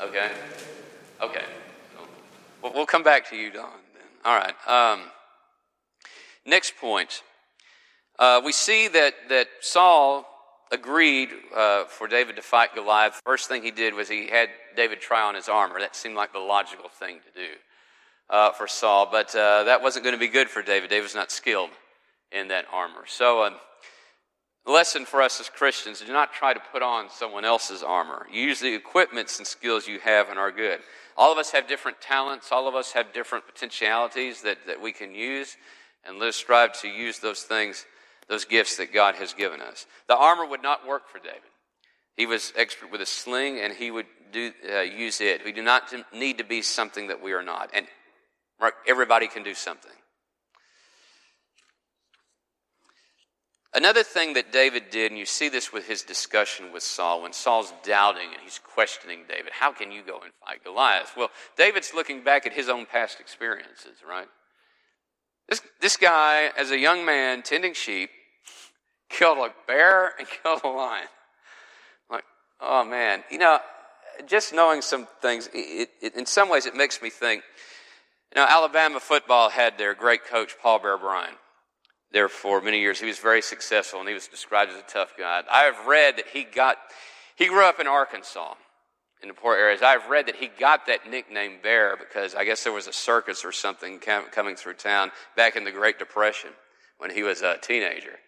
Okay. 0.00 0.30
Okay. 1.20 1.44
So 2.62 2.72
we'll 2.72 2.86
come 2.86 3.02
back 3.02 3.28
to 3.30 3.36
you, 3.36 3.50
Don. 3.50 3.70
Then. 3.92 4.02
All 4.24 4.36
right. 4.38 4.68
Um, 4.68 5.00
next 6.44 6.76
point. 6.76 7.24
Uh, 8.20 8.40
we 8.44 8.52
see 8.52 8.86
that, 8.86 9.14
that 9.30 9.48
Saul 9.60 10.35
agreed 10.70 11.30
uh, 11.54 11.84
for 11.84 12.08
David 12.08 12.36
to 12.36 12.42
fight 12.42 12.74
Goliath, 12.74 13.20
first 13.24 13.48
thing 13.48 13.62
he 13.62 13.70
did 13.70 13.94
was 13.94 14.08
he 14.08 14.28
had 14.28 14.48
David 14.76 15.00
try 15.00 15.22
on 15.22 15.34
his 15.34 15.48
armor. 15.48 15.80
That 15.80 15.94
seemed 15.96 16.16
like 16.16 16.32
the 16.32 16.38
logical 16.38 16.88
thing 16.88 17.20
to 17.20 17.40
do 17.40 17.52
uh, 18.30 18.52
for 18.52 18.66
Saul, 18.66 19.08
but 19.10 19.34
uh, 19.34 19.64
that 19.64 19.82
wasn't 19.82 20.04
going 20.04 20.14
to 20.14 20.20
be 20.20 20.28
good 20.28 20.48
for 20.48 20.62
David. 20.62 20.90
David 20.90 21.04
was 21.04 21.14
not 21.14 21.30
skilled 21.30 21.70
in 22.32 22.48
that 22.48 22.64
armor. 22.72 23.04
So, 23.06 23.44
um, 23.44 23.54
lesson 24.66 25.04
for 25.04 25.22
us 25.22 25.40
as 25.40 25.48
Christians 25.48 26.00
do 26.00 26.12
not 26.12 26.32
try 26.32 26.52
to 26.52 26.60
put 26.72 26.82
on 26.82 27.08
someone 27.08 27.44
else's 27.44 27.84
armor. 27.84 28.26
Use 28.32 28.58
the 28.58 28.74
equipments 28.74 29.38
and 29.38 29.46
skills 29.46 29.86
you 29.86 30.00
have 30.00 30.28
and 30.28 30.38
are 30.38 30.50
good. 30.50 30.80
All 31.16 31.32
of 31.32 31.38
us 31.38 31.52
have 31.52 31.68
different 31.68 32.00
talents, 32.00 32.50
all 32.50 32.66
of 32.68 32.74
us 32.74 32.92
have 32.92 33.14
different 33.14 33.46
potentialities 33.46 34.42
that, 34.42 34.58
that 34.66 34.82
we 34.82 34.92
can 34.92 35.14
use, 35.14 35.56
and 36.04 36.18
let 36.18 36.30
us 36.30 36.36
strive 36.36 36.78
to 36.80 36.88
use 36.88 37.20
those 37.20 37.42
things 37.42 37.86
those 38.28 38.44
gifts 38.44 38.76
that 38.76 38.92
God 38.92 39.16
has 39.16 39.32
given 39.32 39.60
us. 39.60 39.86
The 40.08 40.16
armor 40.16 40.46
would 40.46 40.62
not 40.62 40.86
work 40.86 41.08
for 41.08 41.18
David. 41.18 41.40
He 42.16 42.26
was 42.26 42.52
expert 42.56 42.90
with 42.90 43.00
a 43.00 43.06
sling 43.06 43.60
and 43.60 43.72
he 43.72 43.90
would 43.90 44.06
do, 44.32 44.52
uh, 44.72 44.80
use 44.80 45.20
it. 45.20 45.44
We 45.44 45.52
do 45.52 45.62
not 45.62 45.92
need 46.12 46.38
to 46.38 46.44
be 46.44 46.62
something 46.62 47.08
that 47.08 47.22
we 47.22 47.32
are 47.32 47.42
not. 47.42 47.70
And 47.74 47.86
everybody 48.86 49.28
can 49.28 49.42
do 49.42 49.54
something. 49.54 49.92
Another 53.74 54.02
thing 54.02 54.32
that 54.34 54.52
David 54.52 54.84
did, 54.90 55.12
and 55.12 55.18
you 55.18 55.26
see 55.26 55.50
this 55.50 55.70
with 55.70 55.86
his 55.86 56.00
discussion 56.00 56.72
with 56.72 56.82
Saul, 56.82 57.22
when 57.22 57.34
Saul's 57.34 57.74
doubting 57.82 58.28
and 58.32 58.40
he's 58.42 58.58
questioning 58.58 59.24
David, 59.28 59.52
how 59.52 59.70
can 59.70 59.92
you 59.92 60.02
go 60.02 60.18
and 60.20 60.32
fight 60.42 60.64
Goliath? 60.64 61.12
Well, 61.14 61.28
David's 61.58 61.92
looking 61.92 62.24
back 62.24 62.46
at 62.46 62.54
his 62.54 62.70
own 62.70 62.86
past 62.86 63.20
experiences, 63.20 63.98
right? 64.08 64.28
This, 65.48 65.62
this 65.80 65.96
guy, 65.96 66.50
as 66.56 66.70
a 66.70 66.78
young 66.78 67.04
man 67.04 67.42
tending 67.42 67.74
sheep, 67.74 68.10
killed 69.08 69.38
a 69.38 69.52
bear 69.66 70.12
and 70.18 70.26
killed 70.42 70.60
a 70.64 70.68
lion. 70.68 71.06
Like, 72.10 72.24
oh 72.60 72.84
man, 72.84 73.22
you 73.30 73.38
know, 73.38 73.58
just 74.26 74.52
knowing 74.52 74.82
some 74.82 75.06
things, 75.20 75.48
it, 75.52 75.90
it, 76.00 76.14
in 76.14 76.26
some 76.26 76.48
ways, 76.48 76.66
it 76.66 76.74
makes 76.74 77.02
me 77.02 77.10
think. 77.10 77.42
You 78.34 78.40
know, 78.40 78.46
Alabama 78.48 78.98
football 78.98 79.50
had 79.50 79.78
their 79.78 79.94
great 79.94 80.24
coach, 80.24 80.56
Paul 80.60 80.80
Bear 80.80 80.98
Bryant, 80.98 81.36
there 82.12 82.28
for 82.28 82.60
many 82.60 82.80
years. 82.80 82.98
He 82.98 83.06
was 83.06 83.18
very 83.18 83.42
successful 83.42 84.00
and 84.00 84.08
he 84.08 84.14
was 84.14 84.26
described 84.26 84.72
as 84.72 84.78
a 84.78 84.82
tough 84.82 85.14
guy. 85.16 85.42
I 85.50 85.62
have 85.62 85.86
read 85.86 86.16
that 86.16 86.26
he 86.32 86.44
got, 86.44 86.76
he 87.36 87.46
grew 87.46 87.64
up 87.64 87.78
in 87.78 87.86
Arkansas. 87.86 88.54
In 89.22 89.28
the 89.28 89.34
poor 89.34 89.56
areas. 89.56 89.82
I've 89.82 90.08
read 90.08 90.26
that 90.26 90.36
he 90.36 90.48
got 90.48 90.86
that 90.86 91.08
nickname 91.08 91.58
Bear 91.62 91.96
because 91.96 92.34
I 92.34 92.44
guess 92.44 92.64
there 92.64 92.72
was 92.72 92.86
a 92.86 92.92
circus 92.92 93.44
or 93.44 93.52
something 93.52 93.98
coming 93.98 94.56
through 94.56 94.74
town 94.74 95.10
back 95.36 95.56
in 95.56 95.64
the 95.64 95.72
Great 95.72 95.98
Depression 95.98 96.50
when 96.98 97.10
he 97.10 97.22
was 97.22 97.42
a 97.42 97.56
teenager. 97.58 98.18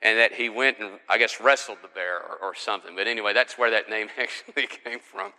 And 0.00 0.18
that 0.18 0.32
he 0.32 0.48
went 0.48 0.78
and, 0.78 1.00
I 1.08 1.18
guess, 1.18 1.40
wrestled 1.40 1.78
the 1.82 1.88
bear 1.88 2.18
or, 2.18 2.36
or 2.40 2.54
something. 2.54 2.94
But 2.94 3.08
anyway, 3.08 3.32
that's 3.32 3.58
where 3.58 3.70
that 3.72 3.90
name 3.90 4.08
actually 4.18 4.68
came 4.68 5.00
from. 5.00 5.32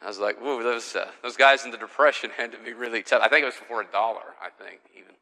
I 0.00 0.06
was 0.06 0.18
like, 0.18 0.38
whoa, 0.40 0.62
those, 0.62 0.94
uh, 0.94 1.10
those 1.22 1.36
guys 1.36 1.64
in 1.64 1.70
the 1.70 1.78
Depression 1.78 2.30
had 2.36 2.52
to 2.52 2.58
be 2.58 2.72
really 2.72 3.02
tough. 3.02 3.22
I 3.22 3.28
think 3.28 3.42
it 3.42 3.46
was 3.46 3.54
for 3.54 3.80
a 3.80 3.86
dollar, 3.86 4.34
I 4.40 4.50
think, 4.62 4.80
even, 4.96 5.14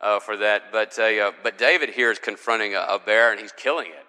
uh, 0.00 0.20
for 0.20 0.36
that. 0.36 0.64
But, 0.70 0.98
uh, 0.98 1.32
but 1.42 1.56
David 1.56 1.90
here 1.90 2.10
is 2.10 2.18
confronting 2.18 2.74
a, 2.74 2.80
a 2.80 2.98
bear 2.98 3.32
and 3.32 3.40
he's 3.40 3.52
killing 3.52 3.88
it, 3.88 4.06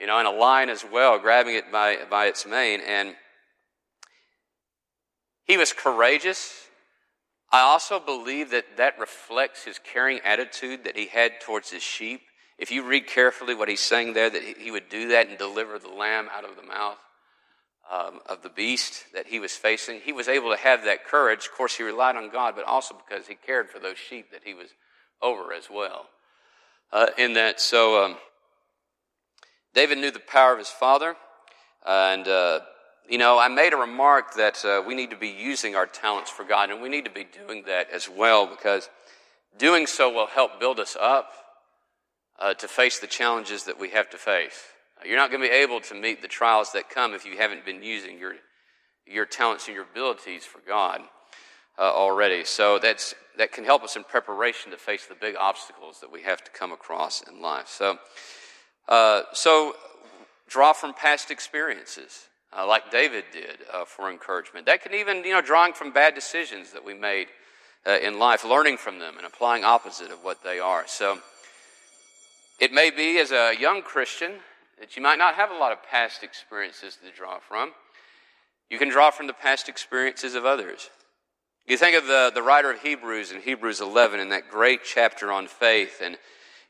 you 0.00 0.06
know, 0.06 0.18
and 0.18 0.26
a 0.26 0.30
lion 0.30 0.70
as 0.70 0.84
well, 0.90 1.18
grabbing 1.18 1.56
it 1.56 1.70
by, 1.70 1.98
by 2.08 2.26
its 2.26 2.46
mane. 2.46 2.80
And 2.86 3.14
he 5.50 5.56
was 5.56 5.72
courageous. 5.72 6.68
I 7.50 7.62
also 7.62 7.98
believe 7.98 8.50
that 8.50 8.76
that 8.76 9.00
reflects 9.00 9.64
his 9.64 9.80
caring 9.80 10.20
attitude 10.24 10.84
that 10.84 10.96
he 10.96 11.06
had 11.06 11.40
towards 11.40 11.72
his 11.72 11.82
sheep. 11.82 12.20
If 12.56 12.70
you 12.70 12.86
read 12.86 13.08
carefully 13.08 13.56
what 13.56 13.68
he's 13.68 13.80
saying 13.80 14.12
there, 14.12 14.30
that 14.30 14.42
he 14.44 14.70
would 14.70 14.88
do 14.88 15.08
that 15.08 15.28
and 15.28 15.36
deliver 15.36 15.80
the 15.80 15.88
lamb 15.88 16.28
out 16.32 16.44
of 16.44 16.54
the 16.54 16.62
mouth 16.62 16.98
um, 17.90 18.20
of 18.26 18.42
the 18.42 18.48
beast 18.48 19.06
that 19.12 19.26
he 19.26 19.40
was 19.40 19.56
facing, 19.56 19.98
he 19.98 20.12
was 20.12 20.28
able 20.28 20.50
to 20.50 20.56
have 20.56 20.84
that 20.84 21.04
courage. 21.04 21.46
Of 21.46 21.52
course, 21.56 21.76
he 21.76 21.82
relied 21.82 22.14
on 22.14 22.30
God, 22.30 22.54
but 22.54 22.64
also 22.64 22.94
because 22.94 23.26
he 23.26 23.34
cared 23.34 23.70
for 23.70 23.80
those 23.80 23.98
sheep 23.98 24.30
that 24.30 24.42
he 24.44 24.54
was 24.54 24.68
over 25.20 25.52
as 25.52 25.68
well. 25.68 26.06
Uh, 26.92 27.08
in 27.18 27.32
that, 27.32 27.60
so 27.60 28.04
um, 28.04 28.16
David 29.74 29.98
knew 29.98 30.12
the 30.12 30.20
power 30.20 30.52
of 30.52 30.58
his 30.60 30.68
father, 30.68 31.16
and 31.84 32.28
uh, 32.28 32.60
you 33.10 33.18
know, 33.18 33.40
I 33.40 33.48
made 33.48 33.72
a 33.72 33.76
remark 33.76 34.34
that 34.34 34.64
uh, 34.64 34.84
we 34.86 34.94
need 34.94 35.10
to 35.10 35.16
be 35.16 35.28
using 35.28 35.74
our 35.74 35.86
talents 35.86 36.30
for 36.30 36.44
God, 36.44 36.70
and 36.70 36.80
we 36.80 36.88
need 36.88 37.04
to 37.06 37.10
be 37.10 37.24
doing 37.24 37.64
that 37.66 37.90
as 37.90 38.08
well 38.08 38.46
because 38.46 38.88
doing 39.58 39.88
so 39.88 40.12
will 40.12 40.28
help 40.28 40.60
build 40.60 40.78
us 40.78 40.96
up 40.98 41.32
uh, 42.38 42.54
to 42.54 42.68
face 42.68 43.00
the 43.00 43.08
challenges 43.08 43.64
that 43.64 43.80
we 43.80 43.90
have 43.90 44.08
to 44.10 44.16
face. 44.16 44.62
You're 45.04 45.16
not 45.16 45.30
going 45.32 45.42
to 45.42 45.48
be 45.48 45.52
able 45.52 45.80
to 45.80 45.94
meet 45.94 46.22
the 46.22 46.28
trials 46.28 46.70
that 46.72 46.88
come 46.88 47.12
if 47.12 47.26
you 47.26 47.36
haven't 47.36 47.66
been 47.66 47.82
using 47.82 48.16
your, 48.16 48.34
your 49.06 49.26
talents 49.26 49.66
and 49.66 49.74
your 49.74 49.86
abilities 49.90 50.44
for 50.44 50.60
God 50.64 51.00
uh, 51.80 51.82
already. 51.82 52.44
So 52.44 52.78
that's, 52.78 53.16
that 53.38 53.50
can 53.50 53.64
help 53.64 53.82
us 53.82 53.96
in 53.96 54.04
preparation 54.04 54.70
to 54.70 54.76
face 54.76 55.06
the 55.06 55.16
big 55.16 55.34
obstacles 55.34 55.98
that 56.00 56.12
we 56.12 56.22
have 56.22 56.44
to 56.44 56.50
come 56.52 56.70
across 56.70 57.22
in 57.28 57.42
life. 57.42 57.66
So, 57.66 57.98
uh, 58.88 59.22
so 59.32 59.74
draw 60.46 60.72
from 60.72 60.94
past 60.94 61.32
experiences 61.32 62.28
uh, 62.56 62.66
like 62.66 62.90
David 62.90 63.24
did 63.32 63.58
uh, 63.72 63.84
for 63.84 64.10
encouragement. 64.10 64.66
That 64.66 64.82
can 64.82 64.94
even, 64.94 65.24
you 65.24 65.32
know, 65.32 65.40
drawing 65.40 65.72
from 65.72 65.92
bad 65.92 66.14
decisions 66.14 66.72
that 66.72 66.84
we 66.84 66.94
made 66.94 67.28
uh, 67.86 67.98
in 68.02 68.18
life, 68.18 68.44
learning 68.44 68.76
from 68.76 68.98
them 68.98 69.16
and 69.16 69.26
applying 69.26 69.64
opposite 69.64 70.10
of 70.10 70.24
what 70.24 70.42
they 70.42 70.58
are. 70.58 70.84
So 70.86 71.18
it 72.58 72.72
may 72.72 72.90
be 72.90 73.18
as 73.18 73.30
a 73.30 73.54
young 73.58 73.82
Christian 73.82 74.32
that 74.78 74.96
you 74.96 75.02
might 75.02 75.18
not 75.18 75.34
have 75.34 75.50
a 75.50 75.56
lot 75.56 75.72
of 75.72 75.82
past 75.82 76.22
experiences 76.22 76.98
to 77.04 77.16
draw 77.16 77.38
from. 77.38 77.72
You 78.68 78.78
can 78.78 78.88
draw 78.88 79.10
from 79.10 79.26
the 79.26 79.32
past 79.32 79.68
experiences 79.68 80.34
of 80.34 80.44
others. 80.44 80.90
You 81.66 81.76
think 81.76 81.96
of 81.96 82.06
the, 82.06 82.32
the 82.34 82.42
writer 82.42 82.70
of 82.70 82.80
Hebrews 82.80 83.32
in 83.32 83.42
Hebrews 83.42 83.80
11 83.80 84.20
in 84.20 84.30
that 84.30 84.50
great 84.50 84.80
chapter 84.84 85.30
on 85.30 85.46
faith 85.46 86.00
and 86.02 86.16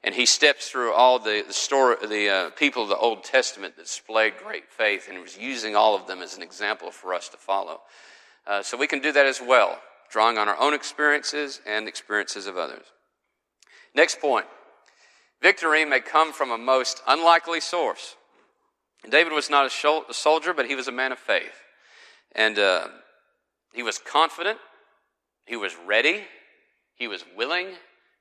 and 0.02 0.14
he 0.14 0.24
steps 0.26 0.68
through 0.68 0.92
all 0.92 1.18
the, 1.18 1.44
the, 1.46 1.52
story, 1.52 1.96
the 2.06 2.28
uh, 2.28 2.50
people 2.50 2.82
of 2.82 2.88
the 2.88 2.96
Old 2.96 3.22
Testament 3.22 3.76
that 3.76 3.82
displayed 3.82 4.34
great 4.42 4.68
faith, 4.68 5.08
and 5.08 5.20
was 5.20 5.36
using 5.36 5.76
all 5.76 5.94
of 5.94 6.06
them 6.06 6.22
as 6.22 6.36
an 6.36 6.42
example 6.42 6.90
for 6.90 7.12
us 7.12 7.28
to 7.28 7.36
follow. 7.36 7.80
Uh, 8.46 8.62
so 8.62 8.76
we 8.76 8.86
can 8.86 9.00
do 9.00 9.12
that 9.12 9.26
as 9.26 9.40
well, 9.40 9.78
drawing 10.10 10.38
on 10.38 10.48
our 10.48 10.58
own 10.58 10.74
experiences 10.74 11.60
and 11.66 11.86
experiences 11.86 12.46
of 12.46 12.56
others. 12.56 12.86
Next 13.94 14.20
point 14.20 14.46
victory 15.42 15.84
may 15.84 16.00
come 16.00 16.32
from 16.32 16.50
a 16.50 16.58
most 16.58 17.02
unlikely 17.06 17.60
source. 17.60 18.16
David 19.08 19.32
was 19.32 19.48
not 19.48 19.66
a, 19.66 20.12
soldier, 20.12 20.52
but 20.52 20.66
he 20.66 20.74
was 20.74 20.86
a 20.86 20.92
man 20.92 21.12
of 21.12 21.18
faith. 21.18 21.62
And 22.32 22.58
uh, 22.58 22.88
he 23.72 23.82
was 23.82 23.98
confident, 23.98 24.58
he 25.46 25.56
was 25.56 25.74
ready, 25.86 26.24
he 26.94 27.08
was 27.08 27.24
willing, 27.36 27.68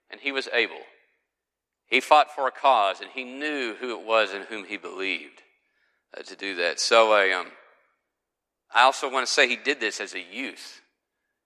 and 0.09 0.21
he 0.21 0.31
was 0.31 0.47
able. 0.53 0.79
He 1.89 1.99
fought 1.99 2.33
for 2.33 2.47
a 2.47 2.51
cause, 2.51 3.01
and 3.01 3.09
he 3.13 3.23
knew 3.23 3.75
who 3.79 3.99
it 3.99 4.05
was 4.05 4.33
in 4.33 4.43
whom 4.43 4.65
he 4.65 4.77
believed 4.77 5.41
uh, 6.17 6.21
to 6.23 6.35
do 6.35 6.55
that. 6.55 6.79
So 6.79 7.11
I, 7.11 7.31
um, 7.31 7.47
I 8.73 8.83
also 8.83 9.11
want 9.11 9.25
to 9.25 9.31
say 9.31 9.47
he 9.47 9.55
did 9.55 9.79
this 9.79 9.99
as 9.99 10.13
a 10.13 10.21
youth 10.21 10.81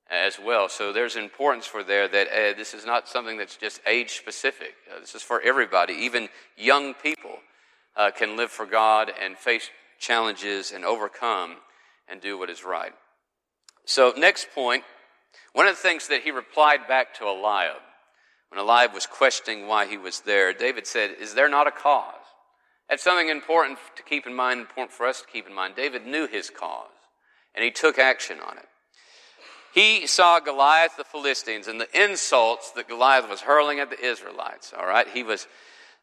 as 0.09 0.37
well. 0.37 0.67
So 0.67 0.91
there's 0.91 1.15
importance 1.15 1.65
for 1.65 1.83
there 1.83 2.07
that 2.07 2.27
uh, 2.27 2.57
this 2.57 2.73
is 2.73 2.85
not 2.85 3.07
something 3.07 3.37
that's 3.37 3.55
just 3.55 3.81
age 3.87 4.11
specific. 4.11 4.73
Uh, 4.93 4.99
this 4.99 5.15
is 5.15 5.21
for 5.21 5.41
everybody. 5.41 5.93
Even 5.93 6.27
young 6.57 6.93
people 6.93 7.37
uh, 7.95 8.11
can 8.11 8.35
live 8.35 8.51
for 8.51 8.65
God 8.65 9.11
and 9.21 9.37
face 9.37 9.69
challenges 9.97 10.71
and 10.73 10.83
overcome 10.83 11.55
and 12.09 12.19
do 12.19 12.37
what 12.37 12.49
is 12.49 12.65
right. 12.65 12.93
So 13.85 14.13
next 14.17 14.49
point, 14.53 14.83
one 15.53 15.67
of 15.67 15.75
the 15.75 15.81
things 15.81 16.09
that 16.09 16.21
he 16.21 16.31
replied 16.31 16.87
back 16.87 17.13
to 17.15 17.25
Eliab 17.25 17.81
when 18.53 18.63
Eliab 18.63 18.93
was 18.93 19.07
questioning 19.07 19.67
why 19.67 19.87
he 19.87 19.97
was 19.97 20.21
there, 20.21 20.53
David 20.53 20.85
said, 20.85 21.15
Is 21.19 21.33
there 21.33 21.49
not 21.49 21.65
a 21.65 21.71
cause? 21.71 22.13
That's 22.87 23.01
something 23.01 23.29
important 23.29 23.79
to 23.95 24.03
keep 24.03 24.27
in 24.27 24.33
mind, 24.35 24.59
important 24.59 24.91
for 24.91 25.07
us 25.07 25.21
to 25.21 25.27
keep 25.27 25.47
in 25.47 25.55
mind. 25.55 25.75
David 25.75 26.05
knew 26.05 26.27
his 26.27 26.51
cause, 26.51 26.91
and 27.55 27.63
he 27.63 27.71
took 27.71 27.97
action 27.97 28.37
on 28.39 28.57
it. 28.57 28.67
He 29.73 30.05
saw 30.05 30.39
Goliath, 30.39 30.97
the 30.97 31.03
Philistines, 31.03 31.67
and 31.67 31.81
the 31.81 31.87
insults 31.99 32.69
that 32.71 32.87
Goliath 32.87 33.27
was 33.27 33.41
hurling 33.41 33.79
at 33.79 33.89
the 33.89 33.99
Israelites. 33.99 34.71
All 34.77 34.85
right? 34.85 35.07
He 35.07 35.23
was, 35.23 35.47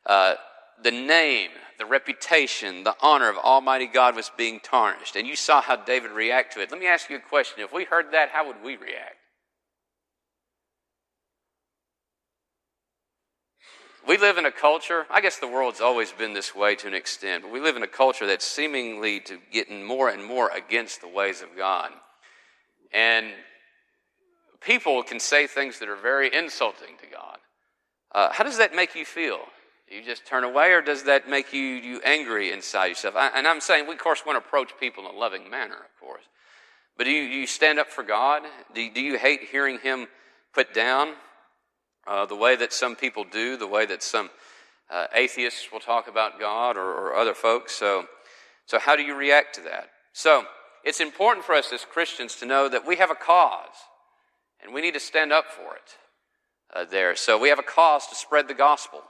uh, 0.07 0.35
the 0.83 0.91
name, 0.91 1.51
the 1.79 1.87
reputation, 1.87 2.83
the 2.83 2.97
honor 3.01 3.29
of 3.29 3.37
Almighty 3.37 3.87
God 3.87 4.17
was 4.17 4.33
being 4.37 4.59
tarnished. 4.59 5.15
And 5.15 5.25
you 5.25 5.37
saw 5.37 5.63
how 5.63 5.77
David 5.77 6.11
reacted 6.11 6.55
to 6.55 6.63
it. 6.63 6.73
Let 6.73 6.81
me 6.81 6.89
ask 6.89 7.09
you 7.09 7.17
a 7.17 7.21
question. 7.21 7.63
If 7.63 7.73
we 7.73 7.85
heard 7.85 8.07
that, 8.11 8.31
how 8.31 8.49
would 8.49 8.61
we 8.65 8.77
react? 8.77 9.20
We 14.07 14.17
live 14.17 14.39
in 14.39 14.47
a 14.47 14.51
culture, 14.51 15.07
I 15.11 15.21
guess 15.21 15.39
the 15.39 15.47
world's 15.47 15.81
always 15.81 16.11
been 16.11 16.33
this 16.33 16.55
way 16.55 16.75
to 16.77 16.87
an 16.87 16.95
extent, 16.95 17.45
but 17.45 17.53
we 17.53 17.61
live 17.61 17.77
in 17.77 17.83
a 17.83 17.89
culture 17.89 18.27
that's 18.27 18.47
seemingly 18.47 19.21
to 19.21 19.39
getting 19.53 19.85
more 19.85 20.09
and 20.09 20.25
more 20.25 20.51
against 20.51 21.01
the 21.01 21.09
ways 21.09 21.43
of 21.43 21.49
God. 21.57 21.91
And 22.93 23.27
people 24.61 25.03
can 25.03 25.21
say 25.21 25.47
things 25.47 25.79
that 25.79 25.89
are 25.89 25.97
very 25.97 26.35
insulting 26.35 26.97
to 27.03 27.07
God. 27.07 27.39
Uh, 28.13 28.33
how 28.33 28.43
does 28.43 28.59
that 28.59 28.75
make 28.75 28.95
you 28.95 29.05
feel? 29.05 29.39
Do 29.89 29.97
you 29.97 30.05
just 30.05 30.27
turn 30.27 30.45
away, 30.45 30.73
or 30.73 30.83
does 30.83 31.05
that 31.05 31.29
make 31.29 31.53
you, 31.53 31.61
you 31.61 32.01
angry 32.05 32.53
inside 32.53 32.87
yourself? 32.87 33.17
I, 33.17 33.29
and 33.35 33.47
I'm 33.47 33.61
saying 33.61 33.87
we, 33.87 33.95
of 33.95 33.99
course, 33.99 34.25
want 34.25 34.41
to 34.41 34.47
approach 34.47 34.73
people 34.81 35.05
in 35.09 35.15
a 35.15 35.19
loving 35.19 35.51
manner, 35.51 35.75
of 35.75 36.01
course. 36.01 36.23
But 36.97 37.05
do 37.05 37.11
you, 37.11 37.29
do 37.29 37.35
you 37.35 37.47
stand 37.47 37.79
up 37.79 37.89
for 37.89 38.03
God? 38.03 38.43
Do, 38.75 38.91
do 38.91 39.01
you 39.01 39.19
hate 39.19 39.43
hearing 39.51 39.79
Him 39.79 40.07
put 40.55 40.75
down? 40.75 41.15
Uh, 42.11 42.27
the 42.27 42.35
way 42.35 42.57
that 42.57 42.73
some 42.73 42.97
people 42.97 43.25
do, 43.25 43.57
the 43.57 43.69
way 43.69 43.87
that 43.87 44.03
some 44.03 44.31
uh, 44.91 45.07
atheists 45.15 45.71
will 45.73 45.79
talk 45.79 46.09
about 46.09 46.41
God 46.41 46.77
or, 46.77 46.83
or 46.83 47.15
other 47.15 47.35
folks. 47.35 47.73
So, 47.73 48.07
so, 48.67 48.81
how 48.81 48.97
do 48.97 49.03
you 49.03 49.15
react 49.15 49.55
to 49.55 49.61
that? 49.63 49.91
So, 50.13 50.43
it's 50.85 51.01
important 51.01 51.47
for 51.47 51.55
us 51.55 51.73
as 51.73 51.85
Christians 51.85 52.35
to 52.37 52.47
know 52.47 52.69
that 52.69 52.85
we 52.85 52.97
have 52.97 53.13
a 53.13 53.15
cause 53.15 53.77
and 54.61 54.75
we 54.75 54.81
need 54.81 54.95
to 54.95 55.01
stand 55.01 55.33
up 55.33 55.47
for 55.53 55.77
it 55.77 55.97
uh, 56.75 56.85
there. 56.91 57.15
So, 57.15 57.39
we 57.39 57.49
have 57.49 57.61
a 57.61 57.63
cause 57.63 58.09
to 58.09 58.17
spread 58.17 58.49
the 58.49 58.55
gospel. 58.55 59.03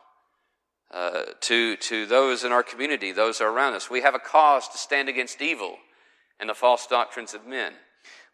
Uh, 0.92 1.22
to, 1.40 1.76
to 1.76 2.04
those 2.04 2.42
in 2.42 2.50
our 2.50 2.64
community, 2.64 3.12
those 3.12 3.40
around 3.40 3.74
us. 3.74 3.88
We 3.88 4.00
have 4.00 4.16
a 4.16 4.18
cause 4.18 4.66
to 4.70 4.76
stand 4.76 5.08
against 5.08 5.40
evil 5.40 5.76
and 6.40 6.50
the 6.50 6.54
false 6.54 6.88
doctrines 6.88 7.32
of 7.32 7.46
men. 7.46 7.74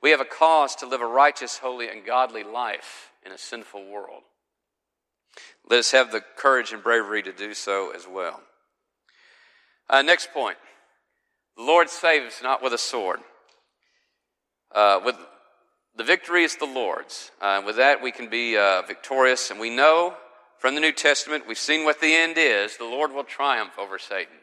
We 0.01 0.11
have 0.11 0.23
a 0.23 0.25
cause 0.25 0.75
to 0.77 0.87
live 0.87 1.03
a 1.03 1.07
righteous, 1.07 1.59
holy, 1.59 1.91
and 1.91 2.03
godly 2.03 2.45
life 2.45 3.11
in 3.27 3.31
a 3.31 3.37
sinful 3.37 3.91
world. 3.91 4.23
Let 5.68 5.80
us 5.80 5.93
have 5.93 6.12
the 6.12 6.22
courage 6.37 6.72
and 6.72 6.82
bravery 6.82 7.22
to 7.22 7.32
do 7.32 7.55
so 7.55 7.93
as 7.95 8.07
well. 8.07 8.41
Uh, 9.89 10.03
next 10.03 10.32
point. 10.32 10.57
The 11.57 11.62
Lord 11.62 11.89
saves 11.89 12.41
not 12.43 12.62
with 12.62 12.72
a 12.72 12.78
sword. 12.78 13.20
Uh, 14.74 15.01
with 15.05 15.16
the 15.97 16.05
victory 16.05 16.45
is 16.45 16.57
the 16.57 16.66
Lord's. 16.66 17.30
Uh, 17.41 17.62
with 17.64 17.76
that, 17.76 18.03
we 18.03 18.12
can 18.12 18.28
be 18.28 18.57
uh, 18.57 18.82
victorious, 18.82 19.51
and 19.51 19.59
we 19.59 19.70
know 19.70 20.14
from 20.59 20.74
the 20.74 20.80
New 20.80 20.93
Testament, 20.93 21.47
we've 21.47 21.59
seen 21.59 21.84
what 21.84 22.01
the 22.01 22.14
end 22.14 22.34
is. 22.37 22.76
The 22.76 22.84
Lord 22.84 23.12
will 23.12 23.24
triumph 23.24 23.78
over 23.78 23.99
Satan. 23.99 24.37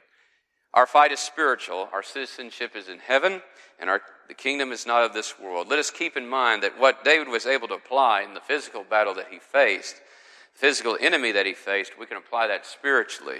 Our 0.73 0.87
fight 0.87 1.11
is 1.11 1.19
spiritual. 1.19 1.89
Our 1.93 2.01
citizenship 2.01 2.75
is 2.75 2.87
in 2.87 2.99
heaven, 2.99 3.41
and 3.79 3.89
our, 3.89 4.01
the 4.27 4.33
kingdom 4.33 4.71
is 4.71 4.87
not 4.87 5.03
of 5.03 5.13
this 5.13 5.39
world. 5.39 5.67
Let 5.69 5.79
us 5.79 5.91
keep 5.91 6.17
in 6.17 6.27
mind 6.27 6.63
that 6.63 6.79
what 6.79 7.03
David 7.03 7.27
was 7.27 7.45
able 7.45 7.67
to 7.67 7.75
apply 7.75 8.21
in 8.21 8.33
the 8.33 8.41
physical 8.41 8.83
battle 8.83 9.13
that 9.15 9.27
he 9.29 9.39
faced 9.39 9.95
physical 10.53 10.97
enemy 10.99 11.31
that 11.31 11.45
he 11.45 11.53
faced, 11.53 11.97
we 11.99 12.05
can 12.05 12.17
apply 12.17 12.47
that 12.47 12.65
spiritually 12.65 13.39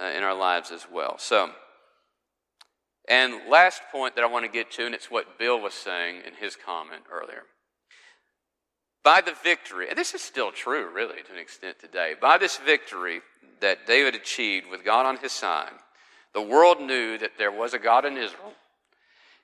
uh, 0.00 0.06
in 0.16 0.22
our 0.22 0.34
lives 0.34 0.70
as 0.70 0.86
well. 0.92 1.16
So, 1.18 1.50
And 3.08 3.48
last 3.48 3.82
point 3.90 4.14
that 4.16 4.24
I 4.24 4.28
want 4.28 4.44
to 4.44 4.50
get 4.50 4.70
to, 4.72 4.86
and 4.86 4.94
it's 4.94 5.10
what 5.10 5.38
Bill 5.38 5.60
was 5.60 5.74
saying 5.74 6.22
in 6.26 6.34
his 6.34 6.56
comment 6.56 7.02
earlier. 7.10 7.42
By 9.02 9.20
the 9.20 9.34
victory, 9.42 9.88
and 9.88 9.98
this 9.98 10.14
is 10.14 10.20
still 10.20 10.52
true, 10.52 10.88
really, 10.92 11.22
to 11.22 11.32
an 11.32 11.38
extent 11.38 11.78
today, 11.78 12.14
by 12.20 12.36
this 12.36 12.58
victory 12.58 13.20
that 13.60 13.86
David 13.86 14.14
achieved 14.14 14.70
with 14.70 14.84
God 14.84 15.06
on 15.06 15.16
his 15.16 15.32
side, 15.32 15.72
the 16.34 16.42
world 16.42 16.80
knew 16.80 17.18
that 17.18 17.32
there 17.38 17.50
was 17.50 17.74
a 17.74 17.78
God 17.78 18.04
in 18.04 18.16
Israel 18.16 18.52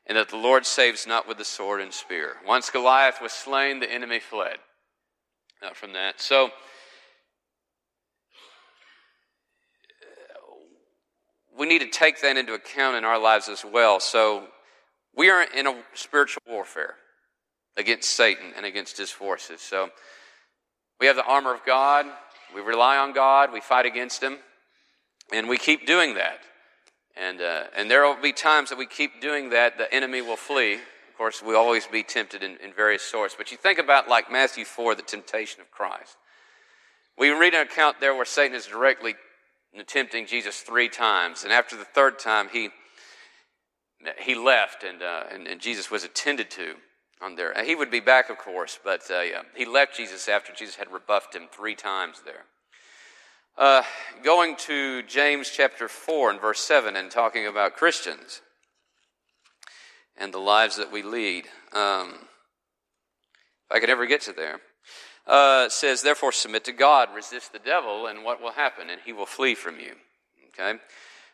and 0.06 0.16
that 0.16 0.28
the 0.28 0.36
Lord 0.36 0.64
saves 0.64 1.06
not 1.06 1.26
with 1.26 1.38
the 1.38 1.44
sword 1.44 1.80
and 1.80 1.92
spear. 1.92 2.34
Once 2.46 2.70
Goliath 2.70 3.20
was 3.20 3.32
slain, 3.32 3.80
the 3.80 3.90
enemy 3.90 4.20
fled 4.20 4.58
from 5.74 5.92
that. 5.94 6.20
So, 6.20 6.50
we 11.58 11.66
need 11.66 11.80
to 11.80 11.88
take 11.88 12.20
that 12.22 12.36
into 12.36 12.54
account 12.54 12.96
in 12.96 13.04
our 13.04 13.18
lives 13.18 13.48
as 13.48 13.64
well. 13.64 14.00
So, 14.00 14.44
we 15.14 15.30
are 15.30 15.42
in 15.42 15.66
a 15.66 15.74
spiritual 15.94 16.42
warfare 16.46 16.94
against 17.76 18.10
Satan 18.10 18.52
and 18.56 18.66
against 18.66 18.98
his 18.98 19.10
forces. 19.10 19.60
So, 19.60 19.90
we 21.00 21.06
have 21.06 21.16
the 21.16 21.24
armor 21.24 21.54
of 21.54 21.64
God. 21.64 22.06
We 22.54 22.60
rely 22.60 22.96
on 22.96 23.12
God. 23.12 23.52
We 23.52 23.60
fight 23.60 23.86
against 23.86 24.22
him. 24.22 24.38
And 25.32 25.48
we 25.48 25.58
keep 25.58 25.86
doing 25.86 26.14
that. 26.14 26.40
And, 27.16 27.40
uh, 27.40 27.64
and 27.74 27.90
there 27.90 28.04
will 28.04 28.20
be 28.20 28.32
times 28.32 28.68
that 28.70 28.78
we 28.78 28.86
keep 28.86 29.20
doing 29.20 29.50
that, 29.50 29.78
the 29.78 29.92
enemy 29.92 30.20
will 30.20 30.36
flee. 30.36 30.74
Of 30.74 31.16
course, 31.16 31.42
we 31.42 31.54
always 31.54 31.86
be 31.86 32.02
tempted 32.02 32.42
in, 32.42 32.58
in 32.58 32.74
various 32.74 33.02
sorts. 33.02 33.34
But 33.36 33.50
you 33.50 33.56
think 33.56 33.78
about, 33.78 34.06
like 34.06 34.30
Matthew 34.30 34.66
4, 34.66 34.94
the 34.94 35.02
temptation 35.02 35.62
of 35.62 35.70
Christ. 35.70 36.16
We 37.18 37.30
read 37.30 37.54
an 37.54 37.62
account 37.62 38.00
there 38.00 38.14
where 38.14 38.26
Satan 38.26 38.54
is 38.54 38.66
directly 38.66 39.14
tempting 39.84 40.26
Jesus 40.26 40.60
three 40.60 40.88
times. 40.88 41.44
And 41.44 41.52
after 41.52 41.76
the 41.76 41.84
third 41.84 42.18
time, 42.18 42.48
he, 42.52 42.70
he 44.18 44.34
left, 44.34 44.84
and, 44.84 45.02
uh, 45.02 45.24
and, 45.32 45.46
and, 45.46 45.60
Jesus 45.60 45.90
was 45.90 46.04
attended 46.04 46.50
to 46.52 46.74
on 47.20 47.34
there. 47.34 47.52
He 47.64 47.74
would 47.74 47.90
be 47.90 48.00
back, 48.00 48.30
of 48.30 48.38
course, 48.38 48.78
but 48.82 49.02
uh, 49.10 49.20
yeah, 49.20 49.42
he 49.54 49.64
left 49.64 49.96
Jesus 49.96 50.28
after 50.28 50.52
Jesus 50.52 50.76
had 50.76 50.92
rebuffed 50.92 51.34
him 51.34 51.48
three 51.50 51.74
times 51.74 52.22
there. 52.24 52.44
Uh, 53.58 53.82
going 54.22 54.54
to 54.56 55.02
James 55.04 55.50
chapter 55.50 55.88
4 55.88 56.30
and 56.30 56.40
verse 56.40 56.60
7 56.60 56.94
and 56.94 57.10
talking 57.10 57.46
about 57.46 57.74
Christians 57.74 58.42
and 60.16 60.32
the 60.32 60.38
lives 60.38 60.76
that 60.76 60.92
we 60.92 61.02
lead. 61.02 61.46
Um, 61.72 62.14
if 63.68 63.76
I 63.76 63.80
could 63.80 63.90
ever 63.90 64.06
get 64.06 64.20
to 64.22 64.32
there. 64.32 64.60
Uh, 65.26 65.68
says, 65.68 66.02
therefore, 66.02 66.32
submit 66.32 66.64
to 66.64 66.72
God, 66.72 67.08
resist 67.14 67.52
the 67.52 67.58
devil, 67.58 68.06
and 68.06 68.22
what 68.22 68.40
will 68.40 68.52
happen? 68.52 68.90
And 68.90 69.00
he 69.04 69.12
will 69.12 69.26
flee 69.26 69.54
from 69.54 69.80
you. 69.80 69.92
Okay? 70.48 70.78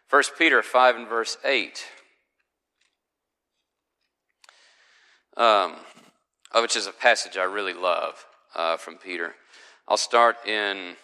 1 0.09 0.23
Peter 0.39 0.63
5 0.63 0.97
and 0.97 1.09
verse 1.09 1.37
8. 1.45 1.85
Um, 5.37 5.75
which 6.57 6.77
is 6.77 6.87
a 6.87 6.93
passage 6.93 7.37
I 7.37 7.45
really 7.45 7.75
love 7.75 8.25
uh, 8.55 8.77
from 8.77 8.97
Peter. 8.97 9.35
I'll 9.89 9.97
start 9.97 10.47
in 10.47 10.97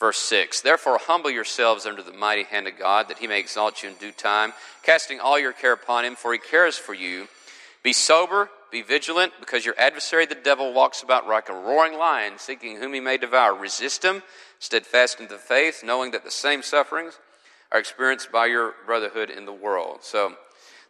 Verse 0.00 0.16
6 0.18 0.62
Therefore, 0.62 0.98
humble 0.98 1.30
yourselves 1.30 1.84
under 1.86 2.02
the 2.02 2.12
mighty 2.12 2.44
hand 2.44 2.66
of 2.66 2.78
God, 2.78 3.08
that 3.08 3.18
he 3.18 3.26
may 3.26 3.38
exalt 3.38 3.82
you 3.82 3.90
in 3.90 3.94
due 3.96 4.12
time, 4.12 4.54
casting 4.82 5.20
all 5.20 5.38
your 5.38 5.52
care 5.52 5.74
upon 5.74 6.04
him, 6.06 6.16
for 6.16 6.32
he 6.32 6.38
cares 6.38 6.78
for 6.78 6.94
you. 6.94 7.28
Be 7.82 7.92
sober, 7.92 8.48
be 8.70 8.82
vigilant, 8.82 9.32
because 9.40 9.64
your 9.64 9.74
adversary, 9.78 10.26
the 10.26 10.34
devil, 10.34 10.72
walks 10.72 11.02
about 11.02 11.28
like 11.28 11.48
a 11.48 11.54
roaring 11.54 11.98
lion, 11.98 12.34
seeking 12.38 12.76
whom 12.76 12.94
he 12.94 13.00
may 13.00 13.16
devour. 13.16 13.54
Resist 13.54 14.04
him, 14.04 14.22
steadfast 14.58 15.20
in 15.20 15.28
the 15.28 15.38
faith, 15.38 15.82
knowing 15.84 16.10
that 16.12 16.24
the 16.24 16.30
same 16.30 16.62
sufferings 16.62 17.18
are 17.72 17.80
experienced 17.80 18.32
by 18.32 18.46
your 18.46 18.74
brotherhood 18.86 19.30
in 19.30 19.46
the 19.46 19.52
world. 19.52 19.98
So, 20.02 20.34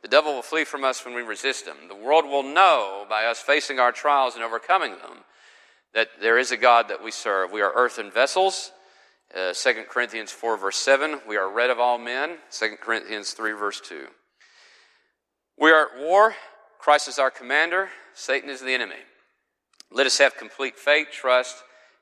the 0.02 0.08
devil 0.08 0.32
will 0.32 0.42
flee 0.42 0.64
from 0.64 0.82
us 0.82 1.04
when 1.04 1.14
we 1.14 1.22
resist 1.22 1.66
him. 1.66 1.76
The 1.88 1.94
world 1.94 2.24
will 2.24 2.42
know 2.42 3.04
by 3.08 3.26
us 3.26 3.38
facing 3.38 3.78
our 3.78 3.92
trials 3.92 4.34
and 4.34 4.42
overcoming 4.42 4.92
them 4.92 5.24
that 5.92 6.08
there 6.20 6.38
is 6.38 6.52
a 6.52 6.56
God 6.56 6.88
that 6.88 7.04
we 7.04 7.10
serve. 7.10 7.52
We 7.52 7.60
are 7.60 7.72
earthen 7.74 8.10
vessels 8.10 8.72
uh, 9.34 9.52
2 9.52 9.84
Corinthians 9.88 10.32
4, 10.32 10.56
verse 10.56 10.76
7, 10.76 11.20
we 11.28 11.36
are 11.36 11.48
read 11.48 11.70
of 11.70 11.78
all 11.78 11.98
men. 11.98 12.38
2 12.50 12.76
Corinthians 12.80 13.30
3, 13.30 13.52
verse 13.52 13.80
2. 13.80 14.06
We 15.56 15.70
are 15.70 15.86
at 15.86 16.00
war. 16.00 16.34
Christ 16.80 17.08
is 17.08 17.18
our 17.18 17.30
commander. 17.30 17.90
Satan 18.14 18.48
is 18.48 18.60
the 18.60 18.72
enemy. 18.72 18.96
Let 19.92 20.06
us 20.06 20.18
have 20.18 20.36
complete 20.36 20.78
faith, 20.78 21.08
trust, 21.12 21.56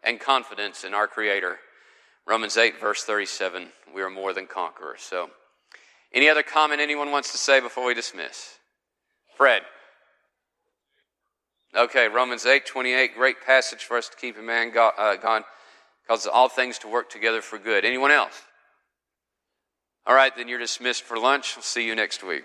and 0.05 0.21
confidence 0.21 0.85
in 0.85 0.95
our 0.95 1.09
Creator. 1.09 1.59
Romans 2.27 2.57
8, 2.57 2.79
verse 2.81 3.03
37, 3.03 3.69
we 3.95 4.03
are 4.03 4.11
more 4.11 4.33
than 4.33 4.47
conquerors. 4.47 5.01
So, 5.01 5.31
any 6.13 6.29
other 6.29 6.43
comment 6.43 6.81
anyone 6.81 7.11
wants 7.11 7.33
to 7.33 7.39
say 7.39 7.61
before 7.61 7.87
we 7.87 7.95
dismiss? 7.95 8.59
Fred. 9.37 9.63
Okay, 11.77 12.09
Romans 12.09 12.47
8, 12.47 12.65
28, 12.65 13.15
great 13.15 13.37
passage 13.45 13.85
for 13.85 13.97
us 13.97 14.09
to 14.09 14.17
keep 14.17 14.39
in 14.39 14.47
mind. 14.47 14.75
God, 14.75 14.93
uh, 14.97 15.17
God 15.17 15.43
causes 16.07 16.27
all 16.27 16.49
things 16.49 16.79
to 16.79 16.89
work 16.89 17.11
together 17.11 17.43
for 17.43 17.59
good. 17.59 17.85
Anyone 17.85 18.11
else? 18.11 18.43
All 20.07 20.15
right, 20.15 20.35
then 20.37 20.49
you're 20.49 20.59
dismissed 20.59 21.03
for 21.03 21.19
lunch. 21.19 21.55
I'll 21.57 21.63
see 21.63 21.87
you 21.87 21.95
next 21.95 22.23
week. 22.23 22.45